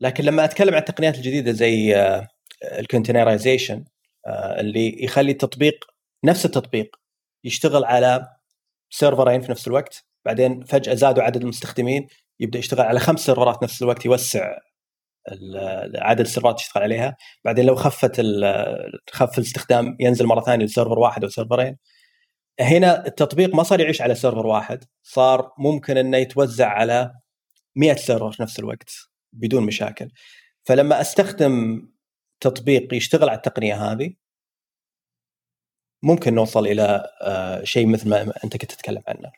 لكن 0.00 0.24
لما 0.24 0.44
أتكلم 0.44 0.74
عن 0.74 0.80
التقنيات 0.80 1.16
الجديدة 1.16 1.52
زي 1.52 1.96
آه، 1.96 2.28
ال 2.64 2.71
containerization 2.71 3.84
آه، 4.26 4.60
اللي 4.60 5.04
يخلي 5.04 5.32
التطبيق 5.32 5.84
نفس 6.24 6.46
التطبيق 6.46 6.96
يشتغل 7.44 7.84
على 7.84 8.28
سيرفرين 8.90 9.40
في 9.40 9.50
نفس 9.50 9.68
الوقت 9.68 10.04
بعدين 10.24 10.64
فجأة 10.64 10.94
زادوا 10.94 11.22
عدد 11.22 11.42
المستخدمين 11.42 12.08
يبدأ 12.40 12.58
يشتغل 12.58 12.86
على 12.86 13.00
خمس 13.00 13.20
سيرفرات 13.20 13.58
في 13.58 13.64
نفس 13.64 13.82
الوقت 13.82 14.04
يوسع 14.04 14.58
عدد 15.94 16.20
السيرفرات 16.20 16.60
يشتغل 16.60 16.82
عليها. 16.82 17.16
بعدين 17.44 17.66
لو 17.66 17.74
خفت 17.76 18.20
خف 19.12 19.38
الاستخدام 19.38 19.96
ينزل 20.00 20.26
مرة 20.26 20.40
ثانية 20.40 20.64
ل 20.64 20.69
server 20.69 20.98
واحد 20.98 21.24
أو 21.24 21.30
سيرفرين. 21.30 21.76
هنا 22.60 23.06
التطبيق 23.06 23.54
ما 23.54 23.62
صار 23.62 23.80
يعيش 23.80 24.02
على 24.02 24.14
server 24.14 24.46
واحد 24.46 24.84
صار 25.02 25.52
ممكن 25.58 25.96
إنه 25.96 26.16
يتوزع 26.16 26.68
على 26.68 27.12
100 27.76 27.94
سيرفر 27.94 28.32
في 28.32 28.42
نفس 28.42 28.58
الوقت. 28.58 28.90
بدون 29.32 29.66
مشاكل. 29.66 30.10
فلما 30.64 31.00
أستخدم 31.00 31.82
تطبيق 32.40 32.94
يشتغل 32.94 33.28
على 33.28 33.36
التقنية 33.36 33.92
هذه 33.92 34.14
ممكن 36.02 36.34
نوصل 36.34 36.66
إلى 36.66 37.10
آه، 37.22 37.64
شيء 37.64 37.86
مثل 37.86 38.08
ما 38.08 38.32
أنت 38.44 38.56
كنت 38.56 38.72
تتكلم 38.72 39.02
عنه. 39.08 39.32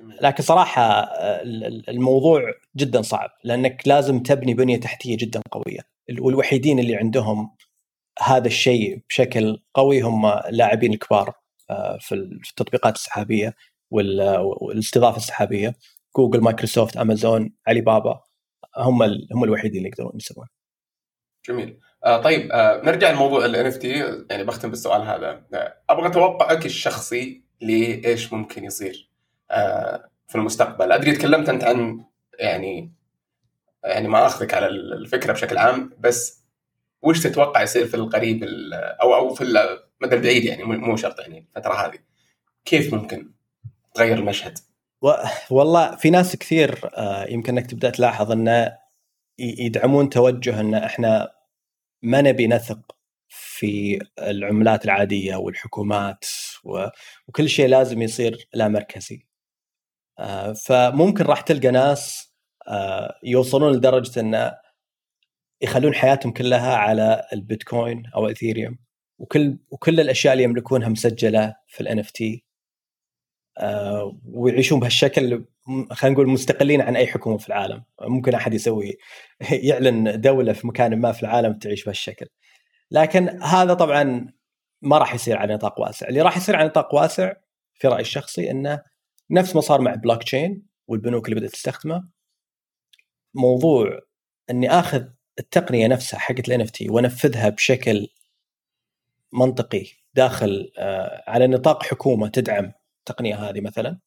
لكن 0.00 0.42
صراحة 0.42 0.82
آه، 0.82 1.42
الموضوع 1.88 2.40
جدا 2.76 3.02
صعب 3.02 3.30
لأنك 3.44 3.88
لازم 3.88 4.22
تبني 4.22 4.54
بنية 4.54 4.80
تحتية 4.80 5.16
جدا 5.16 5.40
قوية. 5.50 5.80
والوحيدين 6.20 6.78
اللي 6.78 6.96
عندهم 6.96 7.56
هذا 8.20 8.46
الشيء 8.46 9.02
بشكل 9.08 9.62
قوي 9.74 10.00
هم 10.00 10.26
اللاعبين 10.26 10.92
الكبار 10.92 11.34
آه، 11.70 11.98
في 12.00 12.14
التطبيقات 12.14 12.94
السحابية 12.94 13.54
والاستضافة 13.90 15.16
السحابية. 15.16 15.74
جوجل 16.16 16.40
مايكروسوفت 16.40 16.96
أمازون 16.96 17.54
علي 17.66 17.80
بابا. 17.80 18.20
هم 18.76 19.02
هم 19.32 19.44
الوحيدين 19.44 19.78
اللي 19.78 19.88
يقدرون 19.88 20.12
يسوون 20.16 20.46
جميل. 21.48 21.80
آه 22.04 22.22
طيب 22.22 22.52
آه 22.52 22.82
نرجع 22.84 23.10
لموضوع 23.10 23.44
ال 23.44 23.72
NFT 23.72 23.84
يعني 24.30 24.44
بختم 24.44 24.70
بالسؤال 24.70 25.02
هذا. 25.02 25.44
آه 25.54 25.74
أبغى 25.90 26.10
توقعك 26.10 26.66
الشخصي 26.66 27.44
لإيش 27.60 28.32
ممكن 28.32 28.64
يصير 28.64 29.10
آه 29.50 30.10
في 30.28 30.34
المستقبل. 30.34 30.92
أدري 30.92 31.12
تكلمت 31.12 31.48
أنت 31.48 31.64
عن 31.64 32.04
يعني 32.38 32.92
يعني 33.84 34.08
ما 34.08 34.26
أخذك 34.26 34.54
على 34.54 34.66
الفكرة 34.66 35.32
بشكل 35.32 35.58
عام 35.58 35.90
بس 35.98 36.44
وش 37.02 37.22
تتوقع 37.22 37.62
يصير 37.62 37.86
في 37.86 37.94
القريب 37.94 38.44
أو 38.74 39.14
أو 39.14 39.34
في 39.34 39.44
المدى 39.44 40.16
البعيد 40.16 40.44
يعني 40.44 40.64
مو 40.64 40.96
شرط 40.96 41.20
يعني 41.20 41.48
الفترة 41.56 41.74
هذه. 41.74 41.98
كيف 42.64 42.94
ممكن 42.94 43.32
تغير 43.94 44.18
المشهد؟ 44.18 44.58
والله 45.50 45.96
في 45.96 46.10
ناس 46.10 46.36
كثير 46.36 46.90
آه، 46.96 47.24
يمكن 47.30 47.58
إنك 47.58 47.70
تبدأ 47.70 47.90
تلاحظ 47.90 48.32
إنه 48.32 48.78
يدعمون 49.38 50.08
توجه 50.08 50.60
إن 50.60 50.74
إحنا 50.74 51.32
ما 52.02 52.20
نبي 52.20 52.46
نثق 52.46 52.96
في 53.28 53.98
العملات 54.18 54.84
العادية 54.84 55.36
والحكومات 55.36 56.24
وكل 57.28 57.48
شيء 57.48 57.68
لازم 57.68 58.02
يصير 58.02 58.48
لا 58.54 58.68
مركزي. 58.68 59.26
آه، 60.18 60.52
فممكن 60.52 61.24
راح 61.24 61.40
تلقى 61.40 61.70
ناس 61.70 62.34
آه، 62.68 63.18
يوصلون 63.24 63.72
لدرجة 63.72 64.20
انه 64.20 64.52
يخلون 65.62 65.94
حياتهم 65.94 66.32
كلها 66.32 66.76
على 66.76 67.28
البيتكوين 67.32 68.02
أو 68.14 68.28
اثيريوم 68.30 68.78
وكل 69.18 69.58
وكل 69.70 70.00
الأشياء 70.00 70.32
اللي 70.32 70.44
يملكونها 70.44 70.88
مسجلة 70.88 71.56
في 71.68 71.80
الان 71.80 72.02
تي 72.02 72.44
ويعيشون 74.24 74.80
بهالشكل 74.80 75.44
خلينا 75.90 76.14
نقول 76.14 76.28
مستقلين 76.28 76.80
عن 76.80 76.96
أي 76.96 77.06
حكومة 77.06 77.38
في 77.38 77.48
العالم. 77.48 77.84
ممكن 78.02 78.34
أحد 78.34 78.54
يسوي 78.54 78.96
يعلن 79.68 80.20
دولة 80.20 80.52
في 80.52 80.66
مكان 80.66 81.00
ما 81.00 81.12
في 81.12 81.22
العالم 81.22 81.58
تعيش 81.58 81.84
بهالشكل. 81.84 82.26
لكن 82.90 83.42
هذا 83.42 83.74
طبعا 83.74 84.32
ما 84.82 84.98
راح 84.98 85.14
يصير 85.14 85.36
على 85.36 85.54
نطاق 85.54 85.80
واسع. 85.80 86.08
اللي 86.08 86.22
راح 86.22 86.36
يصير 86.36 86.56
على 86.56 86.68
نطاق 86.68 86.94
واسع 86.94 87.32
في 87.74 87.88
رأيي 87.88 88.00
الشخصي 88.00 88.50
إنه 88.50 88.82
نفس 89.30 89.54
ما 89.54 89.60
صار 89.60 89.80
مع 89.80 89.92
البلوك 89.92 90.22
تشين 90.22 90.66
والبنوك 90.88 91.28
اللي 91.28 91.40
بدأت 91.40 91.50
تستخدمه. 91.50 92.08
موضوع 93.34 94.00
إني 94.50 94.70
آخذ 94.70 95.04
التقنية 95.38 95.86
نفسها 95.86 96.18
حقت 96.18 96.48
الان 96.48 96.66
وأنفذها 96.90 97.48
بشكل 97.48 98.08
منطقي 99.32 99.86
داخل 100.14 100.72
آه، 100.78 101.24
على 101.26 101.46
نطاق 101.46 101.82
حكومة 101.82 102.28
تدعم 102.28 102.72
التقنية 103.08 103.34
هذه 103.34 103.60
مثلا. 103.60 103.98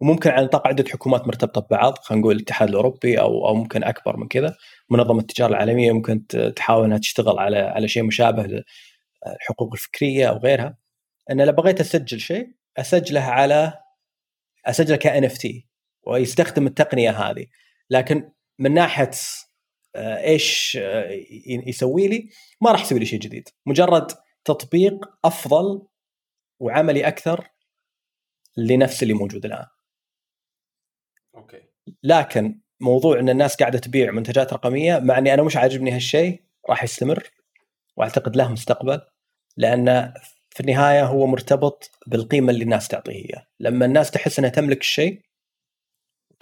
وممكن 0.00 0.30
على 0.30 0.44
نطاق 0.46 0.68
عدة 0.68 0.84
حكومات 0.90 1.26
مرتبطة 1.26 1.60
ببعض 1.60 1.98
خلينا 1.98 2.22
نقول 2.22 2.36
الاتحاد 2.36 2.68
الأوروبي 2.68 3.20
أو 3.20 3.48
أو 3.48 3.54
ممكن 3.54 3.84
أكبر 3.84 4.16
من 4.16 4.28
كذا. 4.28 4.56
منظمة 4.90 5.20
التجارة 5.20 5.50
العالمية 5.50 5.92
ممكن 5.92 6.26
تحاول 6.56 6.84
إنها 6.84 6.98
تشتغل 6.98 7.38
على 7.38 7.58
على 7.58 7.88
شيء 7.88 8.02
مشابه 8.02 8.42
للحقوق 8.42 9.72
الفكرية 9.72 10.28
أو 10.28 10.36
غيرها. 10.36 10.78
أن 11.30 11.40
لو 11.40 11.52
بغيت 11.52 11.80
أسجل 11.80 12.20
شيء 12.20 12.48
أسجله 12.78 13.20
على 13.20 13.78
أسجله 14.66 14.96
كإن 14.96 15.24
إف 15.24 15.38
تي 15.38 15.66
ويستخدم 16.06 16.66
التقنية 16.66 17.10
هذه. 17.10 17.46
لكن 17.90 18.30
من 18.58 18.74
ناحية 18.74 19.10
آه، 19.96 20.24
إيش 20.24 20.78
آه، 20.80 21.08
يسوي 21.66 22.08
لي؟ 22.08 22.28
ما 22.60 22.72
راح 22.72 22.82
يسوي 22.82 22.98
لي 22.98 23.06
شيء 23.06 23.18
جديد. 23.18 23.48
مجرد 23.66 24.12
تطبيق 24.44 24.94
أفضل 25.24 25.82
وعملي 26.60 27.08
أكثر 27.08 27.48
لنفس 28.56 29.02
اللي 29.02 29.14
موجود 29.14 29.44
الآن. 29.44 29.66
أوكي. 31.34 31.62
لكن 32.02 32.60
موضوع 32.80 33.18
إن 33.18 33.28
الناس 33.28 33.56
قاعدة 33.56 33.78
تبيع 33.78 34.10
منتجات 34.10 34.52
رقمية 34.52 34.98
مع 34.98 35.18
إني 35.18 35.34
أنا 35.34 35.42
مش 35.42 35.56
عاجبني 35.56 35.90
هالشيء 35.92 36.42
راح 36.68 36.84
يستمر 36.84 37.30
وأعتقد 37.96 38.36
له 38.36 38.52
مستقبل 38.52 39.00
لأن 39.56 40.12
في 40.50 40.60
النهاية 40.60 41.04
هو 41.04 41.26
مرتبط 41.26 41.90
بالقيمة 42.06 42.50
اللي 42.50 42.64
الناس 42.64 42.88
تعطيه 42.88 43.12
اياه 43.12 43.46
لما 43.60 43.86
الناس 43.86 44.10
تحس 44.10 44.38
إنها 44.38 44.50
تملك 44.50 44.80
الشيء 44.80 45.22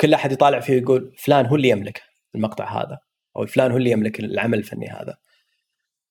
كل 0.01 0.15
أحد 0.15 0.33
يطالع 0.33 0.61
فيه 0.61 0.75
ويقول 0.75 1.15
فلان 1.19 1.47
هو 1.47 1.57
اللي 1.57 1.69
يملك 1.69 2.03
المقطع 2.35 2.83
هذا 2.83 2.99
أو 3.37 3.47
فلان 3.47 3.71
هو 3.71 3.77
اللي 3.77 3.91
يملك 3.91 4.21
العمل 4.21 4.59
الفني 4.59 4.89
هذا. 4.89 5.17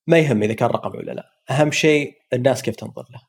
ما 0.06 0.18
يهم 0.18 0.42
إذا 0.42 0.54
كان 0.54 0.68
رقمي 0.68 0.98
ولا 0.98 1.12
لا. 1.12 1.30
أهم 1.50 1.70
شيء 1.70 2.14
الناس 2.32 2.62
كيف 2.62 2.76
تنظر 2.76 3.04
له. 3.10 3.27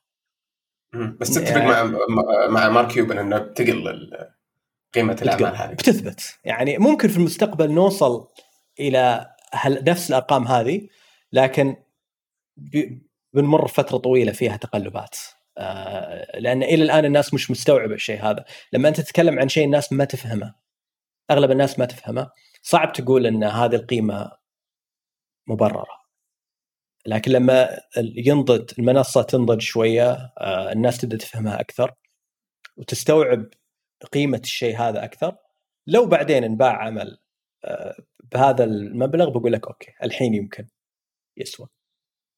بس 0.93 1.33
تتفق 1.33 1.57
يعني 1.57 1.91
مع 2.09 2.47
مع 2.47 2.69
مارك 2.69 2.87
كيوبن 2.91 3.17
إنه 3.17 3.37
بتقل 3.37 4.09
قيمة 4.93 5.17
الأعمال 5.21 5.55
هذه. 5.55 5.73
بتثبت. 5.73 6.39
يعني 6.43 6.77
ممكن 6.77 7.07
في 7.07 7.17
المستقبل 7.17 7.71
نوصل 7.71 8.27
إلى 8.79 9.29
نفس 9.67 10.09
الأرقام 10.09 10.47
هذه 10.47 10.87
لكن 11.33 11.75
بنمر 13.33 13.67
فترة 13.67 13.97
طويلة 13.97 14.31
فيها 14.31 14.57
تقلبات. 14.57 15.17
آه، 15.57 16.39
لأن 16.39 16.63
إلى 16.63 16.83
الآن 16.83 17.05
الناس 17.05 17.33
مش 17.33 17.51
مستوعبة 17.51 17.93
الشيء 17.93 18.21
هذا. 18.21 18.45
لما 18.73 18.89
أنت 18.89 19.01
تتكلم 19.01 19.39
عن 19.39 19.49
شيء 19.49 19.65
الناس 19.65 19.93
ما 19.93 20.05
تفهمه 20.05 20.55
أغلب 21.31 21.51
الناس 21.51 21.79
ما 21.79 21.85
تفهمه 21.85 22.29
صعب 22.61 22.93
تقول 22.93 23.25
إن 23.25 23.43
هذه 23.43 23.75
القيمة 23.75 24.31
مبررة. 25.47 25.98
لكن 27.05 27.31
لما 27.31 27.79
ينضج 27.97 28.71
المنصة 28.79 29.21
تنضج 29.21 29.61
شوية 29.61 30.11
آه، 30.37 30.71
الناس 30.71 30.97
تبدأ 30.97 31.17
تفهمها 31.17 31.59
أكثر 31.59 31.93
وتستوعب 32.77 33.45
قيمة 34.11 34.41
الشيء 34.43 34.77
هذا 34.77 35.03
أكثر. 35.03 35.35
لو 35.87 36.05
بعدين 36.05 36.43
انباع 36.43 36.83
عمل 36.83 37.17
آه، 37.63 37.95
بهذا 38.31 38.63
المبلغ 38.63 39.29
بقول 39.29 39.53
لك 39.53 39.67
okay 39.67 39.91
الحين 40.03 40.33
يمكن 40.33 40.67
يسوى. 41.37 41.67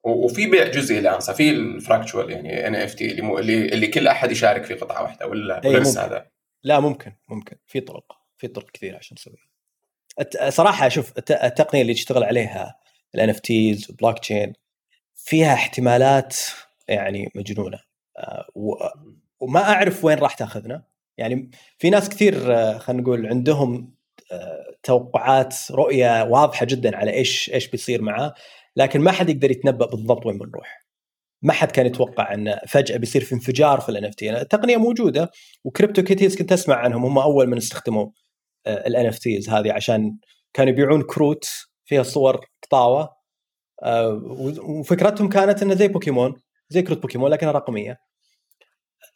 وفي 0.03 0.47
بيع 0.47 0.68
جزئي 0.68 0.99
الآن 0.99 1.20
صار 1.20 1.36
في 1.36 1.49
ال 1.49 1.57
fractional 1.57 2.32
يعني 2.32 2.68
NFT 2.68 3.12
اللي 3.12 3.74
اللي 3.74 3.88
كل 3.88 4.07
أحد 4.07 4.32
يشارك 4.32 4.64
في 4.64 4.74
قطعة 4.74 5.03
واحدة 5.03 5.28
ولا 5.28 5.59
بس 5.59 5.97
هذا؟ 5.97 6.32
لا 6.64 6.80
ممكن 6.80 7.14
ممكن. 7.30 7.57
في 7.66 7.80
طرق 7.80 8.18
في 8.38 8.47
طرق 8.47 8.72
كثيرة 8.72 8.97
عشان 8.97 9.18
نسويها. 9.20 10.49
صراحة 10.49 10.88
أشوف 10.88 11.18
التقنية 11.18 11.82
اللي 11.82 11.93
تشتغل 11.93 12.24
عليها 12.24 12.76
ال 13.16 13.39
NFTs 13.39 13.72
وال 13.72 13.88
blockchain 13.89 14.54
فيها 15.16 15.53
احتمالات 15.53 16.38
يعني 16.88 17.32
مجنونة. 17.36 17.80
آه، 18.18 18.45
وما 19.39 19.59
أعرف 19.59 20.05
وين 20.05 20.18
راح 20.18 20.34
تأخذنا. 20.34 20.84
يعني 21.18 21.51
في 21.78 21.89
ناس 21.89 22.09
كثير 22.09 22.55
آه، 22.55 22.78
خلينا 22.78 23.01
نقول 23.01 23.28
عندهم 23.28 23.95
آه، 24.32 24.76
توقعات 24.84 25.55
رؤية 25.72 26.24
واضحة 26.24 26.66
جدا 26.66 26.97
على 26.97 27.14
إيش 27.14 27.51
إيش 27.53 27.68
بيصير 27.68 28.01
معاه 28.01 28.34
لكن 28.76 29.01
ما 29.01 29.12
حد 29.12 29.30
يقدر 29.30 29.51
يتنبأ 29.51 29.86
بالضبط 29.86 30.26
وين 30.26 30.38
بنروح. 30.38 30.82
ما 31.41 31.53
حد 31.53 31.72
كان 31.72 31.86
يتوقع 31.86 32.34
إن 32.34 32.59
فجأة 32.68 32.97
بيصير 32.97 33.24
في 33.24 33.36
انفجار 33.36 33.80
في 33.80 33.89
ال 33.89 34.06
NFT 34.06 34.41
التقنية 34.41 34.78
موجودة 34.78 35.32
و 35.64 36.04
CryptoKitties 36.04 36.38
كنت 36.38 36.51
أسمع 36.51 36.76
عنهم 36.76 37.05
هم 37.05 37.18
أول 37.20 37.47
من 37.47 37.57
استخدموا 37.57 38.09
ال 38.68 39.06
NFTs 39.06 39.49
هذه 39.49 39.74
عشان 39.74 40.18
كانوا 40.53 40.74
يبيعون 40.74 41.01
كروت 41.01 41.70
فيها 41.86 42.04
صور 42.04 42.46
قطاوة. 42.64 43.22
آه، 43.84 44.22
وفكرتهم 44.62 45.30
كانت 45.30 45.62
انه 45.62 45.76
زي 45.76 45.88
بوكيمون 45.88 46.42
زي 46.70 46.82
كروت 46.82 47.02
بوكيمون 47.02 47.32
لكنها 47.32 47.52
رقمية. 47.52 48.00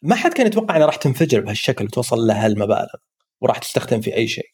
ما 0.02 0.14
حد 0.14 0.32
كان 0.32 0.46
يتوقع 0.46 0.76
انها 0.76 0.86
راح 0.86 0.96
تنفجر 0.96 1.40
بهالشكل 1.40 1.84
وتوصل 1.84 2.16
لها 2.16 2.46
المبالغ 2.46 2.94
وراح 3.40 3.58
تستخدم 3.58 4.00
في 4.00 4.16
أي 4.16 4.28
شيء. 4.28 4.50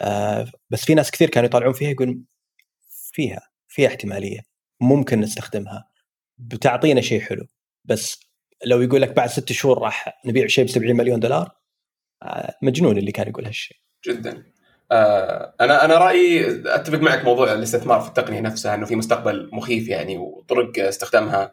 آه، 0.00 0.46
بس 0.70 0.84
في 0.84 0.94
ناس 0.94 1.10
كثير 1.10 1.30
كانوا 1.30 1.48
يطالعون 1.48 1.72
فيها 1.72 1.90
يقولون 1.90 2.24
فيها 3.12 3.40
فيها 3.68 3.88
احتمالية 3.88 4.40
ممكن 4.80 5.20
نستخدمها 5.20 5.90
بتعطينا 6.38 7.00
شيء 7.00 7.20
حلو. 7.20 7.46
بس 7.84 8.20
لو 8.66 8.82
يقول 8.82 9.02
لك 9.02 9.12
بعد 9.12 9.28
ست 9.28 9.52
شهور 9.52 9.78
راح 9.78 10.20
نبيع 10.26 10.46
شيء 10.46 10.64
ب 10.64 10.68
70 10.68 10.96
مليون 10.96 11.20
دولار 11.20 11.50
آه، 12.22 12.54
مجنون 12.62 12.98
اللي 12.98 13.12
كان 13.12 13.28
يقول 13.28 13.46
هالشيء. 13.46 13.76
جدا. 14.06 14.52
آه 14.92 15.54
أنا 15.60 15.84
أنا 15.84 15.94
رأيي 15.98 16.62
أتفق 16.66 16.98
معك 16.98 17.24
موضوع 17.24 17.52
الاستثمار 17.52 18.00
في 18.00 18.08
التقنية 18.08 18.40
نفسها 18.40 18.74
إنه 18.74 18.86
في 18.86 18.96
مستقبل 18.96 19.50
مخيف 19.52 19.88
يعني 19.88 20.18
وطرق 20.18 20.78
استخدامها 20.78 21.52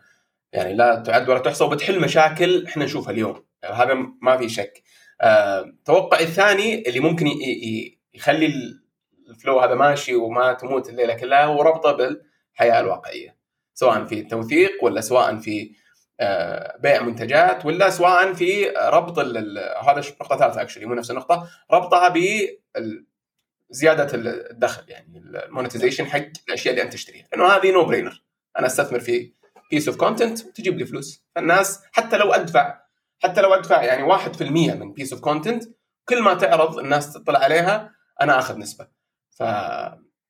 يعني 0.53 0.73
لا 0.73 0.95
تعد 0.95 1.29
ولا 1.29 1.39
تحصى 1.39 1.63
وبتحل 1.63 1.99
مشاكل 2.01 2.65
إحنا 2.65 2.85
نشوفها 2.85 3.11
اليوم. 3.11 3.45
يعني 3.63 3.75
هذا 3.75 3.93
ما 4.21 4.37
في 4.37 4.49
شك. 4.49 4.83
آه 5.21 5.73
توقعي 5.85 6.23
الثاني 6.23 6.89
اللي 6.89 6.99
ممكن 6.99 7.27
يخلي 8.13 8.53
الفلو 9.29 9.59
هذا 9.59 9.75
ماشي 9.75 10.15
وما 10.15 10.53
تموت 10.53 10.89
الليلة 10.89 11.13
كلها 11.13 11.45
هو 11.45 11.61
ربطه 11.61 11.91
بالحياة 11.91 12.79
الواقعية. 12.79 13.37
سواء 13.73 14.05
في 14.05 14.21
توثيق 14.21 14.83
ولا 14.83 15.01
سواء 15.01 15.37
في 15.37 15.71
آه، 16.19 16.77
بيع 16.77 17.01
منتجات 17.01 17.65
ولا 17.65 17.89
سواء 17.89 18.33
في 18.33 18.69
ربط 18.69 19.19
هذا 19.19 20.01
نقطة 20.21 20.37
ثالثة 20.37 20.61
actually 20.61 20.85
مو 20.85 20.93
نفس 20.93 21.11
النقطة 21.11 21.49
ربطها 21.71 22.09
ب 22.09 22.17
زيادة 23.69 24.09
الدخل 24.13 24.83
يعني 24.87 25.17
ال 25.17 25.24
monetization 25.24 26.05
حق 26.05 26.27
الأشياء 26.47 26.73
اللي 26.73 26.83
أنت 26.83 26.93
تشتريها. 26.93 27.27
لأنه 27.31 27.47
هذه 27.47 27.71
no 27.71 27.85
brainer 27.85 28.23
أنا 28.59 28.67
أستثمر 28.67 28.99
في 28.99 29.33
piece 29.71 29.87
of 29.87 29.97
content 29.97 30.39
تجيب 30.39 30.77
لي 30.77 30.85
فلوس. 30.85 31.25
فالناس 31.35 31.83
حتى 31.91 32.17
لو 32.17 32.33
أدفع 32.33 32.81
حتى 33.19 33.41
لو 33.41 33.53
أدفع 33.53 33.83
يعني 33.83 34.03
1% 34.17 34.41
من 34.41 34.93
piece 34.93 35.13
of 35.13 35.21
content 35.21 35.63
كل 36.09 36.21
ما 36.21 36.33
تعرض 36.33 36.79
الناس 36.79 37.13
تطلع 37.13 37.39
عليها 37.39 37.91
أنا 38.21 38.39
آخذ 38.39 38.57
نسبة. 38.57 38.87
ف 39.29 39.43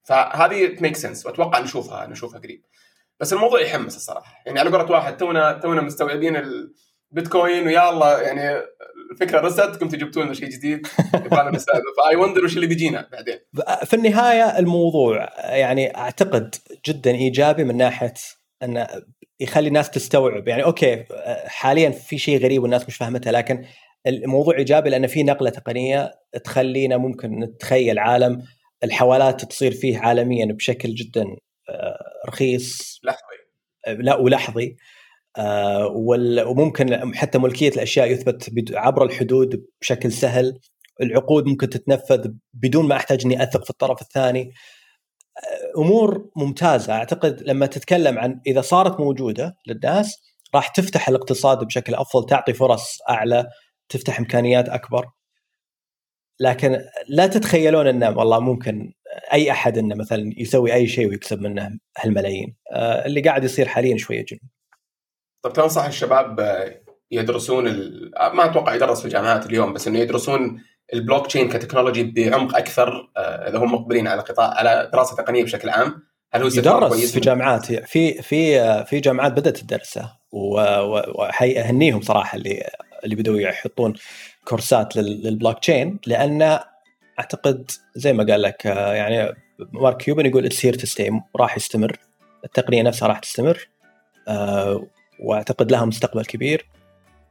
فهذه 0.03 0.77
make 0.81 0.95
sense 0.95 1.25
وأتوقع 1.25 1.59
نشوفها 1.59 2.07
نشوفها 2.07 2.39
قريب. 2.39 2.65
بس 3.19 3.33
الموضوع 3.33 3.61
يحمس 3.61 3.95
الصراحة. 3.95 4.33
يعني 4.45 4.59
على 4.59 4.69
قولة 4.69 4.91
واحد 4.91 5.17
تونا 5.17 5.53
تونا 5.53 5.81
مستوعبين 5.81 6.35
البيتكوين 7.11 7.67
ويا 7.67 7.89
الله 7.89 8.21
يعني 8.21 8.61
الفكرة 9.11 9.39
رست 9.39 9.59
قمتوا 9.59 9.99
جبتوا 9.99 10.23
لنا 10.23 10.33
شيء 10.33 10.49
جديد. 10.49 10.87
يبغى 11.25 11.51
نستوعبه 11.51 11.83
ف 11.97 12.15
I 12.15 12.19
wonder 12.19 12.45
وش 12.45 12.55
اللي 12.55 12.67
بيجينا 12.67 13.09
بعدين. 13.11 13.39
في 13.85 13.93
النهاية 13.93 14.59
الموضوع 14.59 15.29
يعني 15.37 15.97
أعتقد 15.97 16.55
جدا 16.87 17.11
إيجابي 17.11 17.63
من 17.63 17.77
ناحية 17.77 18.13
انه 18.63 18.87
يخلي 19.39 19.67
الناس 19.67 19.89
تستوعب. 19.89 20.47
يعني 20.47 20.63
أوكي 20.63 21.05
حاليا 21.45 21.89
في 21.89 22.17
شيء 22.17 22.39
غريب 22.39 22.63
والناس 22.63 22.87
مش 22.87 22.95
فاهمتها 22.95 23.31
لكن 23.31 23.65
الموضوع 24.07 24.57
إيجابي 24.57 24.89
لأن 24.89 25.07
في 25.07 25.23
نقلة 25.23 25.49
تقنية 25.49 26.11
تخلينا 26.43 26.97
ممكن 26.97 27.39
نتخيل 27.39 27.99
عالم. 27.99 28.41
الحوالات 28.83 29.45
تصير 29.45 29.71
فيه 29.71 29.99
عالميا 29.99 30.45
بشكل 30.45 30.89
جدا 30.89 31.25
آه، 31.69 31.97
رخيص. 32.27 32.99
لحظي. 33.03 33.37
لا 34.03 34.15
ولحظي. 34.15 34.65
آه، 34.65 34.75
وممكن 36.45 37.15
حتى 37.15 37.37
ملكية 37.37 37.69
الأشياء 37.69 38.11
يثبت 38.11 38.73
عبر 38.73 39.03
الحدود 39.05 39.65
بشكل 39.81 40.11
سهل. 40.11 40.59
العقود 41.01 41.45
ممكن 41.45 41.69
تتنفذ 41.69 42.31
بدون 42.53 42.87
ما 42.87 42.95
أحتاج 42.95 43.25
إني 43.25 43.43
أثق 43.43 43.63
في 43.63 43.69
الطرف 43.69 44.01
الثاني. 44.01 44.51
آه، 45.37 45.81
أمور 45.81 46.29
ممتازة. 46.35 46.93
أعتقد 46.93 47.43
لما 47.43 47.65
تتكلم 47.65 48.19
عن 48.19 48.41
إذا 48.47 48.61
صارت 48.61 48.99
موجودة 48.99 49.55
للناس 49.67 50.21
راح 50.55 50.67
تفتح 50.67 51.09
الاقتصاد 51.09 51.63
بشكل 51.63 51.95
أفضل 51.95 52.25
تعطي 52.25 52.53
فرص 52.53 52.97
أعلى 53.09 53.47
تفتح 53.89 54.19
إمكانيات 54.19 54.69
أكبر. 54.69 55.05
لكن 56.39 56.81
لا 57.09 57.27
تتخيلون 57.27 57.87
إنه 57.87 58.09
والله 58.17 58.39
ممكن 58.39 58.93
أي 59.33 59.51
أحد 59.51 59.77
إنه 59.77 59.95
مثلا 59.95 60.33
يسوي 60.37 60.73
أي 60.73 60.87
شيء 60.87 61.07
ويكسب 61.09 61.41
منه 61.41 61.69
هالملايين. 61.97 62.55
آه، 62.73 63.05
اللي 63.05 63.21
قاعد 63.21 63.43
يصير 63.43 63.67
حاليا 63.67 63.97
شوية 63.97 64.25
جنون. 64.25 64.56
طب 65.47 65.53
تنصح 65.53 65.85
الشباب 65.85 66.39
يدرسون 67.11 67.67
ال... 67.67 68.11
ما 68.33 68.45
أتوقع 68.45 68.75
يدرس 68.75 68.99
في 68.99 69.05
الجامعات 69.05 69.45
اليوم 69.45 69.73
بس 69.73 69.87
إنه 69.87 69.99
يدرسون 69.99 70.61
ال 70.93 71.27
blockchain 71.27 71.49
ك 71.49 71.54
technology 71.54 72.03
بعمق 72.03 72.57
أكثر 72.57 73.09
آه، 73.17 73.49
إذا 73.49 73.57
هم 73.57 73.73
مقبلين 73.73 74.07
على 74.07 74.21
قطاع 74.21 74.47
على 74.47 74.89
دراسة 74.93 75.15
تقنية 75.15 75.43
بشكل 75.43 75.69
عام 75.69 76.03
هل 76.33 76.41
هو 76.41 76.47
يدرس 76.47 76.89
كويس؟ 76.89 77.13
في 77.13 77.19
جامعات 77.19 77.65
في 77.65 78.21
في 78.21 78.85
في 78.85 78.99
جامعات 78.99 79.31
بدأت 79.31 79.57
تدرسه 79.57 80.11
وهنيهم 80.31 82.01
صراحة 82.01 82.37
اللي 82.37 82.69
اللي 83.03 83.15
بدوا 83.15 83.39
يحطون 83.39 83.93
كورسات 84.45 84.95
للبلوك 84.95 85.59
تشين 85.59 85.99
لأن 86.07 86.59
أعتقد 87.19 87.71
زي 87.95 88.13
ما 88.13 88.23
قال 88.23 88.41
لك 88.41 88.67
آه، 88.67 88.93
يعني 88.93 89.35
مارك 89.59 89.97
كيوبن 89.97 90.25
يقول 90.25 90.45
it's 90.45 90.65
here 90.65 90.73
to 90.73 91.19
راح 91.35 91.57
يستمر 91.57 91.97
التقنية 92.45 92.83
نفسها 92.83 93.07
راح 93.07 93.19
تستمر 93.19 93.67
آه، 94.27 94.87
واعتقد 95.19 95.71
لها 95.71 95.85
مستقبل 95.85 96.25
كبير. 96.25 96.65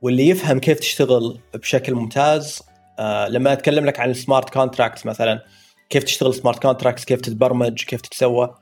واللي 0.02 0.28
يفهم 0.28 0.58
كيف 0.60 0.80
تشتغل 0.80 1.38
بشكل 1.54 1.94
ممتاز 1.94 2.62
آه، 2.98 3.28
لما 3.28 3.52
أتكلم 3.52 3.86
لك 3.86 4.00
عن 4.00 4.10
ال 4.10 4.17
smart 4.17 4.50
contracts 4.50 5.06
مثلا 5.06 5.44
كيف 5.90 6.04
تشتغل 6.04 6.34
smart 6.34 6.62
contracts 6.62 7.04
كيف 7.04 7.20
تتبرمج 7.20 7.84
كيف 7.84 8.00
تتسوى 8.00 8.54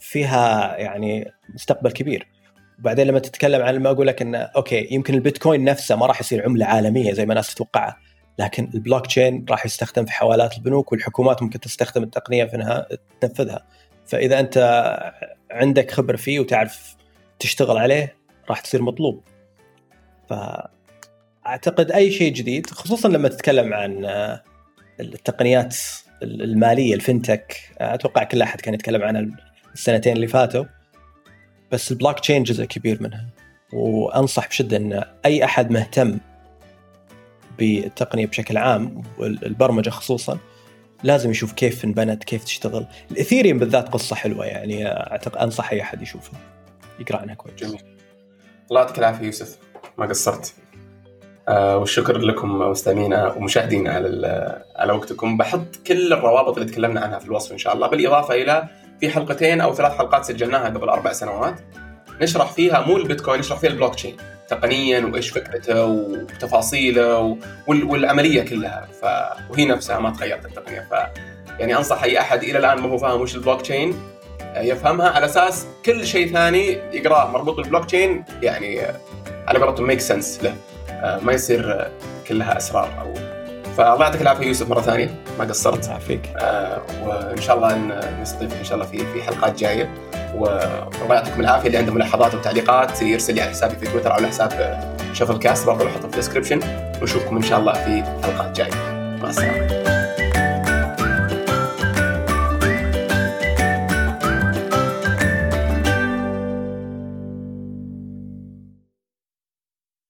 فيها 0.00 0.76
يعني 0.76 1.32
مستقبل 1.54 1.90
كبير. 1.90 2.26
وبعدين 2.78 3.06
لما 3.06 3.18
تتكلم 3.18 3.62
عن 3.62 3.76
ما 3.76 3.90
أقول 3.90 4.06
لك 4.06 4.22
انه 4.22 4.38
أوكي 4.38 4.88
يمكن 4.90 5.14
البيتكوين 5.14 5.64
نفسه 5.64 5.96
ما 5.96 6.06
راح 6.06 6.20
يصير 6.20 6.44
عملة 6.44 6.66
عالمية 6.66 7.12
زي 7.12 7.26
ما 7.26 7.32
الناس 7.32 7.54
تتوقعها 7.54 7.96
لكن 8.38 8.70
البلوك 8.74 9.06
تشين 9.06 9.44
راح 9.50 9.66
يستخدم 9.66 10.04
في 10.04 10.12
حوالات 10.12 10.56
البنوك 10.56 10.92
والحكومات 10.92 11.42
ممكن 11.42 11.60
تستخدم 11.60 12.02
التقنية 12.02 12.44
في 12.44 12.56
إنها 12.56 12.86
تنفذها. 13.20 13.66
فإذا 14.06 14.40
أنت 14.40 14.58
عندك 15.50 15.90
خبرة 15.90 16.16
فيه 16.16 16.40
وتعرف 16.40 16.96
تشتغل 17.38 17.78
عليه 17.78 18.19
راح 18.50 18.60
تصير 18.60 18.82
مطلوب. 18.82 19.22
فاعتقد 20.28 21.92
أي 21.92 22.12
شيء 22.12 22.32
جديد 22.32 22.70
خصوصا 22.70 23.08
لما 23.08 23.28
تتكلم 23.28 23.74
عن 23.74 24.04
التقنيات 25.00 25.76
المالية 26.22 26.94
ال 26.94 27.02
fintech 27.02 27.56
أتوقع 27.78 28.24
كل 28.24 28.42
أحد 28.42 28.60
كان 28.60 28.74
يتكلم 28.74 29.02
عن 29.02 29.36
السنتين 29.74 30.12
اللي 30.12 30.26
فاتوا. 30.26 30.64
بس 31.72 31.92
البلوك 31.92 32.20
تشين 32.20 32.42
جزء 32.42 32.64
كبير 32.64 33.02
منها. 33.02 33.26
وأنصح 33.72 34.48
بشدة 34.48 34.76
إن 34.76 35.04
أي 35.24 35.44
أحد 35.44 35.70
مهتم 35.70 36.18
بالتقنية 37.58 38.26
بشكل 38.26 38.56
عام 38.56 39.02
والبرمجة 39.18 39.90
خصوصا 39.90 40.38
لازم 41.02 41.30
يشوف 41.30 41.52
كيف 41.52 41.84
انبنت 41.84 42.24
كيف 42.24 42.44
تشتغل. 42.44 42.86
الإثيريوم 43.10 43.58
بالذات 43.58 43.88
قصة 43.88 44.16
حلوة 44.16 44.46
يعني 44.46 44.86
أعتقد 44.86 45.36
أنصح 45.36 45.70
أي 45.70 45.82
أحد 45.82 46.02
يشوفها. 46.02 46.40
يقرأ 47.00 47.18
عنها 47.18 47.34
كويس. 47.34 47.54
جميل. 47.54 47.99
الله 48.70 48.80
يعطيك 48.80 48.98
العافية 48.98 49.26
يوسف 49.26 49.58
ما 49.98 50.06
قصرت. 50.06 50.54
آه 51.48 51.76
والشكر 51.76 52.18
لكم 52.18 52.58
مستمعينا 52.58 53.32
ومشاهدينا 53.32 53.92
على 53.92 54.62
على 54.76 54.92
وقتكم. 54.92 55.36
بحط 55.36 55.76
كل 55.86 56.12
الروابط 56.12 56.58
اللي 56.58 56.70
تكلمنا 56.70 57.00
عنها 57.00 57.18
في 57.18 57.26
الوصف 57.26 57.52
إن 57.52 57.58
شاء 57.58 57.74
الله 57.74 57.86
بالإضافة 57.88 58.34
إلى 58.34 58.68
في 59.00 59.10
حلقتين 59.10 59.60
أو 59.60 59.74
ثلاث 59.74 59.92
حلقات 59.92 60.24
سجلناها 60.24 60.64
قبل 60.68 60.88
أربع 60.88 61.12
سنوات. 61.12 61.54
نشرح 62.20 62.52
فيها 62.52 62.86
مو 62.86 62.96
البيتكوين 62.96 63.40
نشرح 63.40 63.58
فيها 63.58 63.70
البلوك 63.70 63.94
تشين 63.94 64.16
تقنيا 64.48 65.10
وإيش 65.12 65.30
فكرته 65.30 65.84
وتفاصيله 65.84 67.38
والعملية 67.66 68.42
كلها. 68.42 68.88
ف... 69.02 69.04
وهي 69.50 69.64
نفسها 69.64 69.98
ما 69.98 70.10
تغيرت 70.10 70.44
التقنية. 70.46 70.80
ف 70.90 70.94
يعني 71.60 71.76
أنصح 71.76 72.02
أي 72.02 72.20
أحد 72.20 72.42
إلى 72.42 72.58
الآن 72.58 72.80
ما 72.80 72.88
هو 72.88 72.98
فاهم 72.98 73.20
وش 73.20 73.34
البلوك 73.34 73.62
تشين 73.62 73.94
يفهمها. 74.56 75.08
على 75.08 75.26
أساس 75.26 75.66
كل 75.84 76.06
شيء 76.06 76.32
ثاني 76.32 76.78
يقراه 76.92 77.30
مربوط 77.30 77.56
بالبلوك 77.56 77.84
تشين 77.84 78.24
يعني 78.42 78.80
على 79.48 79.58
قولتهم 79.58 79.86
make 79.86 80.00
sense 80.00 80.40
له. 80.42 80.54
ما 81.22 81.32
يصير 81.32 81.90
كلها 82.28 82.56
أسرار 82.56 82.88
أو 83.00 83.14
فالله 83.76 84.04
يعطيك 84.04 84.22
العافية 84.22 84.46
يوسف 84.46 84.68
مرة 84.68 84.80
ثانية. 84.80 85.14
ما 85.38 85.44
قصرت. 85.44 85.88
يعافيك 85.88 86.20
آه 86.40 86.82
وإن 87.04 87.40
شاء 87.40 87.56
الله 87.56 87.76
نستضيفك 88.22 88.56
إن 88.56 88.64
شاء 88.64 88.74
الله 88.74 88.86
في 88.86 88.98
في 88.98 89.22
حلقات 89.22 89.58
جاية. 89.58 89.90
والله 90.34 91.14
يعطيكم 91.14 91.40
العافية. 91.40 91.66
اللي 91.66 91.78
عنده 91.78 91.92
ملاحظات 91.92 92.34
وتعليقات 92.34 93.02
يرسل 93.02 93.34
لي 93.34 93.40
على 93.40 93.50
حسابي 93.50 93.76
في 93.76 93.86
تويتر 93.86 94.10
أو 94.10 94.16
على 94.16 94.28
حساب 94.28 94.80
شفل 95.12 95.38
كاست 95.38 95.66
برضه 95.66 95.84
بحطه 95.84 96.00
في 96.00 96.04
ال 96.04 96.09
description 96.09 96.60
ونشوفكم 97.00 97.36
إن 97.36 97.42
شاء 97.42 97.58
الله 97.58 97.72
في 97.72 98.04
حلقات 98.22 98.56
جاية. 98.56 98.70
مع 99.22 99.28
السلامة. 99.28 99.99